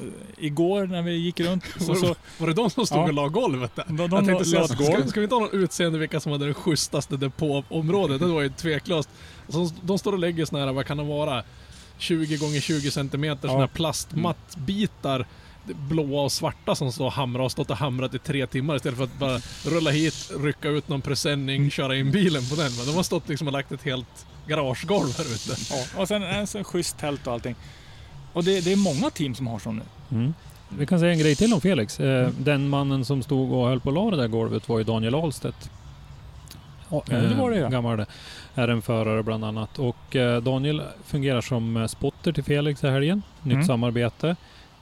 Eh, 0.00 0.44
Igår 0.44 0.86
när 0.86 1.02
vi 1.02 1.12
gick 1.12 1.40
runt 1.40 1.64
så, 1.78 1.94
så 1.94 2.14
Var 2.38 2.46
det 2.46 2.54
de 2.54 2.70
som 2.70 2.86
stod 2.86 2.98
Ja. 2.98 3.02
och 3.02 3.12
la 3.14 3.28
golvet 3.28 3.76
där? 3.76 3.84
de, 3.88 3.96
Jag 3.98 4.10
de 4.10 4.26
tänkte 4.26 4.44
säga, 4.44 4.68
ska, 4.68 5.08
ska 5.08 5.20
vi 5.20 5.24
inte 5.24 5.34
ha 5.34 5.40
någon 5.40 5.50
utseende 5.62 5.98
vilka 5.98 6.20
som 6.20 6.32
hade 6.32 6.46
det 6.46 6.54
schysstaste 6.54 7.16
depåområdet? 7.16 8.20
Det 8.20 8.26
var 8.26 8.42
ju 8.42 8.48
tveklöst. 8.48 9.08
Så 9.48 9.70
de 9.82 9.98
står 9.98 10.12
och 10.12 10.18
lägger 10.18 10.44
såna 10.44 10.64
här, 10.66 10.72
vad 10.72 10.86
kan 10.86 10.96
de 10.96 11.06
vara? 11.08 11.42
20 11.98 12.36
gånger 12.36 12.60
20 12.60 12.90
centimeter 12.90 13.48
Ja. 13.48 13.52
såna 13.52 13.60
här 13.60 13.66
plastmattbitar. 13.74 15.26
Blåa 15.74 16.22
och 16.22 16.32
svarta 16.32 16.74
som 16.74 16.92
står 16.92 17.06
och 17.06 17.12
hamrar 17.12 17.44
och 17.44 17.52
stått 17.52 17.70
och 17.70 17.76
hamrat 17.76 18.14
i 18.14 18.18
tre 18.18 18.46
timmar 18.46 18.76
istället 18.76 18.96
för 18.98 19.04
att 19.04 19.18
bara 19.18 19.38
rulla 19.64 19.90
hit, 19.90 20.30
rycka 20.40 20.68
ut 20.68 20.88
någon 20.88 21.00
presenning, 21.00 21.70
köra 21.70 21.96
in 21.96 22.10
bilen 22.10 22.42
på 22.50 22.54
den. 22.54 22.72
Men 22.76 22.86
de 22.86 22.92
har 22.96 23.02
stått 23.02 23.28
liksom 23.28 23.46
och 23.46 23.52
lagt 23.52 23.72
ett 23.72 23.82
helt 23.82 24.26
garagegolv 24.48 25.14
här 25.18 25.24
ute. 25.24 25.60
Ja, 25.70 26.00
och 26.02 26.08
sen 26.08 26.22
en 26.22 26.46
sån 26.46 26.64
schysst 26.64 26.98
tält 26.98 27.26
och 27.26 27.32
allting. 27.32 27.54
Och 28.32 28.44
det, 28.44 28.60
det 28.64 28.72
är 28.72 28.76
många 28.76 29.10
team 29.10 29.34
som 29.34 29.46
har 29.46 29.58
sån 29.58 29.76
nu. 29.76 30.16
mm. 30.18 30.34
Vi 30.68 30.86
kan 30.86 31.00
säga 31.00 31.12
en 31.12 31.18
grej 31.18 31.36
till 31.36 31.54
om 31.54 31.60
Felix. 31.60 32.00
Eh, 32.00 32.28
Den 32.38 32.68
mannen 32.68 33.04
som 33.04 33.22
stod 33.22 33.52
och 33.52 33.68
höll 33.68 33.80
på 33.80 33.88
att 33.88 33.94
la 33.94 34.10
det 34.10 34.16
där 34.16 34.28
golvet 34.28 34.68
var 34.68 34.78
ju 34.78 34.84
Daniel 34.84 35.14
Ahlstedt. 35.14 35.70
Ja, 36.90 37.02
det 37.06 37.34
var 37.38 37.50
det 37.50 37.56
ja. 37.58 37.68
Gammal 37.68 38.04
RM-förare 38.54 39.22
bland 39.22 39.44
annat. 39.44 39.78
Och 39.78 40.16
eh, 40.16 40.42
Daniel 40.42 40.82
fungerar 41.06 41.40
som 41.40 41.76
eh, 41.76 41.86
spotter 41.86 42.32
till 42.32 42.44
Felix 42.44 42.84
i 42.84 42.88
helgen. 42.88 43.22
Nytt 43.42 43.54
Mm. 43.54 43.66
samarbete 43.66 44.36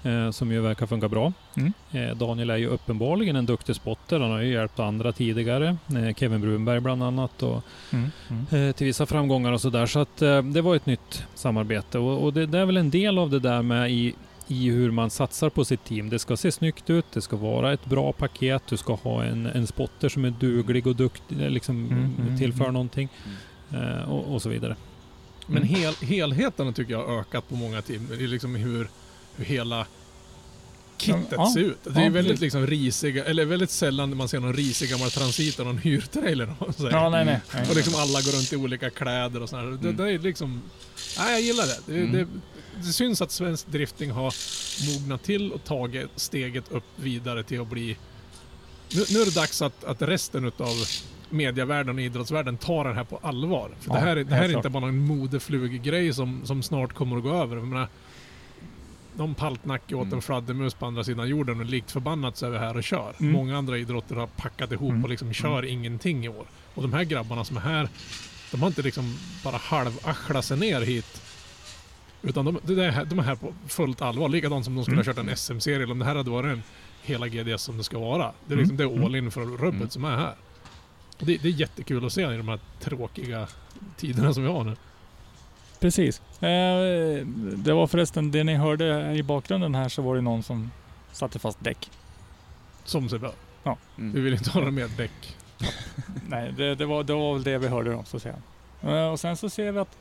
eh, 0.05 0.30
som 0.30 0.52
ju 0.52 0.61
verkar 0.61 0.86
funka 0.86 1.09
bra. 1.09 1.32
Mm. 1.57 1.72
Eh, 1.92 2.16
Daniel 2.16 2.50
är 2.50 2.57
ju 2.57 2.66
uppenbarligen 2.66 3.36
en 3.36 3.46
duktig 3.46 3.76
spotter. 3.76 4.20
Han 4.20 4.30
har 4.30 4.40
ju 4.40 4.52
hjälpt 4.52 4.78
andra 4.78 5.12
tidigare. 5.12 5.76
Eh, 5.88 6.14
Kevin 6.14 6.40
Brunberg 6.40 6.80
bland 6.80 7.02
annat. 7.02 7.42
Och, 7.42 7.62
Mm. 7.90 8.11
Mm. 8.30 8.68
eh, 8.68 8.74
till 8.74 8.86
vissa 8.86 9.07
framgångar 9.07 9.52
och 9.52 9.61
sådär. 9.61 9.86
Så 9.86 9.98
att 9.98 10.22
eh, 10.22 10.42
det 10.42 10.61
var 10.61 10.76
ett 10.76 10.86
nytt 10.86 11.24
samarbete 11.34 11.98
och, 11.98 12.24
och 12.24 12.32
det, 12.32 12.46
det 12.46 12.59
är 12.59 12.66
väl 12.66 12.76
en 12.76 12.90
del 12.90 13.18
av 13.18 13.30
det 13.30 13.38
där 13.38 13.62
med 13.62 13.90
i, 13.92 14.14
i 14.48 14.70
hur 14.70 14.90
man 14.90 15.11
satsar 15.11 15.50
på 15.50 15.64
sitt 15.64 15.84
team. 15.84 16.11
Det 16.11 16.18
ska 16.18 16.36
se 16.36 16.52
snyggt 16.52 16.90
ut, 16.90 17.05
det 17.12 17.20
ska 17.20 17.36
vara 17.36 17.72
ett 17.72 17.84
bra 17.86 18.12
paket, 18.12 18.62
du 18.68 18.76
ska 18.76 18.94
ha 18.94 19.24
en, 19.24 19.46
en 19.46 19.66
spotter 19.66 20.09
som 20.09 20.24
är 20.24 20.30
duglig 20.30 20.86
och 20.86 20.96
duktig, 20.96 21.42
eh, 21.42 21.50
liksom 21.50 21.76
Mm, 21.86 22.11
mm, 22.20 22.38
tillför 22.38 22.61
mm. 22.64 22.72
någonting 22.72 23.09
eh, 23.72 24.11
och, 24.11 24.34
och 24.34 24.42
så 24.42 24.48
vidare. 24.48 24.76
Men 25.46 25.62
hel, 25.62 25.94
helheten 25.94 26.72
tycker 26.72 26.92
jag 26.92 27.07
har 27.07 27.20
ökat 27.20 27.48
på 27.48 27.55
många 27.55 27.82
team. 27.82 28.07
Det 28.18 28.24
är 28.24 28.28
liksom 28.28 28.55
hur, 28.55 28.88
hur 29.37 29.45
hela 29.45 29.87
kittet 30.97 31.26
Ja, 31.30 31.51
ser 31.55 31.61
ut. 31.61 31.78
Det 31.85 32.01
är 32.01 32.05
ja, 32.05 32.11
väldigt 32.11 32.41
liksom 32.41 32.66
risiga, 32.66 33.24
eller 33.24 33.45
väldigt 33.45 33.70
sällan 33.70 34.16
man 34.16 34.28
ser 34.28 34.41
någon 34.41 34.53
risig 34.55 34.91
gammal 34.91 35.11
transit 35.11 35.59
och 35.59 35.66
någon 35.66 35.78
hyrtrailer. 35.78 36.55
säger. 36.76 36.91
Ja, 36.91 37.09
nej, 37.11 37.24
nej. 37.24 37.41
nej. 37.55 37.66
Och 37.70 37.76
liksom 37.76 37.95
alla 37.97 38.20
går 38.20 38.32
runt 38.37 38.53
i 38.53 38.57
olika 38.57 38.91
kläder 38.91 39.43
och 39.43 39.49
sådär. 39.49 39.62
Det, 39.64 39.89
Mm. 39.89 39.97
det 39.97 40.12
är 40.12 40.18
liksom... 40.18 40.62
Nej, 41.18 41.32
jag 41.32 41.41
gillar 41.41 41.66
det. 41.66 41.78
Det, 41.87 41.99
Mm. 42.01 42.12
det. 42.12 42.26
det 42.87 42.93
syns 42.93 43.22
att 43.22 43.30
svensk 43.30 43.66
drifting 43.66 44.11
har 44.11 44.35
mognat 44.95 45.22
till 45.22 45.53
och 45.53 45.64
tagit 45.64 46.09
steget 46.16 46.72
upp 46.72 46.85
vidare 46.97 47.43
till 47.43 47.61
att 47.61 47.68
bli... 47.68 47.97
Nu, 48.95 49.05
nu 49.11 49.20
är 49.20 49.24
det 49.24 49.35
dags 49.35 49.62
att, 49.62 49.85
att 49.85 50.03
resten 50.03 50.45
utav 50.45 50.74
medievärlden 51.30 51.95
och 51.97 52.01
idrottsvärlden 52.03 52.57
tar 52.57 52.85
det 52.85 52.95
här 52.95 53.05
på 53.05 53.18
allvar. 53.22 53.70
För 53.80 53.91
Ja, 53.91 53.95
det 53.95 54.01
här, 54.01 54.16
är- 54.16 54.24
det 54.24 54.35
här 54.35 54.45
är 54.49 54.57
inte 54.57 54.68
bara 54.68 54.89
en 54.89 54.99
modefluggrej 54.99 56.14
som, 56.14 56.47
som 56.47 56.62
snart 56.62 56.93
kommer 56.93 57.16
att 57.16 57.22
gå 57.22 57.32
över. 57.35 57.57
Jag 57.57 57.66
menar, 57.66 57.89
någon 59.16 59.34
paltnacke 59.34 59.94
åt 59.94 60.02
Mm. 60.02 60.14
en 60.14 60.22
fladdermus 60.22 60.74
på 60.74 60.86
andra 60.86 61.04
sidan 61.04 61.28
jorden 61.28 61.60
och 61.60 61.66
likt 61.66 61.90
förbannat 61.90 62.36
så 62.36 62.46
är 62.46 62.50
vi 62.50 62.58
här 62.58 62.76
och 62.76 62.84
kör. 62.84 63.12
Mm. 63.20 63.32
Många 63.32 63.58
andra 63.58 63.78
idrotter 63.78 64.14
har 64.16 64.26
packat 64.26 64.72
ihop 64.72 64.90
Mm. 64.90 65.04
och 65.04 65.10
liksom 65.10 65.32
kör 65.32 65.64
ingenting 65.64 66.24
i 66.24 66.28
år. 66.28 66.46
Och 66.74 66.82
de 66.82 66.92
här 66.92 67.04
grabbarna 67.04 67.44
som 67.44 67.56
är 67.56 67.60
här, 67.60 67.88
de 68.50 68.60
har 68.60 68.68
inte 68.68 68.82
liksom 68.82 69.16
bara 69.44 69.56
halvarslat 69.56 70.44
sig 70.44 70.56
ner 70.58 70.80
hit. 70.80 71.22
Utan 72.22 72.44
de, 72.44 72.58
det 72.62 72.84
är, 72.84 72.90
här- 72.90 73.04
de 73.04 73.18
är 73.18 73.22
här 73.22 73.34
på 73.36 73.54
fullt 73.68 74.02
allvar. 74.02 74.28
Likadant 74.28 74.64
som 74.64 74.74
de 74.74 74.84
skulle 74.84 74.96
ha 74.96 75.02
Mm. 75.02 75.14
kört 75.14 75.24
en 75.24 75.36
SM-serie 75.36 75.82
eller 75.82 75.92
om 75.92 75.98
det 75.98 76.04
här 76.04 76.14
hade 76.16 76.30
varit 76.30 76.52
en 76.52 76.62
hela 77.02 77.28
GDS 77.28 77.62
som 77.62 77.76
det 77.78 77.84
ska 77.84 77.98
vara. 77.98 78.18
Det 78.46 78.52
är, 78.54 78.58
Mm. 78.58 78.58
liksom, 78.58 78.76
det 78.76 78.84
är 78.84 79.04
all 79.04 79.16
in 79.16 79.30
för 79.30 79.40
rubbet 79.40 79.74
Mm. 79.80 79.90
som 79.90 80.04
är 80.04 80.16
här. 80.16 80.34
Det, 81.18 81.36
det 81.36 81.48
är 81.48 81.52
jättekul 81.52 82.06
att 82.06 82.12
se 82.12 82.22
i 82.34 82.36
de 82.36 82.48
här 82.48 82.58
tråkiga 82.80 83.46
tiderna 83.96 84.34
som 84.34 84.42
vi 84.42 84.48
har 84.48 84.64
nu. 84.64 84.76
Precis. 85.81 86.20
Eh, 86.43 87.27
det 87.57 87.72
var 87.72 87.87
förresten, 87.87 88.31
det 88.31 88.45
ni 88.45 88.55
hörde 88.55 89.12
i 89.12 89.22
bakgrunden 89.22 89.75
här 89.75 89.89
så 89.89 90.03
var 90.03 90.14
det 90.14 90.20
någon 90.20 90.43
som 90.43 90.70
satte 91.12 91.39
fast 91.39 91.64
däck. 91.64 91.91
Som 92.85 93.09
sig 93.09 93.18
bör. 93.18 93.33
Vi 93.97 94.03
Mm. 94.03 94.25
vill 94.25 94.33
inte 94.33 94.51
ha 94.51 94.61
några 94.61 94.72
mer 94.72 94.89
däck. 94.97 95.37
Nej, 96.29 96.53
det, 96.57 96.75
det, 96.75 96.87
var, 96.87 97.05
det 97.05 97.12
var 97.14 97.35
väl 97.35 97.43
det 97.43 97.59
vi 97.59 97.68
hörde 97.68 97.93
då, 97.93 98.05
så 98.07 98.16
att 98.16 98.22
säga. 98.22 98.35
Eh, 98.83 99.07
och 99.12 99.20
sen 99.20 99.37
så 99.37 99.51
ser 99.51 99.72
vi 99.72 99.79
att 99.79 99.97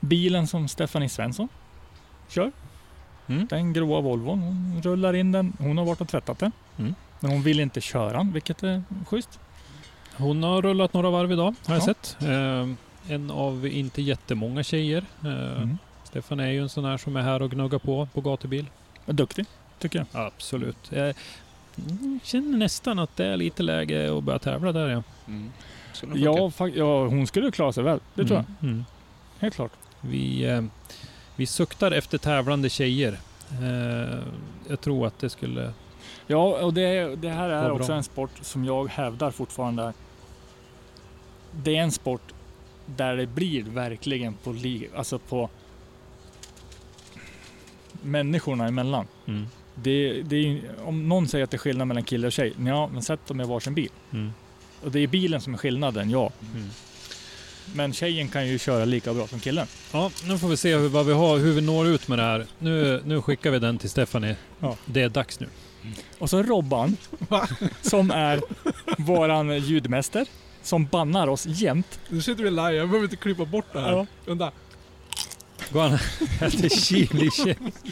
bilen 0.00 0.46
som 0.46 0.68
Stephanie 0.68 1.08
Svensson 1.08 1.48
kör, 2.28 2.52
Mm. 3.26 3.46
den 3.46 3.72
gråa 3.72 4.00
Volvon, 4.00 4.38
hon 4.42 4.82
rullar 4.82 5.14
in 5.14 5.32
den. 5.32 5.52
Hon 5.58 5.78
har 5.78 5.84
varit 5.84 6.00
och 6.00 6.08
tvättat 6.08 6.38
den. 6.38 6.52
Mm. 6.78 6.94
Men 7.20 7.30
hon 7.30 7.42
vill 7.42 7.60
inte 7.60 7.80
köra 7.80 8.12
den, 8.18 8.32
vilket 8.32 8.62
är 8.62 8.82
schysst. 9.06 9.40
Hon 10.16 10.42
har 10.42 10.62
rullat 10.62 10.92
några 10.92 11.10
varv 11.10 11.32
idag 11.32 11.54
har 11.66 11.74
jag 11.74 11.82
Ja. 11.82 11.84
sett. 11.84 12.16
Eh, 12.22 12.66
en 13.08 13.30
av 13.30 13.66
inte 13.66 14.02
jättemånga 14.02 14.62
tjejer. 14.62 15.04
Eh, 15.24 15.62
Mm. 15.62 15.78
Stefan 16.04 16.40
är 16.40 16.50
ju 16.50 16.62
en 16.62 16.68
sån 16.68 16.84
här 16.84 16.96
som 16.96 17.16
är 17.16 17.22
här 17.22 17.42
och 17.42 17.50
gnuggar 17.50 17.78
på 17.78 18.08
på 18.14 18.20
gatubil. 18.20 18.66
Duktig, 19.06 19.46
tycker 19.78 19.98
jag. 19.98 20.26
Absolut. 20.26 20.76
Jag 20.90 21.14
mm, 21.88 22.20
känner 22.22 22.58
nästan 22.58 22.98
att 22.98 23.16
det 23.16 23.26
är 23.26 23.36
lite 23.36 23.62
läge 23.62 24.18
att 24.18 24.24
börja 24.24 24.38
tävla 24.38 24.72
där 24.72 24.88
ja. 24.88 25.02
Mm. 25.26 25.50
Ja, 26.14 26.50
ja, 26.74 27.06
hon 27.06 27.26
skulle 27.26 27.50
klara 27.50 27.72
sig 27.72 27.84
väl. 27.84 28.00
Det 28.14 28.24
tror 28.24 28.36
jag. 28.36 28.44
Mm. 28.62 28.74
Mm. 28.74 28.84
Helt 29.38 29.54
klart. 29.54 29.72
Vi, 30.00 30.44
eh, 30.44 30.62
vi 31.36 31.46
suktar 31.46 31.92
efter 31.92 32.18
tävlande 32.18 32.68
tjejer. 32.70 33.18
Eh, 33.62 34.18
jag 34.68 34.80
tror 34.80 35.06
att 35.06 35.18
det 35.18 35.30
skulle... 35.30 35.72
Ja, 36.26 36.58
och 36.64 36.74
det, 36.74 37.16
det 37.16 37.28
här 37.28 37.48
är 37.50 37.64
bra. 37.64 37.72
också 37.72 37.92
en 37.92 38.04
sport 38.04 38.30
som 38.42 38.64
jag 38.64 38.88
hävdar 38.88 39.30
fortfarande. 39.30 39.92
Det 41.52 41.76
är 41.76 41.82
en 41.82 41.92
sport 41.92 42.32
där 42.96 43.16
det 43.16 43.26
blir 43.26 43.62
verkligen 43.62 44.34
på, 44.34 44.52
li- 44.52 44.88
alltså 44.96 45.18
på 45.18 45.50
människorna 48.02 48.66
emellan. 48.68 49.06
Mm. 49.26 49.46
Det, 49.74 50.22
det 50.22 50.36
är, 50.36 50.60
om 50.84 51.08
någon 51.08 51.28
säger 51.28 51.44
att 51.44 51.50
det 51.50 51.56
är 51.56 51.58
skillnad 51.58 51.88
mellan 51.88 52.04
kille 52.04 52.26
och 52.26 52.32
tjej, 52.32 52.52
ja 52.66 52.88
men 52.92 53.02
sätt 53.02 53.26
dem 53.26 53.40
i 53.40 53.44
varsin 53.44 53.74
bil. 53.74 53.90
Mm. 54.12 54.32
Och 54.84 54.92
det 54.92 55.00
är 55.00 55.06
bilen 55.06 55.40
som 55.40 55.54
är 55.54 55.58
skillnaden, 55.58 56.10
ja. 56.10 56.32
Mm. 56.54 56.68
Men 57.74 57.92
tjejen 57.92 58.28
kan 58.28 58.48
ju 58.48 58.58
köra 58.58 58.84
lika 58.84 59.14
bra 59.14 59.26
som 59.26 59.40
killen. 59.40 59.66
Ja, 59.92 60.10
nu 60.24 60.38
får 60.38 60.48
vi 60.48 60.56
se 60.56 60.76
hur, 60.76 60.88
vad 60.88 61.06
vi 61.06 61.12
har, 61.12 61.38
hur 61.38 61.52
vi 61.52 61.60
når 61.60 61.86
ut 61.86 62.08
med 62.08 62.18
det 62.18 62.22
här. 62.22 62.46
Nu, 62.58 63.02
nu 63.04 63.22
skickar 63.22 63.50
vi 63.50 63.58
den 63.58 63.78
till 63.78 63.90
Stephanie. 63.90 64.36
Ja. 64.60 64.76
Det 64.84 65.02
är 65.02 65.08
dags 65.08 65.40
nu. 65.40 65.48
Och 66.18 66.30
så 66.30 66.42
Robban, 66.42 66.96
som 67.82 68.10
är 68.10 68.40
våran 68.98 69.58
ljudmäster, 69.58 70.26
som 70.68 70.86
bannar 70.86 71.28
oss 71.28 71.46
jämt. 71.46 72.00
Nu 72.08 72.22
sitter 72.22 72.44
vi 72.44 72.50
live, 72.50 72.72
jag 72.72 72.88
behöver 72.88 73.04
inte 73.04 73.16
klippa 73.16 73.44
bort 73.44 73.66
det 73.72 73.80
här. 73.80 73.92
Ja. 73.92 74.06
Vänta. 74.26 74.52
Går 75.72 75.80
han 75.80 75.94
äter 76.48 76.68
chili 76.68 77.30
chips? 77.30 77.82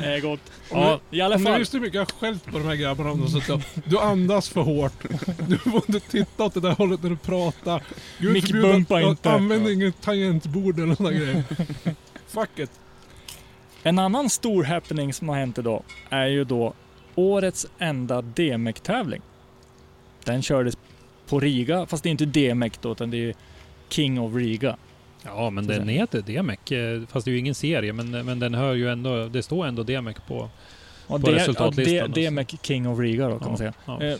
Det 0.00 0.06
är 0.14 0.20
gott. 0.20 0.40
Ja, 0.70 1.00
I 1.10 1.20
alla 1.20 1.34
Om 1.34 1.40
du 1.44 1.50
fall. 1.50 1.58
visste 1.58 1.76
hur 1.76 1.82
mycket 1.82 1.94
jag 1.94 2.00
har 2.02 2.06
skällt 2.20 2.44
på 2.44 2.58
de 2.58 2.64
här 2.66 2.74
grabbarna 2.74 3.10
om 3.10 3.20
de 3.20 3.28
suttit 3.30 3.50
och- 3.50 3.60
Du 3.84 3.98
andas 3.98 4.48
för 4.48 4.60
hårt. 4.60 5.04
Du 5.48 5.58
får 5.58 5.82
inte 5.86 6.00
titta 6.00 6.44
åt 6.44 6.54
det 6.54 6.60
där 6.60 6.74
hållet 6.74 7.02
när 7.02 7.10
du 7.10 7.16
pratar. 7.16 7.82
Gud 8.18 8.32
Mick 8.32 8.46
förbjude 8.46 8.68
bumpa 8.72 8.96
att- 8.96 9.02
inte. 9.04 9.30
Använd 9.30 9.68
inget 9.68 10.00
tangentbord 10.00 10.80
eller 10.80 10.94
sådana 10.94 11.16
grejer. 11.16 11.44
Fuck 12.26 12.58
it. 12.58 12.70
En 13.82 13.98
annan 13.98 14.30
stor 14.30 14.64
happening 14.64 15.12
som 15.12 15.28
har 15.28 15.36
hänt 15.36 15.58
idag 15.58 15.82
är 16.10 16.26
ju 16.26 16.44
då 16.44 16.74
årets 17.14 17.66
enda 17.78 18.22
DMEC-tävling. 18.22 19.22
Den 20.24 20.42
kördes 20.42 20.76
på 21.32 21.40
Riga, 21.40 21.86
fast 21.86 22.02
det 22.02 22.08
är 22.08 22.10
inte 22.10 22.24
DMEC 22.26 22.72
då, 22.80 22.92
utan 22.92 23.10
det 23.10 23.28
är 23.28 23.34
King 23.88 24.20
of 24.20 24.34
Riga. 24.34 24.76
Ja, 25.24 25.50
men 25.50 25.66
den 25.66 25.88
heter 25.88 26.20
DMEC. 26.22 26.72
eh, 26.72 27.02
Fast 27.08 27.24
det 27.24 27.30
är 27.30 27.32
ju 27.32 27.38
ingen 27.38 27.54
serie, 27.54 27.92
men, 27.92 28.10
men 28.10 28.38
den 28.38 28.54
hör 28.54 28.74
ju 28.74 28.88
ändå... 28.90 29.28
Det 29.28 29.42
står 29.42 29.66
ändå 29.66 29.82
DMEC 29.82 30.16
på, 30.28 30.48
på 31.06 31.18
det, 31.18 31.32
resultatlistan. 31.34 31.94
ja, 31.96 32.02
alltså. 32.04 32.20
D- 32.20 32.26
DMEC 32.30 32.48
King 32.62 32.88
of 32.88 32.98
Riga 32.98 33.28
då 33.28 33.38
kan 33.38 33.48
man 33.48 33.58
säga. 33.58 33.72
Ja. 33.86 34.02
Eh, 34.02 34.16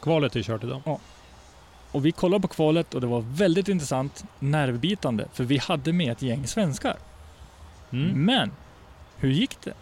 Kvalet 0.00 0.36
är 0.36 0.42
kört 0.42 0.64
idag. 0.64 0.80
Och 1.90 2.06
vi 2.06 2.12
kollade 2.12 2.42
på 2.42 2.48
kvalet 2.48 2.94
och 2.94 3.00
det 3.00 3.06
var 3.06 3.20
väldigt 3.20 3.68
intressant, 3.68 4.24
nervbitande, 4.38 5.24
för 5.32 5.44
vi 5.44 5.58
hade 5.58 5.92
med 5.92 6.12
ett 6.12 6.22
gäng 6.22 6.46
svenskar. 6.46 6.96
Mm. 7.92 8.24
Men, 8.24 8.50
hur 9.16 9.30
gick 9.30 9.56
det? 9.64 9.72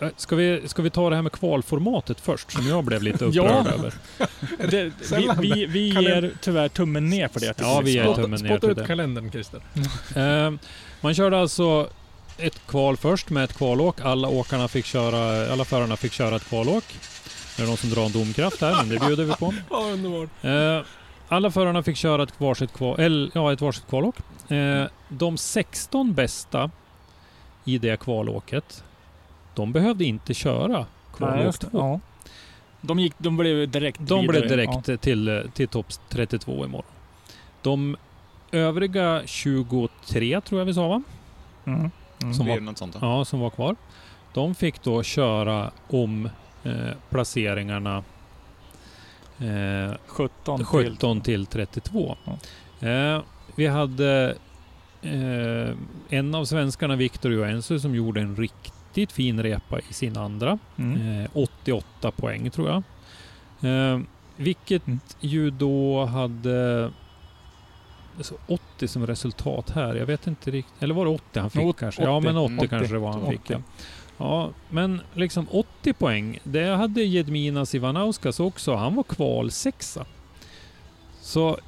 Eh, 0.00 0.08
Ska 0.16 0.36
vi, 0.36 0.68
ska 0.68 0.82
vi 0.82 0.90
ta 0.90 1.10
det 1.10 1.16
här 1.16 1.22
med 1.22 1.32
kvalformatet 1.32 2.20
först, 2.20 2.52
som 2.52 2.66
jag 2.68 2.84
blev 2.84 3.02
lite 3.02 3.24
Ja. 3.32 3.42
upprörd 3.42 3.66
över? 3.74 3.94
det 4.70 4.92
vi 5.16 5.30
vi, 5.54 5.66
vi 5.66 5.88
ger 5.88 6.32
tyvärr 6.40 6.68
tummen 6.68 7.08
ner 7.10 7.28
för 7.28 7.40
det. 7.40 7.54
Ja, 7.60 7.80
vi 7.84 7.90
ger 7.92 8.14
tummen 8.14 8.30
ner 8.42 8.48
spotta 8.48 8.66
ut 8.70 8.76
det. 8.76 8.86
kalendern 8.86 9.30
Christer. 9.30 9.60
Eh, 10.16 10.52
man 11.00 11.14
körde 11.14 11.38
alltså 11.40 11.88
ett 12.38 12.66
kval 12.66 12.96
först 12.96 13.30
med 13.30 13.44
ett 13.44 13.54
kvalåk. 13.56 14.00
Alla 14.00 14.28
åkarna 14.28 14.68
fick 14.68 14.84
köra, 14.84 15.52
alla 15.52 15.64
förarna 15.64 15.96
fick 15.96 16.12
köra 16.12 16.36
ett 16.36 16.48
kvalåk. 16.48 16.84
Det 17.56 17.62
är 17.62 17.66
någon 17.66 17.76
som 17.76 17.90
drar 17.90 18.04
en 18.06 18.12
domkraft 18.12 18.60
här, 18.60 18.76
men 18.76 18.88
det 18.88 19.06
bjuder 19.06 19.24
vi 19.24 19.32
på. 19.32 19.54
Ja, 19.70 19.76
underbart. 19.92 20.28
Eh, 20.44 20.86
alla 21.28 21.50
förarna 21.50 21.82
fick 21.82 21.96
köra 21.96 22.22
ett 22.22 22.40
varsitt, 22.40 22.72
kval, 22.72 23.00
eller, 23.00 23.30
ja, 23.34 23.52
ett 23.52 23.60
varsitt 23.60 23.86
kvalåk. 23.88 24.16
De 25.08 25.38
16 25.38 26.14
bästa 26.14 26.70
i 27.64 27.78
det 27.78 28.00
kvalåket, 28.00 28.84
de 29.56 29.72
behövde 29.72 30.04
inte 30.04 30.34
köra 30.34 30.68
Nej, 30.78 30.86
kvalåk 31.16 31.44
just 31.44 31.60
det. 31.60 31.70
2. 31.70 31.78
Ja. 31.78 32.00
De, 32.80 32.98
gick, 32.98 33.14
de 33.18 33.36
blev 33.36 33.70
direkt 33.70 33.98
De 33.98 34.20
vidare. 34.20 34.26
blev 34.26 34.48
direkt 34.48 35.02
till, 35.02 35.50
till 35.54 35.68
topp 35.68 35.86
32 36.08 36.64
imorgon. 36.64 36.84
De 37.62 37.96
övriga 38.52 39.22
23 39.26 40.40
tror 40.40 40.60
jag 40.60 40.66
vi 40.66 40.74
sa 40.74 40.88
va? 40.88 41.02
Ja. 41.64 41.72
Mm. 41.72 41.90
Mm. 42.22 42.34
Som 42.34 42.46
var, 42.46 42.60
något 42.60 42.78
sånt. 42.78 42.92
då. 42.92 42.98
ja, 43.06 43.24
som 43.24 43.40
var 43.40 43.50
kvar. 43.50 43.76
De 44.32 44.54
fick 44.54 44.82
då 44.82 45.02
köra 45.02 45.70
om 45.90 46.28
eh, 46.64 46.72
placeringarna 47.10 48.04
eh, 49.38 49.94
17 50.06 50.56
till... 50.58 50.66
17 50.66 51.20
till 51.20 51.46
32. 51.46 52.16
Eh, 52.80 53.20
vi 53.56 53.66
hade 53.66 54.36
eh, 55.02 55.76
en 56.08 56.34
av 56.34 56.44
svenskarna, 56.44 56.96
Victor 56.96 57.32
Joensuu, 57.32 57.78
som 57.80 57.94
gjorde 57.94 58.20
en 58.20 58.34
riktigt 58.94 59.12
fin 59.12 59.42
repa 59.42 59.78
i 59.90 59.92
sin 59.92 60.16
andra. 60.16 60.58
Mm. 60.76 61.20
Eh, 61.24 61.30
88 61.34 62.10
poäng 62.10 62.50
tror 62.50 62.68
jag. 62.68 62.82
Eh, 63.94 64.00
vilket 64.36 64.86
Mm. 64.86 65.00
ju 65.20 65.50
då 65.50 66.04
hade 66.04 66.90
alltså 68.16 68.34
80 68.46 68.88
som 68.88 69.06
resultat 69.06 69.70
här. 69.70 69.94
Jag 69.94 70.06
vet 70.06 70.26
inte 70.26 70.50
riktigt. 70.50 70.82
Eller 70.82 70.94
var 70.94 71.04
det 71.04 71.10
80 71.10 71.40
han 71.40 71.50
fick 71.50 71.62
Åt- 71.62 71.76
kanske? 71.76 72.02
Ja, 72.02 72.20
men 72.20 72.36
80, 72.36 72.56
80. 72.58 72.68
kanske 72.68 72.92
det 72.94 72.98
var 72.98 73.12
han 73.12 73.22
80. 73.22 73.30
fick. 73.32 73.50
Ja. 73.50 73.60
ja, 74.18 74.50
men 74.70 75.00
liksom 75.14 75.46
80 75.50 75.92
poäng. 75.92 76.38
Det 76.44 76.66
hade 76.76 77.02
Jedminas 77.02 77.74
Ivanauskas 77.74 78.40
också. 78.40 78.74
Han 78.74 78.94
var 78.94 79.02
kval 79.02 79.50
sexa. 79.50 80.04
Så 81.20 81.58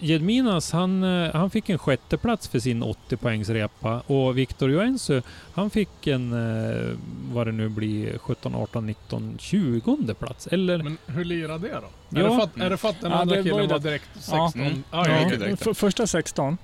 Jedminas 0.00 0.72
han, 0.72 1.02
eh, 1.04 1.32
han 1.34 1.50
fick 1.50 1.68
en 1.68 1.78
sjätteplats 1.78 2.48
för 2.48 2.58
sin 2.58 2.82
80 2.82 3.16
poängs 3.16 3.48
repa 3.48 4.00
och 4.06 4.38
Victor 4.38 4.70
Joensuu 4.70 5.22
han 5.54 5.70
fick 5.70 6.06
en, 6.06 6.32
eh, 6.32 6.96
vad 7.32 7.46
det 7.46 7.52
nu 7.52 7.68
blir, 7.68 8.18
17, 8.18 8.54
18, 8.54 8.86
19, 8.86 9.36
20 9.38 10.14
plats. 10.14 10.46
Eller 10.46 10.78
Men 10.82 10.98
hur 11.06 11.24
lirar 11.24 11.58
det 11.58 11.68
då? 11.68 11.88
Ja. 12.08 12.20
Är, 12.20 12.22
det 12.28 12.36
för 12.36 12.42
att, 12.42 12.56
är 12.56 12.70
det 12.70 12.76
för 12.76 12.88
att 12.88 13.00
den 13.00 13.10
Ja, 13.10 13.16
andra 13.18 13.36
det 13.36 13.42
var 13.42 13.50
killen 13.58 13.68
var 13.70 13.78
det. 13.78 13.88
direkt 13.88 14.08
Ja. 14.14 14.20
16? 14.52 14.60
Mm. 14.60 14.82
Ja, 14.90 15.08
Ja, 15.08 15.20
ja, 15.20 15.28
det 15.28 15.34
ja. 15.34 15.38
direkt. 15.40 15.62
För, 15.64 15.74
första 15.74 16.06
16, 16.06 16.58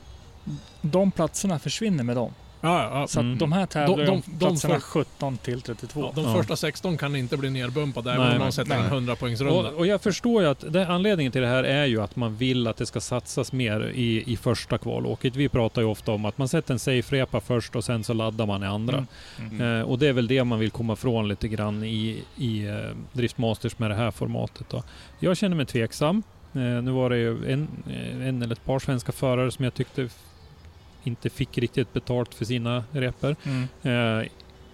de 0.81 1.11
platserna 1.11 1.59
försvinner 1.59 2.05
med 2.05 2.17
dem. 2.17 2.33
Ja, 2.69 3.01
ja. 3.01 3.07
Så 3.07 3.21
Mm. 3.21 3.33
att 3.33 3.39
de 3.39 3.53
här 3.53 3.67
tävlar 3.67 3.97
De- 3.97 4.05
de, 4.05 4.23
de- 4.27 4.39
platserna 4.39 4.75
för- 4.75 4.81
17 4.81 5.37
till 5.37 5.61
32. 5.63 6.01
Ja, 6.01 6.13
de 6.15 6.25
Ja. 6.25 6.35
första 6.35 6.57
16 6.57 6.97
kan 6.99 7.17
inte 7.17 7.37
bli 7.37 7.51
nerbumpade 7.51 8.13
även 8.13 8.33
om 8.33 8.39
nej, 8.39 8.53
sätter 8.53 8.75
en 8.75 8.85
100 8.87 9.17
poängsrunda. 9.17 9.55
Och, 9.71 9.75
och 9.79 9.87
jag 9.87 10.01
förstår 10.01 10.43
ju 10.43 10.49
att 10.49 10.73
det, 10.73 10.87
anledningen 10.89 11.33
till 11.33 11.41
det 11.43 11.49
här 11.49 11.65
är 11.65 11.85
ju 11.85 12.03
att 12.03 12.17
man 12.17 12.37
vill 12.37 12.67
att 12.67 12.77
det 12.77 12.87
ska 12.87 13.01
satsas 13.01 13.53
mer 13.53 13.91
i, 13.95 14.33
i 14.33 14.37
första 14.37 14.79
kvalåket. 14.79 15.37
Vi 15.37 15.49
pratar 15.49 15.83
ju 15.83 15.89
ofta 15.89 16.13
om 16.13 16.25
att 16.25 16.39
man 16.39 16.49
sätter 16.49 16.73
en 16.75 16.79
safe-repa 16.79 17.41
först 17.41 17.77
och 17.77 17.85
sen 17.85 18.05
så 18.05 18.13
laddar 18.13 18.47
man 18.47 18.63
i 18.63 18.67
andra. 18.67 19.07
Mm. 19.39 19.81
Eh, 19.81 19.83
och 19.87 19.99
det 19.99 20.07
är 20.09 20.13
väl 20.13 20.27
det 20.27 20.45
man 20.45 20.59
vill 20.59 20.71
komma 20.71 20.97
från 20.97 21.29
lite 21.29 21.49
grann 21.49 21.85
i, 21.85 22.23
i 22.37 22.67
eh, 22.67 22.75
Drift 23.13 23.39
Masters 23.39 23.79
med 23.79 23.91
det 23.91 23.95
här 23.97 24.11
formatet. 24.11 24.67
Då. 24.71 24.83
Jag 25.21 25.37
känner 25.37 25.57
mig 25.57 25.67
tveksam. 25.67 26.23
Eh, 26.53 26.61
nu 26.61 26.91
var 26.91 27.11
det 27.11 27.17
ju 27.19 27.53
en, 27.53 27.69
eh, 27.91 28.29
en 28.29 28.43
eller 28.43 28.53
ett 28.53 28.65
par 28.65 28.79
svenska 28.79 29.13
förare 29.13 29.51
som 29.51 29.65
jag 29.65 29.75
tyckte 29.75 30.09
inte 31.07 31.31
fick 31.31 31.59
riktigt 31.59 31.93
betalt 31.93 32.35
för 32.35 32.45
sina 32.45 32.85
repor. 32.93 33.37
Mm. 33.45 33.69
Eh, 34.23 34.29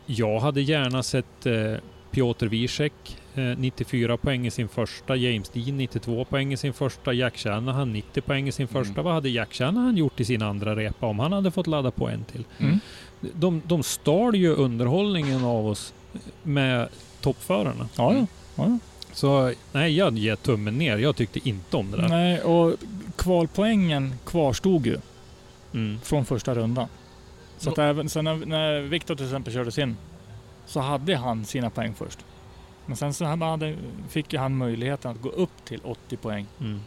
jag 0.07 0.41
hade 0.41 0.61
gärna 0.61 1.03
sett 1.03 1.47
eh, 1.47 1.75
Piotr 2.11 2.47
Wiesek 2.47 2.93
eh, 3.35 3.59
94 3.59 4.17
poäng 4.17 4.47
i 4.47 4.51
sin 4.51 4.69
första, 4.69 5.17
James 5.17 5.49
Dean 5.49 5.77
92 5.77 6.25
poäng 6.25 6.53
i 6.53 6.57
sin 6.57 6.73
första, 6.73 7.13
Jack 7.13 7.39
Shanahan 7.39 7.93
90 7.93 8.21
poäng 8.21 8.49
i 8.49 8.53
sin 8.53 8.69
första. 8.69 8.93
Mm. 8.93 9.05
Vad 9.05 9.15
hade 9.15 9.29
Jack 9.29 9.55
Shanahan 9.55 9.97
gjort 9.97 10.21
i 10.21 10.25
sin 10.25 10.43
andra 10.43 10.77
repa 10.77 11.07
om 11.07 11.19
han 11.19 11.33
hade 11.33 11.51
fått 11.51 11.67
ladda 11.67 11.91
på 11.91 12.09
en 12.09 12.25
till? 12.25 12.45
Mm. 12.59 12.81
De, 13.21 13.63
de 13.67 13.83
stal 13.83 14.37
ju 14.37 14.55
underhållningen 14.55 15.45
av 15.45 15.67
oss 15.67 15.95
med 16.43 16.89
toppförarna. 17.21 17.89
Ja, 17.97 18.15
ja. 18.15 18.27
ja. 18.55 18.79
Så 19.13 19.53
nej, 19.73 19.97
jag 19.97 20.19
ger 20.19 20.37
tummen 20.37 20.79
ner. 20.79 20.99
Jag 20.99 21.17
tyckte 21.17 21.49
inte 21.49 21.77
om 21.77 21.91
det 21.91 21.97
där. 21.97 22.09
Nej, 22.09 22.41
och 22.41 22.77
kvalpoängen 23.17 24.15
kvarstod 24.27 24.87
ju 24.87 24.97
Mm. 25.73 26.01
från 26.01 26.25
första 26.25 26.55
rundan. 26.55 26.89
Så 27.59 27.71
att 27.71 27.79
även 27.79 28.09
sen 28.09 28.25
när, 28.25 28.47
när 28.47 28.81
Viktor 28.81 29.15
till 29.15 29.25
exempel 29.25 29.53
körde 29.53 29.73
sin 29.73 29.97
så 30.67 30.81
hade 30.81 31.17
han 31.17 31.45
sina 31.45 31.71
poäng 31.71 31.95
först. 31.95 32.19
Men 32.87 32.97
sen 32.97 33.15
så 33.15 33.25
hade, 33.25 33.77
fick 34.09 34.33
ju 34.33 34.39
han 34.39 34.57
möjligheten 34.57 35.11
att 35.11 35.21
gå 35.21 35.29
upp 35.29 35.65
till 35.65 35.81
80 35.85 36.17
poäng 36.17 36.47
Mm. 36.61 36.81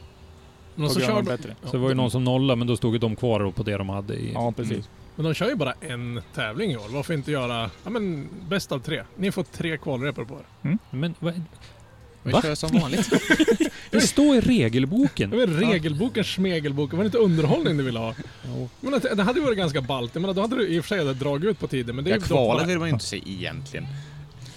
Men 0.76 0.90
så 0.90 1.00
kör 1.00 1.22
de, 1.22 1.38
Så 1.64 1.72
det 1.72 1.78
var 1.78 1.90
ju 1.90 1.96
någon 1.96 2.12
som 2.12 2.24
nollade, 2.24 2.58
men 2.58 2.68
då 2.68 2.78
stod 2.78 2.94
ju 2.94 3.00
de 3.00 3.16
kvar 3.16 3.40
då 3.40 3.52
på 3.52 3.64
det 3.64 3.78
de 3.78 3.90
hade 3.90 4.14
i... 4.14 4.34
Ja, 4.34 4.52
precis. 4.52 4.72
Mm. 4.72 4.86
men 5.16 5.26
de 5.26 5.34
kör 5.34 5.50
ju 5.50 5.56
bara 5.56 5.74
en 5.82 6.22
tävling 6.34 6.72
i 6.72 6.78
år. 6.78 6.90
Varför 6.90 7.14
inte 7.14 7.32
göra 7.32 7.70
ja, 7.84 7.90
men, 7.90 8.30
bäst 8.50 8.72
av 8.72 8.80
tre? 8.80 9.04
Ni 9.16 9.32
får 9.32 9.44
tre 9.44 9.78
kvalrepor 9.78 10.26
på 10.26 10.34
er. 10.36 10.78
Men 10.90 11.16
vad, 11.20 11.42
Vi 12.24 12.32
Va? 12.32 12.42
kör 12.42 12.56
som 12.56 12.80
vanligt. 12.80 13.10
det 13.92 14.02
står 14.02 14.36
i 14.36 14.42
regelboken. 14.42 15.30
Det 15.30 15.38
var 15.38 15.48
regelboken, 15.48 16.24
smegelboken. 16.24 16.98
Var 16.98 17.04
det 17.04 17.08
inte 17.08 17.18
underhållning 17.18 17.78
du 17.78 17.84
ville 17.84 18.00
ha? 18.00 18.16
Jo. 18.48 18.70
Men 18.82 18.92
det, 19.00 19.16
det 19.16 19.24
hade 19.24 19.40
ju 19.40 19.46
varit 19.46 19.58
ganska 19.58 19.82
ballt. 19.82 20.12
Jag 20.16 20.22
menar, 20.22 20.34
då 20.34 20.42
hade 20.42 20.56
du 20.56 20.68
i 20.68 20.80
och 20.80 20.86
för 20.86 20.96
sig 21.06 21.16
dragit 21.16 21.50
ut 21.50 21.60
på 21.60 21.68
tiden. 21.68 21.96
Men 21.96 22.06
det 22.06 22.12
är 22.12 22.16
Ja, 22.16 22.22
kvalet 22.22 22.68
vill 22.68 22.80
man 22.80 22.88
ju 22.88 22.94
inte 22.94 23.06
se 23.06 23.22
egentligen. 23.26 23.88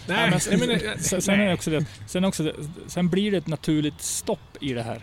Nej, 0.09 0.17
Ja, 0.17 0.23
men 0.23 0.31
men, 0.31 0.41
sen, 0.41 0.59
men, 0.59 1.03
sen, 1.03 1.23
sen 1.23 1.41
är 1.41 1.47
det 1.49 1.55
också 1.55 1.71
det, 1.71 1.85
sen, 2.07 2.25
också 2.25 2.43
det, 2.43 2.53
sen 2.87 3.09
blir 3.09 3.31
det 3.31 3.37
ett 3.37 3.47
naturligt 3.47 4.03
stopp 4.03 4.57
i 4.61 4.73
det 4.73 4.83
här. 4.83 5.03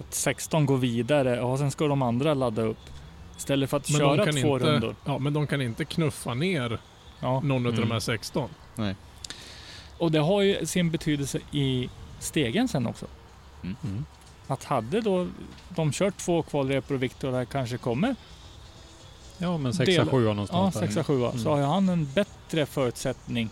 Att 0.00 0.14
16 0.14 0.66
går 0.66 0.76
vidare 0.78 1.40
och 1.40 1.58
sen 1.58 1.70
ska 1.70 1.86
de 1.86 2.02
andra 2.02 2.34
ladda 2.34 2.62
upp. 2.62 2.78
Istället 3.38 3.70
för 3.70 3.76
att 3.76 3.90
men 3.90 4.00
de 4.00 4.16
köra 4.16 4.32
två 4.32 4.54
inte, 4.56 4.66
rundor. 4.72 4.96
Ja, 5.04 5.18
men 5.18 5.32
de 5.32 5.46
kan 5.46 5.60
inte 5.62 5.84
knuffa 5.84 6.34
ner 6.34 6.78
Ja. 7.20 7.40
någon 7.40 7.66
av 7.66 7.72
Mm. 7.72 7.88
de 7.88 7.92
här 7.92 8.00
16. 8.00 8.48
Och 9.98 10.12
det 10.12 10.18
har 10.18 10.42
ju 10.42 10.66
sin 10.66 10.90
betydelse 10.90 11.38
i 11.52 11.90
stegen 12.18 12.68
sen 12.68 12.86
också. 12.86 13.06
Mm. 13.62 14.04
Att 14.46 14.64
hade 14.64 15.00
då 15.00 15.28
de 15.68 15.92
kört 15.92 16.16
två 16.16 16.42
kvalrepor 16.42 16.94
och 16.94 17.02
Viktor 17.02 17.32
där 17.32 17.44
kanske 17.44 17.76
kommer 17.78 18.16
Ja, 19.38 19.58
men 19.58 19.74
sexa, 19.74 19.92
Del- 20.04 20.08
sjua 20.10 20.28
Ja, 20.28 20.34
någonstans 20.34 20.74
där. 20.74 20.80
sexa, 20.80 21.04
sjua. 21.04 21.28
Mm. 21.30 21.42
Så 21.42 21.50
har 21.56 21.62
han 21.62 21.88
en 21.88 22.08
bättre 22.14 22.66
förutsättning 22.66 23.50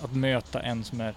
att 0.00 0.14
möta 0.14 0.60
en 0.62 0.84
som 0.84 1.00
är... 1.00 1.14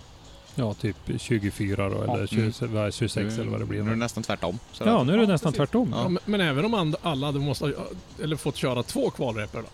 Ja, 0.55 0.73
typ 0.73 0.97
24 1.17 1.89
då, 1.89 2.01
eller 2.01 2.19
Ja. 2.21 2.28
20, 2.28 2.65
vad 2.67 2.86
är 2.88 2.91
26 2.91 3.34
eller 3.38 3.51
vad 3.51 3.59
det 3.59 3.65
Nu 3.65 3.76
är 3.76 3.78
det 3.78 3.84
blir. 3.84 3.95
nästan 3.95 4.23
tvärtom. 4.23 4.59
Så 4.71 4.84
Ja, 4.84 5.03
nu 5.03 5.13
är 5.13 5.17
det 5.17 5.23
Ja, 5.23 5.28
nästan 5.30 5.51
precis. 5.51 5.57
tvärtom. 5.57 5.89
Ja. 5.95 6.01
Ja, 6.03 6.09
men, 6.09 6.19
men 6.26 6.41
även 6.41 6.65
om 6.65 6.95
alla 7.01 7.26
hade 7.26 7.39
måste, 7.39 7.73
eller 8.23 8.36
fått 8.36 8.55
köra 8.55 8.84
två 8.84 9.09
kvalrepor 9.09 9.61
då. 9.61 9.67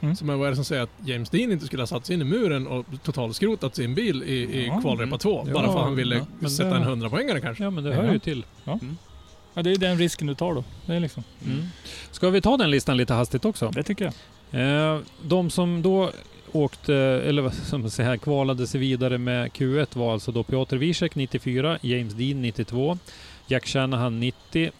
Mm. 0.00 0.16
Så 0.16 0.24
men 0.24 0.38
vad 0.38 0.46
är 0.46 0.50
det 0.50 0.56
som 0.56 0.64
säger 0.64 0.82
att 0.82 0.90
James 1.04 1.30
Dean 1.30 1.52
inte 1.52 1.66
skulle 1.66 1.82
ha 1.82 1.86
satt 1.86 2.06
sig 2.06 2.14
in 2.14 2.20
i 2.20 2.24
muren 2.24 2.66
och 2.66 2.86
totalskrotat 3.02 3.76
sin 3.76 3.94
bil 3.94 4.22
i, 4.22 4.32
i 4.32 4.66
Ja, 4.66 4.80
kvalrepa 4.80 5.02
mm. 5.04 5.18
2? 5.18 5.44
Ja, 5.46 5.52
bara 5.54 5.66
för 5.66 5.78
att 5.78 5.84
han 5.84 5.96
ville 5.96 6.26
ja, 6.40 6.48
sätta 6.48 6.70
det- 6.70 6.76
en 6.76 6.82
100 6.82 7.10
poängare 7.10 7.40
kanske? 7.40 7.64
Ja, 7.64 7.70
men 7.70 7.84
det 7.84 7.94
hör 7.94 8.12
ju 8.12 8.18
till. 8.18 8.44
Ja, 8.64 9.62
det 9.62 9.70
är 9.70 9.76
den 9.76 9.98
risken 9.98 10.26
du 10.26 10.34
tar 10.34 10.54
då. 10.54 10.64
Det, 10.86 10.94
är 10.94 11.00
liksom, 11.00 11.22
Mm. 11.46 11.64
Ska 12.10 12.30
vi 12.30 12.40
ta 12.40 12.56
den 12.56 12.70
listan 12.70 12.96
lite 12.96 13.14
hastigt 13.14 13.44
också? 13.44 13.70
det 13.70 13.82
tycker 13.82 14.04
jag. 14.50 14.94
Eh, 14.94 15.00
de 15.22 15.50
som 15.50 15.82
då 15.82 16.10
åkte, 16.52 16.94
eller 16.94 17.50
ska 17.50 18.04
man 18.04 18.18
kvalade 18.18 18.66
sig 18.66 18.80
vidare 18.80 19.18
med 19.18 19.50
Q1 19.50 19.98
var 19.98 20.12
alltså 20.12 20.32
då 20.32 20.42
Piotr 20.42 20.76
Wiesek 20.76 21.14
94, 21.14 21.78
James 21.82 22.14
Dean 22.14 22.42
92, 22.42 22.98
Jack 23.46 23.66
Shanahan 23.66 24.20
90, 24.20 24.70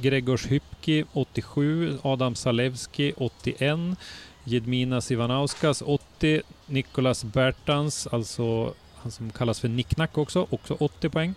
Gregors 0.00 0.46
Hypki 0.46 1.04
87, 1.12 1.98
Adam 2.02 2.34
Salewski 2.34 3.12
81, 3.16 3.78
Jedminas 4.44 5.10
Ivanauskas 5.10 5.82
80, 5.82 6.42
Nicolas 6.66 7.24
Bertans, 7.24 8.06
alltså 8.06 8.74
han 9.02 9.12
som 9.12 9.30
kallas 9.30 9.60
för 9.60 9.68
Nicknack 9.68 10.18
också, 10.18 10.46
också 10.50 10.76
80 10.80 11.08
poäng. 11.08 11.34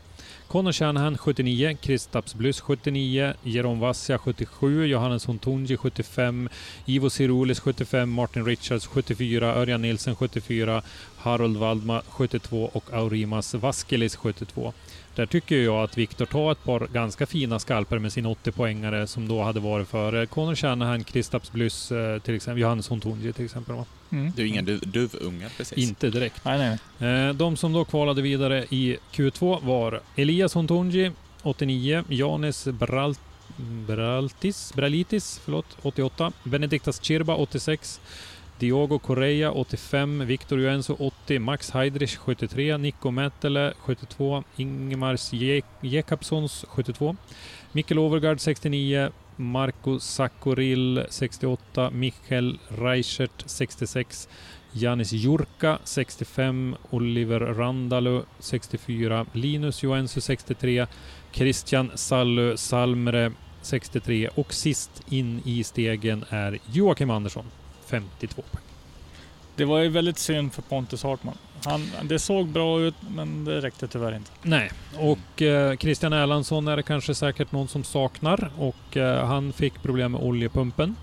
Conor 0.48 0.72
Shanahan 0.72 1.18
79, 1.18 1.78
Kristaps 1.82 2.36
Blyss 2.36 2.62
79, 2.62 3.34
Jerome 3.44 3.82
Vassia 3.82 4.18
77, 4.18 4.86
Johannes 4.86 5.26
Hontunji 5.26 5.78
75, 5.78 6.50
Ivo 6.86 7.10
Sirulis 7.10 7.60
75, 7.60 8.10
Martin 8.10 8.46
Richards 8.46 8.88
74, 8.88 9.56
Örjan 9.56 9.82
Nilsen 9.82 10.16
74, 10.16 10.82
Harold 11.26 11.58
Waldma 11.58 12.02
72 12.10 12.70
och 12.74 12.94
Aurimas 12.94 13.54
Vaskelis 13.54 14.16
72. 14.16 14.74
Där 15.16 15.26
tycker 15.26 15.56
jag 15.58 15.84
att 15.84 15.98
Viktor 15.98 16.26
tar 16.26 16.52
ett 16.52 16.64
par 16.64 16.88
ganska 16.94 17.26
fina 17.26 17.60
skalper 17.60 18.00
med 18.00 18.14
sin 18.14 18.26
80-poängare 18.28 19.06
som 19.06 19.28
då 19.28 19.44
hade 19.44 19.60
varit 19.60 19.88
före 19.88 20.26
Conor 20.26 20.56
Shanahan, 20.56 21.04
Kristaps 21.04 21.52
Blyss, 21.52 21.92
eh, 21.92 22.20
till 22.20 22.36
exempel, 22.36 22.62
Johannes 22.62 22.88
Hontunji 22.90 23.34
till 23.34 23.46
exempel. 23.46 23.76
Va? 23.76 23.86
Mm. 24.12 24.32
Det 24.36 24.42
är 24.42 24.44
ju 24.46 24.50
inga 24.52 24.62
duv- 24.62 24.86
duvungar 24.86 25.50
precis. 25.58 25.78
Inte 25.78 26.10
direkt. 26.10 26.46
Nej, 26.46 26.78
nej. 27.00 27.10
Eh, 27.28 27.34
De 27.34 27.58
som 27.58 27.74
då 27.74 27.86
kvalade 27.86 28.22
vidare 28.22 28.66
i 28.70 28.98
Q2 29.14 29.66
var 29.66 30.02
Elias 30.16 30.54
Hontunji 30.54 31.12
89, 31.44 32.04
Janis 32.10 32.66
Bralt 32.68 33.20
Braltis, 33.88 34.74
Bralitis 34.76 35.42
förlåt, 35.46 35.66
88, 35.82 36.32
Benediktas 36.44 37.04
Chirba 37.04 37.36
86, 37.36 38.00
Diogo 38.60 39.00
Correa 39.00 39.52
85, 39.52 40.26
Victor 40.26 40.60
Joenso 40.60 40.96
80, 41.00 41.40
Max 41.40 41.74
Heidrich 41.74 42.18
73, 42.26 42.78
Nico 42.78 43.12
Mättele 43.12 43.74
72, 43.86 44.44
Ingemars 44.58 45.32
Je- 45.34 45.62
72, 45.82 47.16
Mikkel 47.74 47.98
Overgaard 48.00 48.40
69, 48.40 49.12
Marco 49.38 50.00
Sakoril 50.00 51.06
68, 51.10 51.90
Michael 51.92 52.58
Reichert 52.70 53.44
66, 53.46 54.28
Janis 54.74 55.12
Jurka 55.14 55.80
65, 55.84 56.76
Oliver 56.92 57.40
Randalu 57.42 58.24
64, 58.40 59.26
Linus 59.34 59.84
Joensu 59.84 60.22
63, 60.22 60.88
Christian 61.34 61.92
Sallu 61.96 62.58
Salmre 62.58 63.32
63 63.62 64.28
och 64.36 64.54
sist 64.54 65.02
in 65.10 65.42
i 65.46 65.64
stegen 65.64 66.26
är 66.30 66.58
Joakim 66.72 67.10
Andersson. 67.10 67.46
52 67.96 68.42
poäng. 68.52 68.64
Det 69.56 69.66
var 69.66 69.80
ju 69.80 69.90
väldigt 69.90 70.18
synd 70.18 70.54
för 70.54 70.62
Pontus 70.62 71.04
Hartman. 71.04 71.38
Han, 71.66 71.90
det 72.04 72.20
såg 72.20 72.48
bra 72.48 72.82
ut, 72.82 72.96
men 73.10 73.46
det 73.46 73.62
räckte 73.62 73.88
tyvärr 73.88 74.16
inte. 74.16 74.32
Nej, 74.42 74.72
och 74.98 75.42
eh, 75.42 75.78
Christian 75.78 76.14
Erlandsson 76.14 76.68
är 76.68 76.78
det 76.78 76.84
kanske 76.84 77.16
säkert 77.16 77.52
någon 77.52 77.68
som 77.68 77.84
saknar 77.84 78.52
och 78.58 78.98
eh, 78.98 79.26
han 79.26 79.54
fick 79.54 79.82
problem 79.82 80.12
med 80.12 80.22
oljepumpen. 80.22 80.96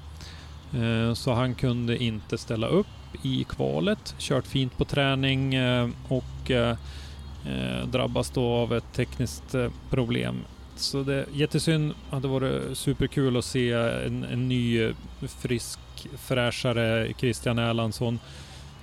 Eh, 0.74 1.14
så 1.14 1.32
han 1.32 1.54
kunde 1.54 2.02
inte 2.04 2.38
ställa 2.38 2.66
upp 2.66 2.86
i 3.22 3.44
kvalet. 3.44 4.14
Kört 4.18 4.46
fint 4.46 4.78
på 4.78 4.84
träning 4.84 5.54
eh, 5.54 5.88
och 6.08 6.50
eh, 6.50 6.76
eh, 7.46 7.86
drabbas 7.86 8.30
då 8.30 8.44
av 8.44 8.72
ett 8.72 8.92
tekniskt 8.92 9.54
problem. 9.90 10.36
Så 10.82 11.02
det 11.02 11.14
är 11.14 11.26
jättesynd. 11.32 11.94
hade 12.10 12.28
varit 12.28 12.78
superkul 12.78 13.36
att 13.36 13.44
se 13.44 13.72
en, 13.72 14.24
en 14.24 14.48
ny 14.48 14.82
eh, 14.82 14.94
frisk, 15.38 15.78
fräschare 16.18 17.12
Christian 17.18 17.58
Erlandsson. 17.58 18.18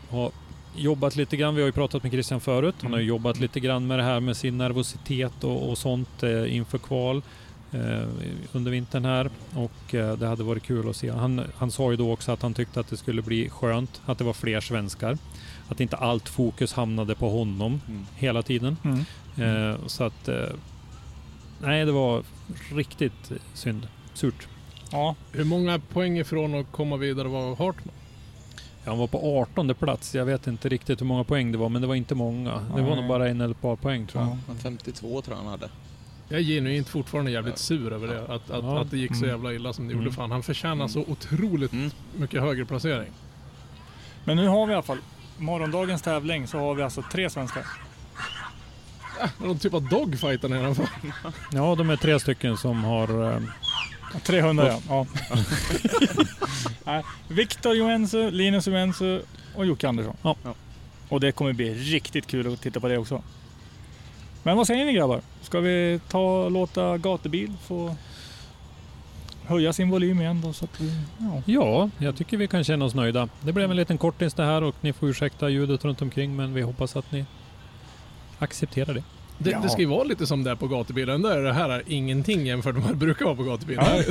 Har 0.09 0.31
jobbat 0.75 1.15
lite 1.15 1.37
grann. 1.37 1.55
Vi 1.55 1.61
har 1.61 1.65
ju 1.67 1.71
pratat 1.71 2.03
med 2.03 2.11
Christian 2.11 2.39
förut. 2.41 2.75
Han 2.81 2.91
har 2.93 2.99
ju 2.99 3.05
jobbat 3.05 3.39
lite 3.39 3.59
grann 3.59 3.87
med 3.87 3.99
det 3.99 4.03
här 4.03 4.19
med 4.19 4.37
sin 4.37 4.57
nervositet 4.57 5.43
och, 5.43 5.69
och 5.69 5.77
sånt 5.77 6.23
eh, 6.23 6.55
inför 6.55 6.77
kval 6.77 7.21
eh, 7.71 8.07
under 8.51 8.71
vintern 8.71 9.05
här. 9.05 9.29
Och 9.55 9.95
eh, 9.95 10.13
det 10.17 10.27
hade 10.27 10.43
varit 10.43 10.63
kul 10.63 10.89
att 10.89 10.95
se. 10.95 11.09
Han, 11.11 11.41
han 11.57 11.71
sa 11.71 11.91
ju 11.91 11.97
då 11.97 12.11
också 12.13 12.31
att 12.31 12.41
han 12.41 12.53
tyckte 12.53 12.79
att 12.79 12.87
det 12.89 12.97
skulle 12.97 13.21
bli 13.21 13.49
skönt 13.49 14.01
att 14.05 14.17
det 14.17 14.23
var 14.23 14.33
fler 14.33 14.61
svenskar. 14.61 15.17
Att 15.69 15.79
inte 15.79 15.95
allt 15.97 16.29
fokus 16.29 16.73
hamnade 16.73 17.15
på 17.15 17.29
honom 17.29 17.81
Mm. 17.87 18.05
hela 18.15 18.41
tiden. 18.41 18.77
Mm. 18.83 19.71
Eh, 19.71 19.77
så 19.87 20.03
att... 20.03 20.29
Nej, 21.59 21.85
det 21.85 21.91
var 21.91 22.23
riktigt 22.75 23.31
synd. 23.53 23.87
Surt. 24.13 24.47
Ja, 24.91 25.15
Hur 25.31 25.43
många 25.43 25.79
poäng 25.79 26.17
ifrån 26.19 26.55
att 26.55 26.71
komma 26.71 26.97
vidare 26.97 27.27
var 27.27 27.49
Hartman? 27.55 27.93
Ja, 28.83 28.91
han 28.91 28.97
var 28.99 29.07
på 29.07 29.39
18 29.41 29.75
plats. 29.75 30.15
Jag 30.15 30.25
vet 30.25 30.47
inte 30.47 30.69
riktigt 30.69 31.01
hur 31.01 31.05
många 31.05 31.23
poäng 31.23 31.51
det 31.51 31.57
var, 31.57 31.69
men 31.69 31.81
det 31.81 31.87
var 31.87 31.95
inte 31.95 32.15
många. 32.15 32.59
Det 32.75 32.81
var 32.81 32.95
nog 32.95 33.07
bara 33.07 33.29
en 33.29 33.41
eller 33.41 33.51
ett 33.53 33.61
par 33.61 33.75
poäng 33.75 34.07
tror 34.07 34.23
jag. 34.23 34.31
Ja. 34.31 34.37
Men 34.47 34.57
52 34.57 35.21
tror 35.21 35.37
jag 35.37 35.43
han 35.43 35.51
hade. 35.51 35.69
Jag 36.29 36.39
är 36.39 36.43
genuint 36.43 36.87
fortfarande 36.89 37.31
jävligt 37.31 37.57
sur 37.57 37.93
över 37.93 38.07
det. 38.07 38.21
Att, 38.23 38.29
att, 38.51 38.63
Ja. 38.63 38.81
att 38.81 38.91
det 38.91 38.97
gick 38.97 39.15
så 39.15 39.23
Mm. 39.25 39.29
jävla 39.29 39.53
illa 39.53 39.73
som 39.73 39.87
det 39.87 39.93
Mm. 39.93 40.03
gjorde. 40.05 40.15
Fan, 40.15 40.31
han 40.31 40.43
förtjänar 40.43 40.73
Mm. 40.75 40.89
så 40.89 40.99
otroligt 41.07 41.73
Mm. 41.73 41.91
mycket 42.17 42.41
högre 42.41 42.65
placering. 42.65 43.11
men 44.25 44.37
nu 44.37 44.47
har 44.47 44.65
vi 44.65 44.71
i 44.71 44.75
alla 44.75 44.83
fall 44.83 44.97
morgondagens 45.37 46.01
tävling 46.01 46.47
så 46.47 46.57
har 46.59 46.73
vi 46.75 46.83
alltså 46.83 47.03
tre 47.11 47.29
svenskar. 47.29 47.63
Någon 49.37 49.59
typ 49.59 49.73
av 49.73 49.89
dogfight 49.89 50.41
där 50.41 50.49
nere. 50.49 50.75
Ja, 51.51 51.75
de 51.75 51.89
är 51.89 51.95
tre 51.95 52.19
stycken 52.19 52.57
som 52.57 52.83
har... 52.83 53.33
Eh, 53.33 53.41
300 54.23 54.67
ja. 54.67 54.79
ja. 54.89 55.05
Nej, 56.83 57.03
Viktor 57.27 57.75
Joensuu, 57.75 58.31
Linus 58.31 58.67
Joensuu 58.67 59.21
och 59.55 59.65
Jocke 59.65 59.87
Andersson. 59.87 60.15
Ja. 60.21 60.35
Och 61.09 61.19
det 61.19 61.31
kommer 61.31 61.53
bli 61.53 61.73
riktigt 61.73 62.27
kul 62.27 62.53
att 62.53 62.61
titta 62.61 62.79
på 62.79 62.87
det 62.87 62.97
också. 62.97 63.23
Men 64.43 64.57
vad 64.57 64.67
säger 64.67 64.85
ni 64.85 64.93
grabbar? 64.93 65.21
Ska 65.41 65.59
vi 65.59 65.99
ta 66.07 66.49
låta 66.49 66.97
gatubil 66.97 67.53
få 67.67 67.95
höja 69.45 69.73
sin 69.73 69.89
volym 69.89 70.21
igen 70.21 70.41
då? 70.41 70.53
Så 70.53 70.65
att 70.65 70.81
vi, 70.81 70.91
ja. 71.17 71.41
ja, 71.45 71.89
jag 71.97 72.15
tycker 72.15 72.37
vi 72.37 72.47
kan 72.47 72.63
känna 72.63 72.85
oss 72.85 72.95
nöjda. 72.95 73.29
Det 73.41 73.53
blev 73.53 73.71
en 73.71 73.77
liten 73.77 73.97
kortis 73.97 74.33
det 74.33 74.45
här 74.45 74.63
och 74.63 74.75
ni 74.81 74.93
får 74.93 75.09
ursäkta 75.09 75.49
ljudet 75.49 75.85
runt 75.85 76.01
omkring 76.01 76.35
men 76.35 76.53
vi 76.53 76.61
hoppas 76.61 76.95
att 76.95 77.11
ni 77.11 77.25
accepterar 78.39 78.93
det. 78.93 79.03
Det, 79.37 79.49
Ja. 79.51 79.59
det 79.63 79.69
ska 79.69 79.81
ju 79.81 79.87
vara 79.87 80.03
lite 80.03 80.27
som 80.27 80.43
det 80.43 80.51
är 80.51 80.55
på 80.55 80.67
gatubilen. 80.67 81.21
Där 81.21 81.37
är 81.37 81.43
det 81.43 81.53
här 81.53 81.69
är 81.69 81.83
ingenting 81.87 82.45
jämfört 82.45 82.73
med 82.75 82.83
vad 82.83 82.91
det 82.91 82.97
brukar 82.97 83.25
vara 83.25 83.35
på 83.35 83.43
gatubilen. 83.43 83.85
Ja, 83.87 84.03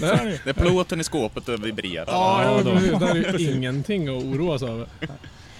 ja, 0.00 0.18
det 0.44 0.50
är 0.50 0.52
plåten 0.52 1.00
i 1.00 1.04
skåpet 1.04 1.48
och 1.48 1.66
vibrerar. 1.66 2.04
Ja, 2.08 2.62
Ja, 2.64 2.98
det 2.98 3.06
är 3.28 3.38
ju 3.38 3.52
ingenting 3.54 4.08
att 4.08 4.24
oroa 4.24 4.58
sig 4.58 4.68
över. 4.68 4.86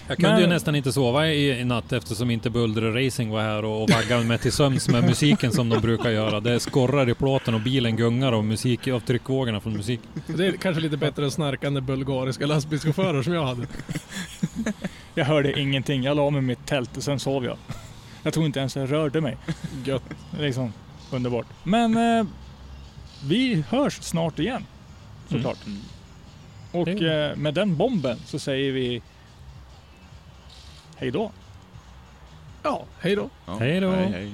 Jag 0.07 0.17
kunde 0.17 0.31
Men- 0.31 0.41
ju 0.41 0.47
nästan 0.47 0.75
inte 0.75 0.91
sova 0.93 1.27
i, 1.27 1.59
i 1.59 1.63
natt 1.65 1.93
eftersom 1.93 2.31
inte 2.31 2.49
Bullre 2.49 3.05
Racing 3.05 3.31
var 3.33 3.41
här 3.41 3.65
och, 3.65 3.83
och 3.83 3.89
vaggade 3.89 4.23
mig 4.23 4.37
till 4.37 4.51
sömns 4.51 4.89
med 4.89 5.03
musiken 5.03 5.51
som 5.51 5.69
de 5.69 5.79
brukar 5.81 6.09
göra. 6.09 6.39
Det 6.39 6.59
skorrar 6.59 7.09
i 7.09 7.13
plåten 7.13 7.53
och 7.53 7.61
bilen 7.61 7.95
gungar 7.95 8.31
av 8.31 8.43
musik, 8.45 8.87
av 8.87 8.99
tryckvågorna 8.99 9.59
från 9.59 9.73
musik. 9.77 9.99
Det 10.27 10.47
är 10.47 10.51
kanske 10.51 10.81
lite 10.81 10.97
bättre 10.97 11.23
än 11.23 11.31
snarkande 11.31 11.81
bulgariska 11.81 12.45
lastbilschaufförer 12.45 13.23
som 13.23 13.33
jag 13.33 13.45
hade. 13.45 13.67
Jag 15.15 15.25
hörde 15.25 15.59
ingenting. 15.59 16.03
Jag 16.03 16.17
la 16.17 16.29
mig 16.29 16.39
i 16.39 16.41
mitt 16.41 16.65
tält 16.65 16.97
och 16.97 17.03
sen 17.03 17.19
sov 17.19 17.45
jag. 17.45 17.57
Jag 18.23 18.33
tror 18.33 18.45
inte 18.45 18.59
ens 18.59 18.75
jag 18.75 18.91
rörde 18.91 19.21
mig. 19.21 19.37
Gött. 19.85 20.03
Liksom 20.39 20.73
underbart. 21.11 21.45
Men 21.63 21.97
eh, 22.19 22.25
vi 23.23 23.63
hörs 23.69 24.01
snart 24.01 24.39
igen. 24.39 24.65
Såklart. 25.29 25.65
Mm. 25.65 25.79
Och 26.71 27.01
eh, 27.01 27.35
med 27.35 27.53
den 27.53 27.77
bomben 27.77 28.17
så 28.25 28.39
säger 28.39 28.71
vi 28.71 29.01
hej 30.95 31.11
då. 31.11 31.31
Ja, 32.63 32.85
hej 32.99 33.15
då. 33.15 33.29
Ja. 33.45 33.57
Hej 33.59 33.79
då. 33.79 33.91
Hej, 33.91 34.11
hej. 34.11 34.33